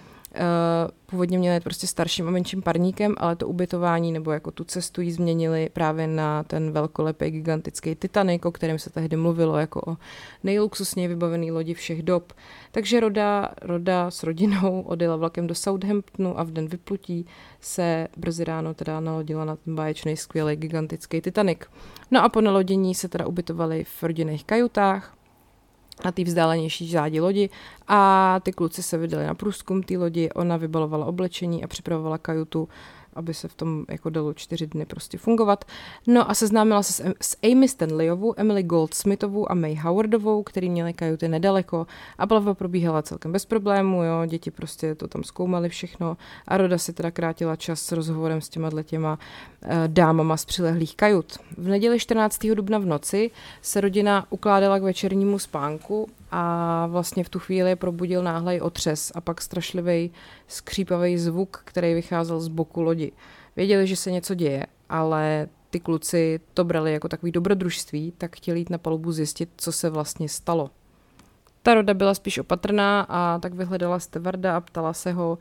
původně 1.05 1.37
měli 1.37 1.59
prostě 1.59 1.87
starším 1.87 2.27
a 2.27 2.31
menším 2.31 2.61
parníkem, 2.61 3.15
ale 3.17 3.35
to 3.35 3.47
ubytování 3.47 4.11
nebo 4.11 4.31
jako 4.31 4.51
tu 4.51 4.63
cestu 4.63 5.01
jí 5.01 5.11
změnili 5.11 5.69
právě 5.73 6.07
na 6.07 6.43
ten 6.43 6.71
velkolepý 6.71 7.31
gigantický 7.31 7.95
Titanic, 7.95 8.45
o 8.45 8.51
kterém 8.51 8.79
se 8.79 8.89
tehdy 8.89 9.15
mluvilo 9.15 9.57
jako 9.57 9.81
o 9.87 9.97
nejluxusněji 10.43 11.07
vybavený 11.07 11.51
lodi 11.51 11.73
všech 11.73 12.03
dob. 12.03 12.33
Takže 12.71 12.99
Roda, 12.99 13.49
Roda 13.61 14.11
s 14.11 14.23
rodinou 14.23 14.81
odjela 14.81 15.15
vlakem 15.15 15.47
do 15.47 15.55
Southamptonu 15.55 16.39
a 16.39 16.43
v 16.43 16.51
den 16.51 16.67
vyplutí 16.67 17.25
se 17.61 18.07
brzy 18.17 18.43
ráno 18.43 18.73
teda 18.73 18.99
nalodila 18.99 19.45
na 19.45 19.55
ten 19.55 19.75
báječný 19.75 20.17
skvělý 20.17 20.55
gigantický 20.55 21.21
Titanic. 21.21 21.59
No 22.11 22.23
a 22.23 22.29
po 22.29 22.41
nalodění 22.41 22.95
se 22.95 23.09
teda 23.09 23.27
ubytovali 23.27 23.83
v 23.83 24.03
rodinných 24.03 24.45
kajutách, 24.45 25.18
na 26.05 26.11
té 26.11 26.23
vzdálenější 26.23 26.91
zádi 26.91 27.19
lodi. 27.19 27.49
A 27.87 28.39
ty 28.43 28.51
kluci 28.51 28.83
se 28.83 28.97
vydali 28.97 29.25
na 29.25 29.33
průzkum 29.33 29.83
té 29.83 29.97
lodi, 29.97 30.29
ona 30.31 30.57
vybalovala 30.57 31.05
oblečení 31.05 31.63
a 31.63 31.67
připravovala 31.67 32.17
kajutu 32.17 32.69
aby 33.13 33.33
se 33.33 33.47
v 33.47 33.53
tom 33.53 33.85
jako 33.89 34.09
dalo 34.09 34.33
čtyři 34.33 34.67
dny 34.67 34.85
prostě 34.85 35.17
fungovat. 35.17 35.65
No 36.07 36.31
a 36.31 36.33
seznámila 36.33 36.83
se 36.83 37.13
s, 37.21 37.37
Amy 37.51 37.67
Stanleyovou, 37.67 38.33
Emily 38.37 38.63
Goldsmithovou 38.63 39.51
a 39.51 39.55
May 39.55 39.75
Howardovou, 39.75 40.43
který 40.43 40.69
měli 40.69 40.93
kajuty 40.93 41.27
nedaleko 41.27 41.87
a 42.17 42.27
plavba 42.27 42.53
probíhala 42.53 43.01
celkem 43.01 43.31
bez 43.31 43.45
problémů, 43.45 44.03
jo, 44.03 44.25
děti 44.25 44.51
prostě 44.51 44.95
to 44.95 45.07
tam 45.07 45.23
zkoumali 45.23 45.69
všechno 45.69 46.17
a 46.47 46.57
Roda 46.57 46.77
si 46.77 46.93
teda 46.93 47.11
krátila 47.11 47.55
čas 47.55 47.81
s 47.81 47.91
rozhovorem 47.91 48.41
s 48.41 48.49
těma 48.49 48.69
těma 48.83 49.13
uh, 49.13 49.69
dámama 49.87 50.37
z 50.37 50.45
přilehlých 50.45 50.95
kajut. 50.95 51.37
V 51.57 51.67
neděli 51.67 51.99
14. 51.99 52.39
dubna 52.53 52.77
v 52.77 52.85
noci 52.85 53.31
se 53.61 53.81
rodina 53.81 54.25
ukládala 54.29 54.79
k 54.79 54.83
večernímu 54.83 55.39
spánku 55.39 56.07
a 56.31 56.87
vlastně 56.87 57.23
v 57.23 57.29
tu 57.29 57.39
chvíli 57.39 57.75
probudil 57.75 58.23
náhlej 58.23 58.61
otřes 58.61 59.11
a 59.15 59.21
pak 59.21 59.41
strašlivý 59.41 60.11
skřípavý 60.47 61.17
zvuk, 61.17 61.61
který 61.65 61.93
vycházel 61.93 62.39
z 62.39 62.47
boku 62.47 62.81
lodi. 62.81 63.11
Věděli, 63.55 63.87
že 63.87 63.95
se 63.95 64.11
něco 64.11 64.35
děje, 64.35 64.65
ale 64.89 65.47
ty 65.69 65.79
kluci 65.79 66.39
to 66.53 66.63
brali 66.63 66.93
jako 66.93 67.07
takový 67.07 67.31
dobrodružství, 67.31 68.13
tak 68.17 68.35
chtěli 68.35 68.59
jít 68.59 68.69
na 68.69 68.77
palubu 68.77 69.11
zjistit, 69.11 69.49
co 69.57 69.71
se 69.71 69.89
vlastně 69.89 70.29
stalo. 70.29 70.69
Ta 71.63 71.73
roda 71.73 71.93
byla 71.93 72.13
spíš 72.13 72.37
opatrná 72.37 73.05
a 73.09 73.39
tak 73.39 73.53
vyhledala 73.53 73.99
Stevarda 73.99 74.57
a 74.57 74.61
ptala 74.61 74.93
se 74.93 75.11
ho, 75.11 75.37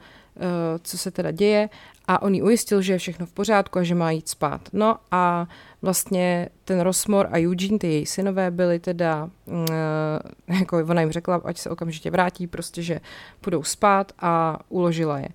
co 0.83 0.99
se 0.99 1.11
teda 1.11 1.31
děje 1.31 1.69
a 2.09 2.23
on 2.23 2.35
jí 2.35 2.43
ujistil, 2.43 2.83
že 2.83 2.93
je 2.93 2.99
všechno 2.99 3.27
v 3.27 3.33
pořádku 3.33 3.79
a 3.79 3.83
že 3.83 3.95
má 3.95 4.11
jít 4.11 4.29
spát. 4.29 4.69
No 4.73 4.97
a 5.11 5.49
vlastně 5.83 6.49
ten 6.65 6.81
Rosmor 6.81 7.29
a 7.31 7.39
Eugene, 7.39 7.79
ty 7.79 7.87
její 7.87 8.07
synové, 8.07 8.51
byli 8.51 8.79
teda, 8.79 9.31
eh, 9.71 10.55
jako 10.59 10.79
ona 10.79 11.01
jim 11.01 11.13
řekla, 11.13 11.41
ať 11.45 11.59
se 11.59 11.71
okamžitě 11.71 12.11
vrátí, 12.11 12.47
prostě, 12.47 12.83
že 12.83 13.01
půjdou 13.41 13.63
spát 13.63 14.13
a 14.19 14.59
uložila 14.69 15.19
je. 15.19 15.29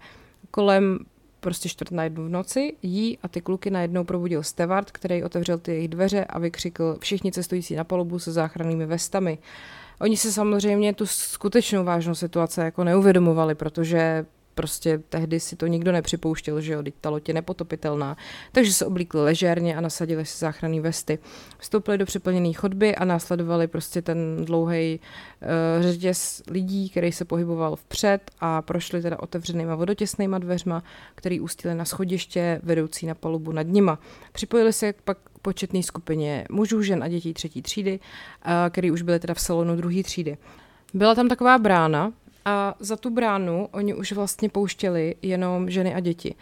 Kolem 0.51 0.99
prostě 1.39 1.69
čtvrt 1.69 1.91
na 1.91 2.03
jednu 2.03 2.25
v 2.25 2.29
noci, 2.29 2.73
jí 2.81 3.17
a 3.23 3.27
ty 3.27 3.41
kluky 3.41 3.69
najednou 3.69 4.03
probudil 4.03 4.43
Stewart, 4.43 4.91
který 4.91 5.23
otevřel 5.23 5.57
ty 5.57 5.71
jejich 5.71 5.87
dveře 5.87 6.25
a 6.25 6.39
vykřikl 6.39 6.97
všichni 6.99 7.31
cestující 7.31 7.75
na 7.75 7.83
palubu 7.83 8.19
se 8.19 8.31
záchrannými 8.31 8.85
vestami. 8.85 9.37
Oni 10.01 10.17
si 10.17 10.31
samozřejmě 10.31 10.93
tu 10.93 11.05
skutečnou 11.05 11.83
vážnou 11.83 12.15
situaci 12.15 12.59
jako 12.59 12.83
neuvědomovali, 12.83 13.55
protože 13.55 14.25
prostě 14.55 14.97
tehdy 15.09 15.39
si 15.39 15.55
to 15.55 15.67
nikdo 15.67 15.91
nepřipouštěl, 15.91 16.61
že 16.61 16.73
jo, 16.73 16.83
teď 16.83 16.93
ta 17.01 17.09
loď 17.09 17.27
je 17.27 17.33
nepotopitelná. 17.33 18.17
Takže 18.51 18.73
se 18.73 18.85
oblíkli 18.85 19.23
ležérně 19.23 19.75
a 19.75 19.81
nasadili 19.81 20.25
si 20.25 20.37
záchranné 20.37 20.81
vesty. 20.81 21.19
Vstoupili 21.57 21.97
do 21.97 22.05
přeplněné 22.05 22.53
chodby 22.53 22.95
a 22.95 23.05
následovali 23.05 23.67
prostě 23.67 24.01
ten 24.01 24.45
dlouhý 24.45 24.99
uh, 24.99 25.83
řetěz 25.83 26.43
lidí, 26.47 26.89
který 26.89 27.11
se 27.11 27.25
pohyboval 27.25 27.75
vpřed 27.75 28.31
a 28.39 28.61
prošli 28.61 29.01
teda 29.01 29.19
otevřenýma 29.19 29.75
vodotěsnýma 29.75 30.37
dveřma, 30.37 30.83
který 31.15 31.39
ústily 31.39 31.75
na 31.75 31.85
schodiště 31.85 32.59
vedoucí 32.63 33.05
na 33.05 33.15
palubu 33.15 33.51
nad 33.51 33.67
nima. 33.67 33.99
Připojili 34.31 34.73
se 34.73 34.93
pak 35.03 35.17
početné 35.41 35.83
skupině 35.83 36.45
mužů, 36.51 36.81
žen 36.81 37.03
a 37.03 37.07
dětí 37.07 37.33
třetí 37.33 37.61
třídy, 37.61 37.99
uh, 37.99 38.51
který 38.69 38.91
už 38.91 39.01
byli 39.01 39.19
teda 39.19 39.33
v 39.33 39.41
salonu 39.41 39.75
druhé 39.75 40.03
třídy. 40.03 40.37
Byla 40.93 41.15
tam 41.15 41.27
taková 41.27 41.57
brána, 41.57 42.13
a 42.45 42.75
za 42.79 42.95
tu 42.95 43.09
bránu 43.09 43.69
oni 43.71 43.93
už 43.93 44.11
vlastně 44.11 44.49
pouštěli 44.49 45.15
jenom 45.21 45.69
ženy 45.69 45.93
a 45.95 45.99
děti. 45.99 46.35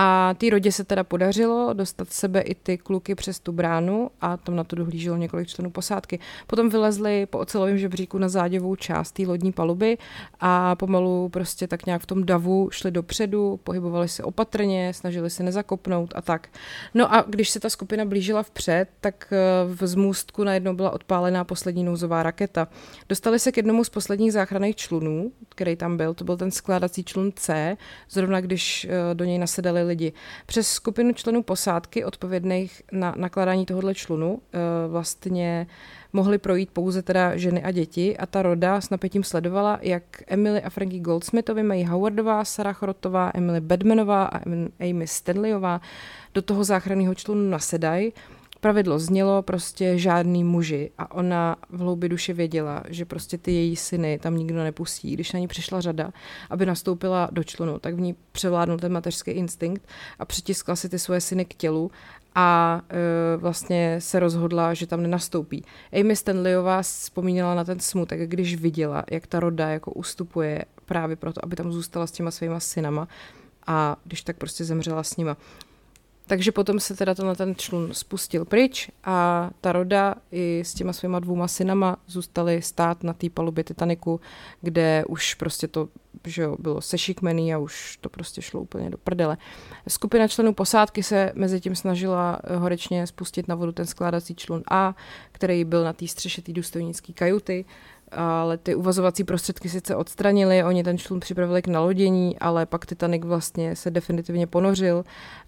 A 0.00 0.34
té 0.38 0.50
rodě 0.50 0.72
se 0.72 0.84
teda 0.84 1.04
podařilo 1.04 1.72
dostat 1.72 2.10
sebe 2.10 2.40
i 2.40 2.54
ty 2.54 2.78
kluky 2.78 3.14
přes 3.14 3.40
tu 3.40 3.52
bránu 3.52 4.10
a 4.20 4.36
tam 4.36 4.56
na 4.56 4.64
to 4.64 4.76
dohlíželo 4.76 5.16
několik 5.16 5.48
členů 5.48 5.70
posádky. 5.70 6.18
Potom 6.46 6.68
vylezli 6.68 7.26
po 7.26 7.38
ocelovém 7.38 7.78
žebříku 7.78 8.18
na 8.18 8.28
záděvou 8.28 8.76
část 8.76 9.12
té 9.12 9.22
lodní 9.22 9.52
paluby 9.52 9.98
a 10.40 10.74
pomalu 10.74 11.28
prostě 11.28 11.68
tak 11.68 11.86
nějak 11.86 12.02
v 12.02 12.06
tom 12.06 12.24
davu 12.24 12.68
šli 12.72 12.90
dopředu, 12.90 13.60
pohybovali 13.64 14.08
se 14.08 14.24
opatrně, 14.24 14.94
snažili 14.94 15.30
se 15.30 15.42
nezakopnout 15.42 16.12
a 16.16 16.22
tak. 16.22 16.48
No 16.94 17.14
a 17.14 17.24
když 17.28 17.50
se 17.50 17.60
ta 17.60 17.70
skupina 17.70 18.04
blížila 18.04 18.42
vpřed, 18.42 18.88
tak 19.00 19.32
eh, 19.32 19.86
z 19.86 19.94
můstku 19.94 20.44
najednou 20.44 20.74
byla 20.74 20.90
odpálená 20.90 21.44
poslední 21.44 21.84
nouzová 21.84 22.22
raketa. 22.22 22.68
Dostali 23.08 23.38
se 23.38 23.52
k 23.52 23.56
jednomu 23.56 23.84
z 23.84 23.90
posledních 23.90 24.32
záchranných 24.32 24.76
člunů, 24.76 25.32
který 25.48 25.76
tam 25.76 25.96
byl, 25.96 26.14
to 26.14 26.24
byl 26.24 26.36
ten 26.36 26.50
skládací 26.50 27.04
člun 27.04 27.32
C, 27.36 27.76
zrovna 28.10 28.40
když 28.40 28.84
eh, 28.90 29.14
do 29.14 29.24
něj 29.24 29.38
nasedali 29.38 29.87
lidi. 29.88 30.12
Přes 30.46 30.68
skupinu 30.68 31.12
členů 31.12 31.42
posádky 31.42 32.04
odpovědných 32.04 32.82
na 32.92 33.14
nakladání 33.16 33.66
tohohle 33.66 33.94
člunu 33.94 34.38
eh, 34.52 34.58
vlastně 34.88 35.66
mohly 36.12 36.38
projít 36.38 36.70
pouze 36.72 37.02
teda 37.02 37.36
ženy 37.36 37.62
a 37.62 37.70
děti 37.70 38.16
a 38.16 38.26
ta 38.26 38.42
roda 38.42 38.80
s 38.80 38.90
napětím 38.90 39.24
sledovala, 39.24 39.78
jak 39.82 40.02
Emily 40.26 40.62
a 40.62 40.70
Frankie 40.70 41.00
Goldsmithovi, 41.00 41.62
May 41.62 41.82
Howardová, 41.82 42.44
Sarah 42.44 42.76
Chorotová, 42.76 43.30
Emily 43.34 43.60
Bedmanová 43.60 44.24
a 44.24 44.40
Amy 44.80 45.06
Stanleyová 45.06 45.80
do 46.34 46.42
toho 46.42 46.64
záchranného 46.64 47.14
člunu 47.14 47.50
nasedají 47.50 48.12
pravidlo 48.60 48.98
znělo 48.98 49.42
prostě 49.42 49.98
žádný 49.98 50.44
muži 50.44 50.90
a 50.98 51.14
ona 51.14 51.56
v 51.70 51.78
hloubi 51.78 52.08
duše 52.08 52.32
věděla, 52.32 52.82
že 52.88 53.04
prostě 53.04 53.38
ty 53.38 53.52
její 53.52 53.76
syny 53.76 54.18
tam 54.18 54.36
nikdo 54.36 54.62
nepustí. 54.64 55.12
Když 55.12 55.32
na 55.32 55.38
ní 55.38 55.48
přišla 55.48 55.80
řada, 55.80 56.10
aby 56.50 56.66
nastoupila 56.66 57.28
do 57.32 57.44
člunu, 57.44 57.78
tak 57.78 57.94
v 57.94 58.00
ní 58.00 58.16
převládnul 58.32 58.78
ten 58.78 58.92
mateřský 58.92 59.30
instinkt 59.30 59.88
a 60.18 60.24
přitiskla 60.24 60.76
si 60.76 60.88
ty 60.88 60.98
svoje 60.98 61.20
syny 61.20 61.44
k 61.44 61.54
tělu 61.54 61.90
a 62.34 62.80
e, 62.90 63.36
vlastně 63.36 63.96
se 63.98 64.20
rozhodla, 64.20 64.74
že 64.74 64.86
tam 64.86 65.02
nenastoupí. 65.02 65.64
Amy 66.00 66.16
Stanleyová 66.16 66.82
vzpomínala 66.82 67.54
na 67.54 67.64
ten 67.64 67.80
smutek, 67.80 68.30
když 68.30 68.56
viděla, 68.56 69.04
jak 69.10 69.26
ta 69.26 69.40
roda 69.40 69.68
jako 69.68 69.92
ustupuje 69.92 70.64
právě 70.84 71.16
proto, 71.16 71.44
aby 71.44 71.56
tam 71.56 71.72
zůstala 71.72 72.06
s 72.06 72.12
těma 72.12 72.30
svýma 72.30 72.60
synama 72.60 73.08
a 73.66 73.96
když 74.04 74.22
tak 74.22 74.36
prostě 74.36 74.64
zemřela 74.64 75.02
s 75.02 75.16
nima. 75.16 75.36
Takže 76.28 76.52
potom 76.52 76.80
se 76.80 76.96
teda 76.96 77.14
tenhle 77.14 77.36
ten 77.36 77.54
člun 77.54 77.94
spustil 77.94 78.44
pryč 78.44 78.90
a 79.04 79.50
ta 79.60 79.72
roda 79.72 80.14
i 80.32 80.60
s 80.60 80.74
těma 80.74 80.92
svýma 80.92 81.20
dvouma 81.20 81.48
synama 81.48 81.96
zůstali 82.06 82.62
stát 82.62 83.02
na 83.02 83.12
té 83.12 83.30
palubě 83.30 83.64
Titaniku, 83.64 84.20
kde 84.60 85.04
už 85.08 85.34
prostě 85.34 85.68
to 85.68 85.88
že 86.24 86.42
jo, 86.42 86.56
bylo 86.58 86.80
sešikmený 86.80 87.54
a 87.54 87.58
už 87.58 87.98
to 88.00 88.08
prostě 88.08 88.42
šlo 88.42 88.60
úplně 88.60 88.90
do 88.90 88.98
prdele. 88.98 89.36
Skupina 89.88 90.28
členů 90.28 90.54
posádky 90.54 91.02
se 91.02 91.32
mezi 91.34 91.60
tím 91.60 91.76
snažila 91.76 92.38
horečně 92.56 93.06
spustit 93.06 93.48
na 93.48 93.54
vodu 93.54 93.72
ten 93.72 93.86
skládací 93.86 94.34
člun 94.34 94.62
A, 94.70 94.94
který 95.32 95.64
byl 95.64 95.84
na 95.84 95.92
té 95.92 96.06
střeše 96.08 96.42
té 96.42 96.52
důstojnické 96.52 97.12
kajuty 97.12 97.64
ale 98.12 98.58
ty 98.58 98.74
uvazovací 98.74 99.24
prostředky 99.24 99.68
sice 99.68 99.96
odstranili, 99.96 100.64
oni 100.64 100.84
ten 100.84 100.98
člun 100.98 101.20
připravili 101.20 101.62
k 101.62 101.66
nalodění, 101.66 102.38
ale 102.38 102.66
pak 102.66 102.86
Titanic 102.86 103.24
vlastně 103.24 103.76
se 103.76 103.90
definitivně 103.90 104.46
ponořil 104.46 105.04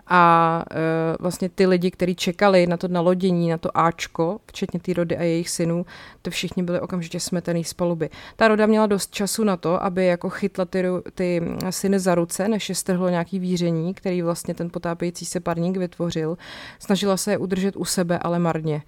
a 0.06 0.64
e, 0.70 0.74
vlastně 1.20 1.48
ty 1.48 1.66
lidi, 1.66 1.90
kteří 1.90 2.14
čekali 2.14 2.66
na 2.66 2.76
to 2.76 2.88
nalodění, 2.88 3.50
na 3.50 3.58
to 3.58 3.78
Ačko, 3.78 4.40
včetně 4.46 4.80
té 4.80 4.92
rody 4.92 5.16
a 5.16 5.22
jejich 5.22 5.50
synů, 5.50 5.86
to 6.22 6.30
všichni 6.30 6.62
byli 6.62 6.80
okamžitě 6.80 7.20
smetený 7.20 7.64
z 7.64 7.74
paluby. 7.74 8.10
Ta 8.36 8.48
roda 8.48 8.66
měla 8.66 8.86
dost 8.86 9.14
času 9.14 9.44
na 9.44 9.56
to, 9.56 9.82
aby 9.84 10.06
jako 10.06 10.30
chytla 10.30 10.64
ty, 10.64 10.84
ty 11.14 11.42
syny 11.70 11.98
za 11.98 12.14
ruce, 12.14 12.48
než 12.48 12.68
je 12.68 12.74
strhlo 12.74 13.08
nějaký 13.08 13.38
víření, 13.38 13.94
který 13.94 14.22
vlastně 14.22 14.54
ten 14.54 14.70
potápějící 14.70 15.24
se 15.24 15.40
parník 15.40 15.76
vytvořil. 15.76 16.38
Snažila 16.78 17.16
se 17.16 17.30
je 17.30 17.38
udržet 17.38 17.76
u 17.76 17.84
sebe, 17.84 18.18
ale 18.18 18.38
marně. 18.38 18.82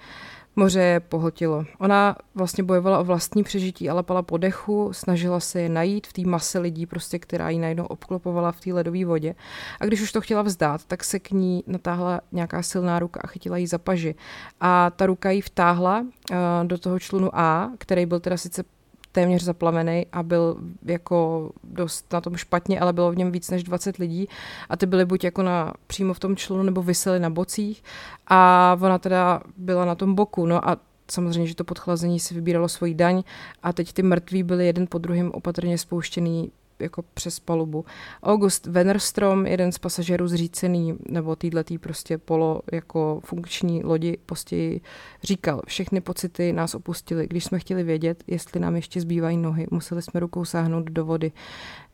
Moře 0.56 0.80
je 0.80 1.00
pohltilo. 1.00 1.64
Ona 1.78 2.16
vlastně 2.34 2.64
bojovala 2.64 2.98
o 2.98 3.04
vlastní 3.04 3.42
přežití 3.42 3.90
a 3.90 3.94
lapala 3.94 4.22
po 4.22 4.36
dechu, 4.36 4.92
snažila 4.92 5.40
se 5.40 5.60
je 5.60 5.68
najít 5.68 6.06
v 6.06 6.12
té 6.12 6.22
mase 6.22 6.58
lidí, 6.58 6.86
prostě, 6.86 7.18
která 7.18 7.50
ji 7.50 7.58
najednou 7.58 7.84
obklopovala 7.84 8.52
v 8.52 8.60
té 8.60 8.72
ledové 8.72 9.04
vodě. 9.04 9.34
A 9.80 9.84
když 9.84 10.00
už 10.00 10.12
to 10.12 10.20
chtěla 10.20 10.42
vzdát, 10.42 10.84
tak 10.84 11.04
se 11.04 11.18
k 11.18 11.30
ní 11.30 11.64
natáhla 11.66 12.20
nějaká 12.32 12.62
silná 12.62 12.98
ruka 12.98 13.20
a 13.24 13.26
chytila 13.26 13.56
ji 13.56 13.66
za 13.66 13.78
paži. 13.78 14.14
A 14.60 14.90
ta 14.90 15.06
ruka 15.06 15.30
ji 15.30 15.40
vtáhla 15.40 16.00
uh, 16.00 16.36
do 16.64 16.78
toho 16.78 16.98
člunu 16.98 17.30
A, 17.32 17.70
který 17.78 18.06
byl 18.06 18.20
teda 18.20 18.36
sice 18.36 18.64
téměř 19.12 19.42
zaplavený 19.42 20.06
a 20.12 20.22
byl 20.22 20.56
jako 20.84 21.50
dost 21.64 22.12
na 22.12 22.20
tom 22.20 22.36
špatně, 22.36 22.80
ale 22.80 22.92
bylo 22.92 23.12
v 23.12 23.16
něm 23.16 23.32
víc 23.32 23.50
než 23.50 23.62
20 23.62 23.96
lidí. 23.96 24.28
A 24.68 24.76
ty 24.76 24.86
byly 24.86 25.04
buď 25.04 25.24
jako 25.24 25.42
na, 25.42 25.72
přímo 25.86 26.14
v 26.14 26.18
tom 26.18 26.36
člunu 26.36 26.62
nebo 26.62 26.82
vysely 26.82 27.20
na 27.20 27.30
bocích. 27.30 27.82
A 28.26 28.76
ona 28.80 28.98
teda 28.98 29.40
byla 29.56 29.84
na 29.84 29.94
tom 29.94 30.14
boku, 30.14 30.46
no 30.46 30.68
a 30.68 30.76
samozřejmě, 31.10 31.46
že 31.46 31.54
to 31.54 31.64
podchlazení 31.64 32.20
si 32.20 32.34
vybíralo 32.34 32.68
svoji 32.68 32.94
daň. 32.94 33.22
A 33.62 33.72
teď 33.72 33.92
ty 33.92 34.02
mrtví 34.02 34.42
byli 34.42 34.66
jeden 34.66 34.86
po 34.86 34.98
druhém 34.98 35.30
opatrně 35.30 35.78
spouštěný 35.78 36.52
jako 36.78 37.02
přes 37.14 37.40
palubu. 37.40 37.84
August 38.22 38.66
Wennerstrom, 38.66 39.46
jeden 39.46 39.72
z 39.72 39.78
pasažerů 39.78 40.28
zřícený, 40.28 40.96
nebo 41.08 41.36
týhletý 41.36 41.78
prostě 41.78 42.18
polo 42.18 42.62
jako 42.72 43.20
funkční 43.24 43.84
lodi, 43.84 44.18
postěji 44.26 44.80
říkal, 45.22 45.62
všechny 45.66 46.00
pocity 46.00 46.52
nás 46.52 46.74
opustily. 46.74 47.26
Když 47.26 47.44
jsme 47.44 47.58
chtěli 47.58 47.82
vědět, 47.82 48.24
jestli 48.26 48.60
nám 48.60 48.76
ještě 48.76 49.00
zbývají 49.00 49.36
nohy, 49.36 49.66
museli 49.70 50.02
jsme 50.02 50.20
rukou 50.20 50.44
sáhnout 50.44 50.84
do 50.84 51.04
vody. 51.04 51.32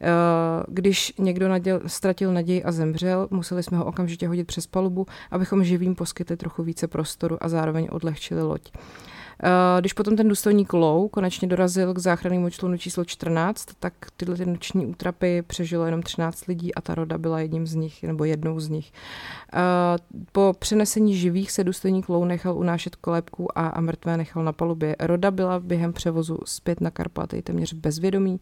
Eh, 0.01 0.07
když 0.69 1.13
někdo 1.19 1.49
naděl, 1.49 1.81
ztratil 1.87 2.33
naději 2.33 2.65
a 2.65 2.73
zemřel, 2.73 3.29
museli 3.31 3.63
jsme 3.63 3.79
ho 3.79 3.85
okamžitě 3.85 4.29
hodit 4.29 4.47
přes 4.47 4.67
palubu, 4.67 5.07
abychom 5.31 5.65
živým 5.65 5.95
poskytli 5.95 6.37
trochu 6.37 6.63
více 6.63 6.89
prostoru 6.89 7.37
a 7.41 7.49
zároveň 7.49 7.89
odlehčili 7.91 8.43
loď. 8.43 8.71
Eh, 9.43 9.81
když 9.81 9.93
potom 9.93 10.17
ten 10.17 10.29
důstojník 10.29 10.73
Lou 10.73 11.09
konečně 11.09 11.49
dorazil 11.49 11.95
k 11.95 11.99
záchrannému 11.99 12.51
člunu 12.51 12.77
číslo 12.77 13.05
14, 13.05 13.69
tak 13.79 13.93
tyhle 14.17 14.37
ty 14.37 14.47
noční 14.47 14.87
útrapy 14.87 15.43
přežilo 15.43 15.85
jenom 15.85 16.03
13 16.03 16.47
lidí 16.47 16.75
a 16.75 16.81
ta 16.81 16.95
roda 16.95 17.19
byla 17.19 17.41
jedním 17.41 17.67
z 17.67 17.75
nich, 17.75 18.03
nebo 18.03 18.25
jednou 18.25 18.61
z 18.61 18.69
nich. 18.69 18.93
Eh, 19.53 19.59
po 20.33 20.55
přenesení 20.59 21.17
živých 21.17 21.51
se 21.51 21.65
důstojník 21.65 22.09
Lou 22.09 22.25
nechal 22.25 22.59
unášet 22.59 22.97
kolébku 22.97 23.59
a, 23.59 23.69
a 23.69 23.81
mrtvé 23.81 24.17
nechal 24.17 24.45
na 24.45 24.53
palubě. 24.53 24.97
Roda 25.01 25.31
byla 25.31 25.61
během 25.61 25.93
převozu 25.93 26.39
zpět 26.45 26.81
na 26.81 26.91
Karpaty 26.91 27.43
téměř 27.43 27.73
bezvědomí, 27.73 28.41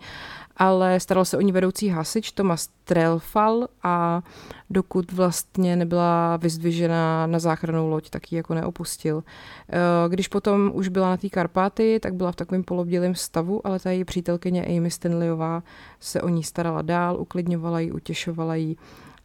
ale 0.56 1.00
staral 1.00 1.24
se 1.24 1.36
o 1.36 1.40
ní 1.40 1.52
vedoucí 1.52 1.88
hasič 1.88 2.32
Thomas 2.32 2.68
Trelfal 2.84 3.68
a 3.82 4.22
dokud 4.70 5.12
vlastně 5.12 5.76
nebyla 5.76 6.36
vyzdvižena 6.36 7.26
na 7.26 7.38
záchranou 7.38 7.88
loď, 7.88 8.10
tak 8.10 8.32
ji 8.32 8.36
jako 8.36 8.54
neopustil. 8.54 9.24
Eh, 9.68 10.08
když 10.08 10.28
potom 10.28 10.70
už 10.74 10.85
byla 10.88 11.10
na 11.10 11.16
té 11.16 11.28
Karpáty, 11.28 12.00
tak 12.00 12.14
byla 12.14 12.32
v 12.32 12.36
takovém 12.36 12.64
polobdělém 12.64 13.14
stavu, 13.14 13.66
ale 13.66 13.78
ta 13.78 13.90
její 13.90 14.04
přítelkyně 14.04 14.64
Amy 14.64 14.90
Stanleyová 14.90 15.62
se 16.00 16.22
o 16.22 16.28
ní 16.28 16.42
starala 16.42 16.82
dál, 16.82 17.20
uklidňovala 17.20 17.80
ji, 17.80 17.92
utěšovala 17.92 18.54
ji 18.54 18.76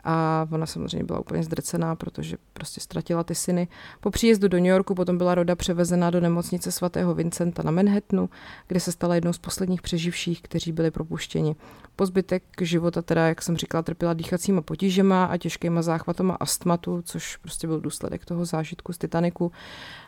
a 0.03 0.47
ona 0.51 0.65
samozřejmě 0.65 1.03
byla 1.03 1.19
úplně 1.19 1.43
zdrcená, 1.43 1.95
protože 1.95 2.37
prostě 2.53 2.81
ztratila 2.81 3.23
ty 3.23 3.35
syny. 3.35 3.67
Po 3.99 4.11
příjezdu 4.11 4.47
do 4.47 4.57
New 4.57 4.65
Yorku 4.65 4.95
potom 4.95 5.17
byla 5.17 5.35
Roda 5.35 5.55
převezena 5.55 6.09
do 6.09 6.21
nemocnice 6.21 6.71
svatého 6.71 7.15
Vincenta 7.15 7.63
na 7.63 7.71
Manhattanu, 7.71 8.29
kde 8.67 8.79
se 8.79 8.91
stala 8.91 9.15
jednou 9.15 9.33
z 9.33 9.37
posledních 9.37 9.81
přeživších, 9.81 10.41
kteří 10.41 10.71
byli 10.71 10.91
propuštěni. 10.91 11.55
Po 11.95 12.05
zbytek 12.05 12.43
života 12.61 13.01
teda, 13.01 13.27
jak 13.27 13.41
jsem 13.41 13.57
říkala, 13.57 13.81
trpěla 13.81 14.13
dýchacíma 14.13 14.61
potížema 14.61 15.25
a 15.25 15.37
těžkýma 15.37 15.81
záchvatama 15.81 16.37
astmatu, 16.39 17.01
což 17.01 17.37
prostě 17.37 17.67
byl 17.67 17.81
důsledek 17.81 18.25
toho 18.25 18.45
zážitku 18.45 18.93
z 18.93 18.97
Titaniku. 18.97 19.51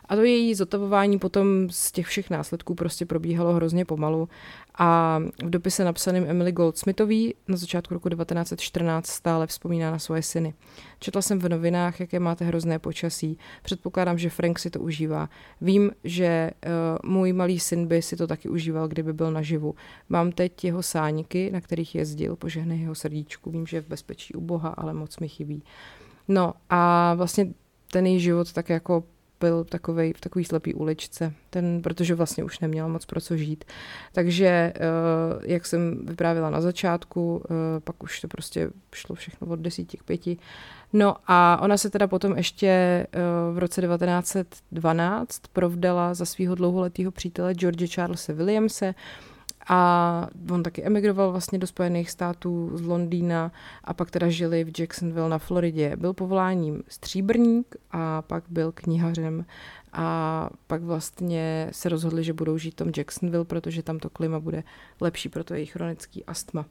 A 0.08 0.16
to 0.16 0.22
její 0.22 0.54
zotavování 0.54 1.18
potom 1.18 1.70
z 1.70 1.92
těch 1.92 2.06
všech 2.06 2.30
následků 2.30 2.74
prostě 2.74 3.06
probíhalo 3.06 3.52
hrozně 3.52 3.84
pomalu. 3.84 4.28
A 4.78 5.20
v 5.44 5.50
dopise 5.50 5.84
napsaném 5.84 6.24
Emily 6.28 6.52
Goldsmithový 6.52 7.34
na 7.48 7.56
začátku 7.56 7.94
roku 7.94 8.08
1914 8.08 9.06
stále 9.06 9.46
vzpomíná 9.46 9.90
na 9.90 9.98
svoje 9.98 10.22
syny. 10.22 10.54
Četla 10.98 11.22
jsem 11.22 11.38
v 11.38 11.48
novinách, 11.48 12.00
jaké 12.00 12.20
máte 12.20 12.44
hrozné 12.44 12.78
počasí. 12.78 13.38
Předpokládám, 13.62 14.18
že 14.18 14.30
Frank 14.30 14.58
si 14.58 14.70
to 14.70 14.80
užívá. 14.80 15.28
Vím, 15.60 15.90
že 16.04 16.50
uh, 16.66 17.10
můj 17.10 17.32
malý 17.32 17.60
syn 17.60 17.86
by 17.86 18.02
si 18.02 18.16
to 18.16 18.26
taky 18.26 18.48
užíval, 18.48 18.88
kdyby 18.88 19.12
byl 19.12 19.32
naživu. 19.32 19.74
Mám 20.08 20.32
teď 20.32 20.64
jeho 20.64 20.82
sáníky, 20.82 21.50
na 21.50 21.60
kterých 21.60 21.94
jezdil, 21.94 22.36
požehnej 22.36 22.80
jeho 22.80 22.94
srdíčku. 22.94 23.50
Vím, 23.50 23.66
že 23.66 23.76
je 23.76 23.80
v 23.80 23.88
bezpečí 23.88 24.34
u 24.34 24.40
Boha, 24.40 24.68
ale 24.68 24.94
moc 24.94 25.18
mi 25.18 25.28
chybí. 25.28 25.62
No 26.28 26.54
a 26.70 27.14
vlastně 27.14 27.46
ten 27.92 28.06
její 28.06 28.20
život 28.20 28.52
tak 28.52 28.68
jako 28.68 29.04
byl 29.44 29.64
takovej, 29.64 30.12
v 30.12 30.20
takový 30.20 30.44
slepý 30.44 30.74
uličce, 30.74 31.32
ten, 31.50 31.82
protože 31.82 32.14
vlastně 32.14 32.44
už 32.44 32.58
neměl 32.58 32.88
moc 32.88 33.06
pro 33.06 33.20
co 33.20 33.36
žít. 33.36 33.64
Takže, 34.12 34.46
eh, 34.46 34.72
jak 35.42 35.66
jsem 35.66 36.06
vyprávěla 36.06 36.50
na 36.50 36.60
začátku, 36.60 37.42
eh, 37.44 37.80
pak 37.80 38.02
už 38.02 38.20
to 38.20 38.28
prostě 38.28 38.70
šlo 38.94 39.14
všechno 39.14 39.48
od 39.48 39.60
desíti 39.60 39.96
k 39.96 40.02
pěti. 40.02 40.36
No 40.92 41.16
a 41.26 41.58
ona 41.62 41.76
se 41.76 41.90
teda 41.90 42.06
potom 42.06 42.36
ještě 42.36 42.66
eh, 42.66 43.06
v 43.52 43.58
roce 43.58 43.80
1912 43.80 45.42
provdala 45.52 46.14
za 46.14 46.24
svého 46.24 46.54
dlouholetého 46.54 47.12
přítele 47.12 47.54
George 47.54 47.94
Charlesa 47.94 48.32
Williamse, 48.32 48.94
a 49.68 50.28
on 50.50 50.62
taky 50.62 50.84
emigroval 50.84 51.30
vlastně 51.30 51.58
do 51.58 51.66
Spojených 51.66 52.10
států 52.10 52.70
z 52.74 52.82
Londýna 52.82 53.52
a 53.84 53.94
pak 53.94 54.10
teda 54.10 54.28
žili 54.28 54.64
v 54.64 54.80
Jacksonville 54.80 55.28
na 55.28 55.38
Floridě. 55.38 55.96
Byl 55.96 56.12
povoláním 56.12 56.82
stříbrník 56.88 57.76
a 57.90 58.22
pak 58.22 58.44
byl 58.48 58.72
knihařem 58.72 59.44
a 59.92 60.50
pak 60.66 60.82
vlastně 60.82 61.68
se 61.72 61.88
rozhodli, 61.88 62.24
že 62.24 62.32
budou 62.32 62.58
žít 62.58 62.70
v 62.70 62.74
tom 62.74 62.92
Jacksonville, 62.96 63.44
protože 63.44 63.82
tam 63.82 63.98
to 63.98 64.10
klima 64.10 64.40
bude 64.40 64.64
lepší 65.00 65.28
pro 65.28 65.44
to 65.44 65.54
jejich 65.54 65.72
chronický 65.72 66.24
astma. 66.24 66.64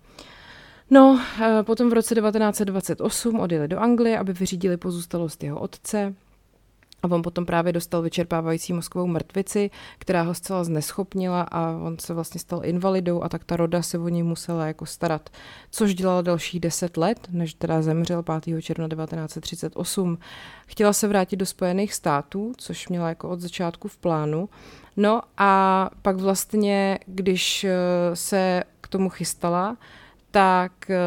No, 0.90 1.20
potom 1.62 1.90
v 1.90 1.94
roce 1.94 2.16
1928 2.16 3.40
odjeli 3.40 3.68
do 3.68 3.80
Anglie, 3.80 4.20
aby 4.20 4.34
vyřídili 4.34 4.78
pozůstalost 4.78 5.44
jeho 5.44 5.60
otce. 5.60 6.16
A 7.04 7.08
on 7.12 7.22
potom 7.22 7.46
právě 7.46 7.74
dostal 7.74 8.02
vyčerpávající 8.02 8.74
mozkovou 8.74 9.08
mrtvici, 9.08 9.70
která 9.98 10.22
ho 10.22 10.34
zcela 10.34 10.64
zneschopnila 10.64 11.42
a 11.42 11.70
on 11.70 12.00
se 12.00 12.14
vlastně 12.14 12.40
stal 12.40 12.62
invalidou 12.64 13.24
a 13.24 13.30
tak 13.30 13.44
ta 13.44 13.56
roda 13.56 13.82
se 13.82 14.00
o 14.00 14.10
něj 14.10 14.24
musela 14.24 14.68
jako 14.68 14.86
starat. 14.86 15.30
Což 15.72 15.96
dělal 15.96 16.24
dalších 16.24 16.60
deset 16.60 16.98
let, 16.98 17.28
než 17.32 17.54
teda 17.54 17.82
zemřel 17.82 18.24
5. 18.24 18.62
června 18.62 18.88
1938. 18.88 20.18
Chtěla 20.68 20.94
se 20.94 21.08
vrátit 21.08 21.36
do 21.36 21.46
Spojených 21.46 21.94
států, 21.94 22.54
což 22.58 22.88
měla 22.88 23.10
jako 23.10 23.30
od 23.30 23.42
začátku 23.42 23.88
v 23.88 23.98
plánu. 23.98 24.50
No 24.98 25.22
a 25.38 25.90
pak 26.02 26.16
vlastně, 26.16 27.00
když 27.06 27.64
eh, 27.64 27.76
se 28.14 28.64
k 28.82 28.88
tomu 28.88 29.10
chystala, 29.10 29.78
tak 30.32 30.90
eh, 30.90 30.98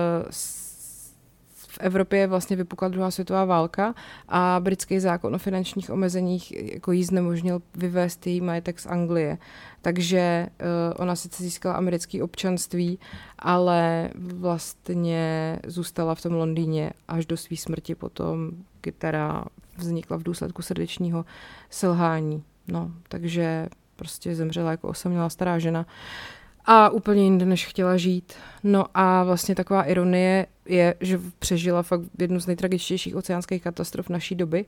v 1.77 1.81
Evropě 1.81 2.27
vlastně 2.27 2.57
vypukla 2.57 2.89
druhá 2.89 3.11
světová 3.11 3.45
válka 3.45 3.95
a 4.29 4.61
britský 4.63 5.01
zákon 5.01 5.35
o 5.35 5.39
finančních 5.39 5.91
omezeních 5.91 6.73
jako 6.73 6.93
jí 6.93 7.05
znemožnil 7.05 7.63
vyvést 7.75 8.27
její 8.27 8.41
majetek 8.41 8.81
z 8.81 8.87
Anglie. 8.87 9.39
Takže 9.83 10.47
uh, 10.61 10.67
ona 10.97 11.17
sice 11.17 11.43
získala 11.43 11.75
americké 11.75 12.23
občanství, 12.23 12.99
ale 13.39 14.11
vlastně 14.15 15.59
zůstala 15.67 16.15
v 16.15 16.23
tom 16.23 16.33
Londýně 16.33 16.91
až 17.09 17.27
do 17.27 17.37
své 17.37 17.57
smrti 17.57 17.95
potom, 17.95 18.51
která 18.81 19.45
vznikla 19.77 20.17
v 20.17 20.23
důsledku 20.23 20.63
srdečního 20.63 21.25
selhání. 21.71 22.43
No, 22.69 22.91
takže 23.09 23.67
prostě 23.97 24.35
zemřela 24.35 24.71
jako 24.71 24.89
osamělá 24.89 25.29
stará 25.29 25.59
žena 25.59 25.87
a 26.67 26.89
úplně 26.89 27.23
jinde, 27.23 27.47
než 27.47 27.67
chtěla 27.67 27.97
žít. 27.97 28.33
No 28.63 28.85
a 28.95 29.25
vlastně 29.25 29.55
taková 29.55 29.83
ironie 29.83 30.47
je, 30.67 30.95
že 31.01 31.21
přežila 31.39 31.83
fakt 31.83 32.01
jednu 32.19 32.41
z 32.41 32.47
nejtragičtějších 32.47 33.17
oceánských 33.17 33.63
katastrof 33.63 34.09
naší 34.09 34.35
doby, 34.35 34.65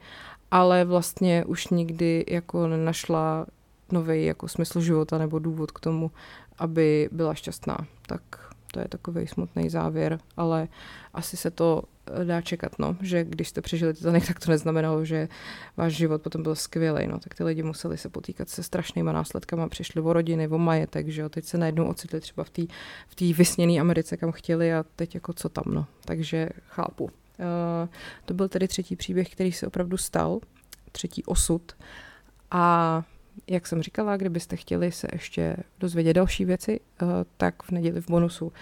ale 0.50 0.84
vlastně 0.84 1.44
už 1.44 1.68
nikdy 1.68 2.24
jako 2.28 2.66
nenašla 2.66 3.46
nový 3.92 4.24
jako 4.24 4.48
smysl 4.48 4.80
života 4.80 5.18
nebo 5.18 5.38
důvod 5.38 5.70
k 5.70 5.80
tomu, 5.80 6.10
aby 6.58 7.08
byla 7.12 7.34
šťastná. 7.34 7.78
Tak 8.06 8.47
to 8.72 8.80
je 8.80 8.88
takový 8.88 9.26
smutný 9.26 9.70
závěr, 9.70 10.18
ale 10.36 10.68
asi 11.14 11.36
se 11.36 11.50
to 11.50 11.82
eh, 12.06 12.24
dá 12.24 12.40
čekat, 12.40 12.78
no, 12.78 12.96
že 13.00 13.24
když 13.24 13.48
jste 13.48 13.60
přežili 13.60 13.94
Titanic, 13.94 14.26
tak 14.26 14.40
to 14.40 14.50
neznamenalo, 14.50 15.04
že 15.04 15.28
váš 15.76 15.92
život 15.92 16.22
potom 16.22 16.42
byl 16.42 16.54
skvělý, 16.54 17.06
no, 17.06 17.18
tak 17.18 17.34
ty 17.34 17.44
lidi 17.44 17.62
museli 17.62 17.98
se 17.98 18.08
potýkat 18.08 18.48
se 18.48 18.62
strašnýma 18.62 19.12
následkama, 19.12 19.68
přišli 19.68 20.00
o 20.00 20.12
rodiny, 20.12 20.48
o 20.48 20.58
majetek, 20.58 21.08
že 21.08 21.20
jo, 21.20 21.28
teď 21.28 21.44
se 21.44 21.58
najednou 21.58 21.84
ocitli 21.84 22.20
třeba 22.20 22.44
v 22.44 22.50
té 22.50 22.62
v 23.08 23.14
tý 23.14 23.32
vysněné 23.32 23.80
Americe, 23.80 24.16
kam 24.16 24.32
chtěli 24.32 24.74
a 24.74 24.84
teď 24.96 25.14
jako 25.14 25.32
co 25.32 25.48
tam, 25.48 25.64
no, 25.66 25.86
takže 26.04 26.48
chápu. 26.68 27.04
Uh, 27.04 27.10
to 28.24 28.34
byl 28.34 28.48
tedy 28.48 28.68
třetí 28.68 28.96
příběh, 28.96 29.30
který 29.30 29.52
se 29.52 29.66
opravdu 29.66 29.96
stal, 29.96 30.40
třetí 30.92 31.24
osud. 31.24 31.72
A 32.50 33.02
jak 33.46 33.66
jsem 33.66 33.82
říkala, 33.82 34.16
kdybyste 34.16 34.56
chtěli 34.56 34.92
se 34.92 35.08
ještě 35.12 35.56
dozvědět 35.78 36.12
další 36.12 36.44
věci, 36.44 36.80
eh, 36.80 37.06
tak 37.36 37.62
v 37.62 37.70
neděli 37.70 38.00
v 38.00 38.10
bonusu 38.10 38.52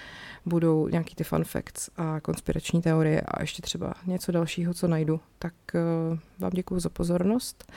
budou 0.47 0.89
nějaký 0.89 1.15
ty 1.15 1.25
fun 1.25 1.45
facts 1.45 1.91
a 1.97 2.21
konspirační 2.21 2.83
teorie 2.83 3.21
a 3.21 3.41
ještě 3.41 3.63
třeba 3.63 3.95
něco 4.07 4.33
dalšího, 4.33 4.75
co 4.75 4.89
najdu. 4.89 5.21
Tak 5.39 5.55
eh, 5.75 5.81
vám 6.39 6.51
děkuji 6.55 6.81
za 6.81 6.89
pozornost, 6.89 7.73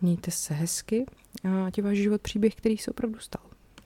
mějte 0.00 0.30
se 0.30 0.54
hezky 0.54 1.06
a 1.44 1.70
je 1.76 1.82
váš 1.82 1.96
život 1.96 2.20
příběh, 2.20 2.54
který 2.54 2.78
se 2.78 2.90
opravdu 2.90 3.18
stal. 3.18 3.42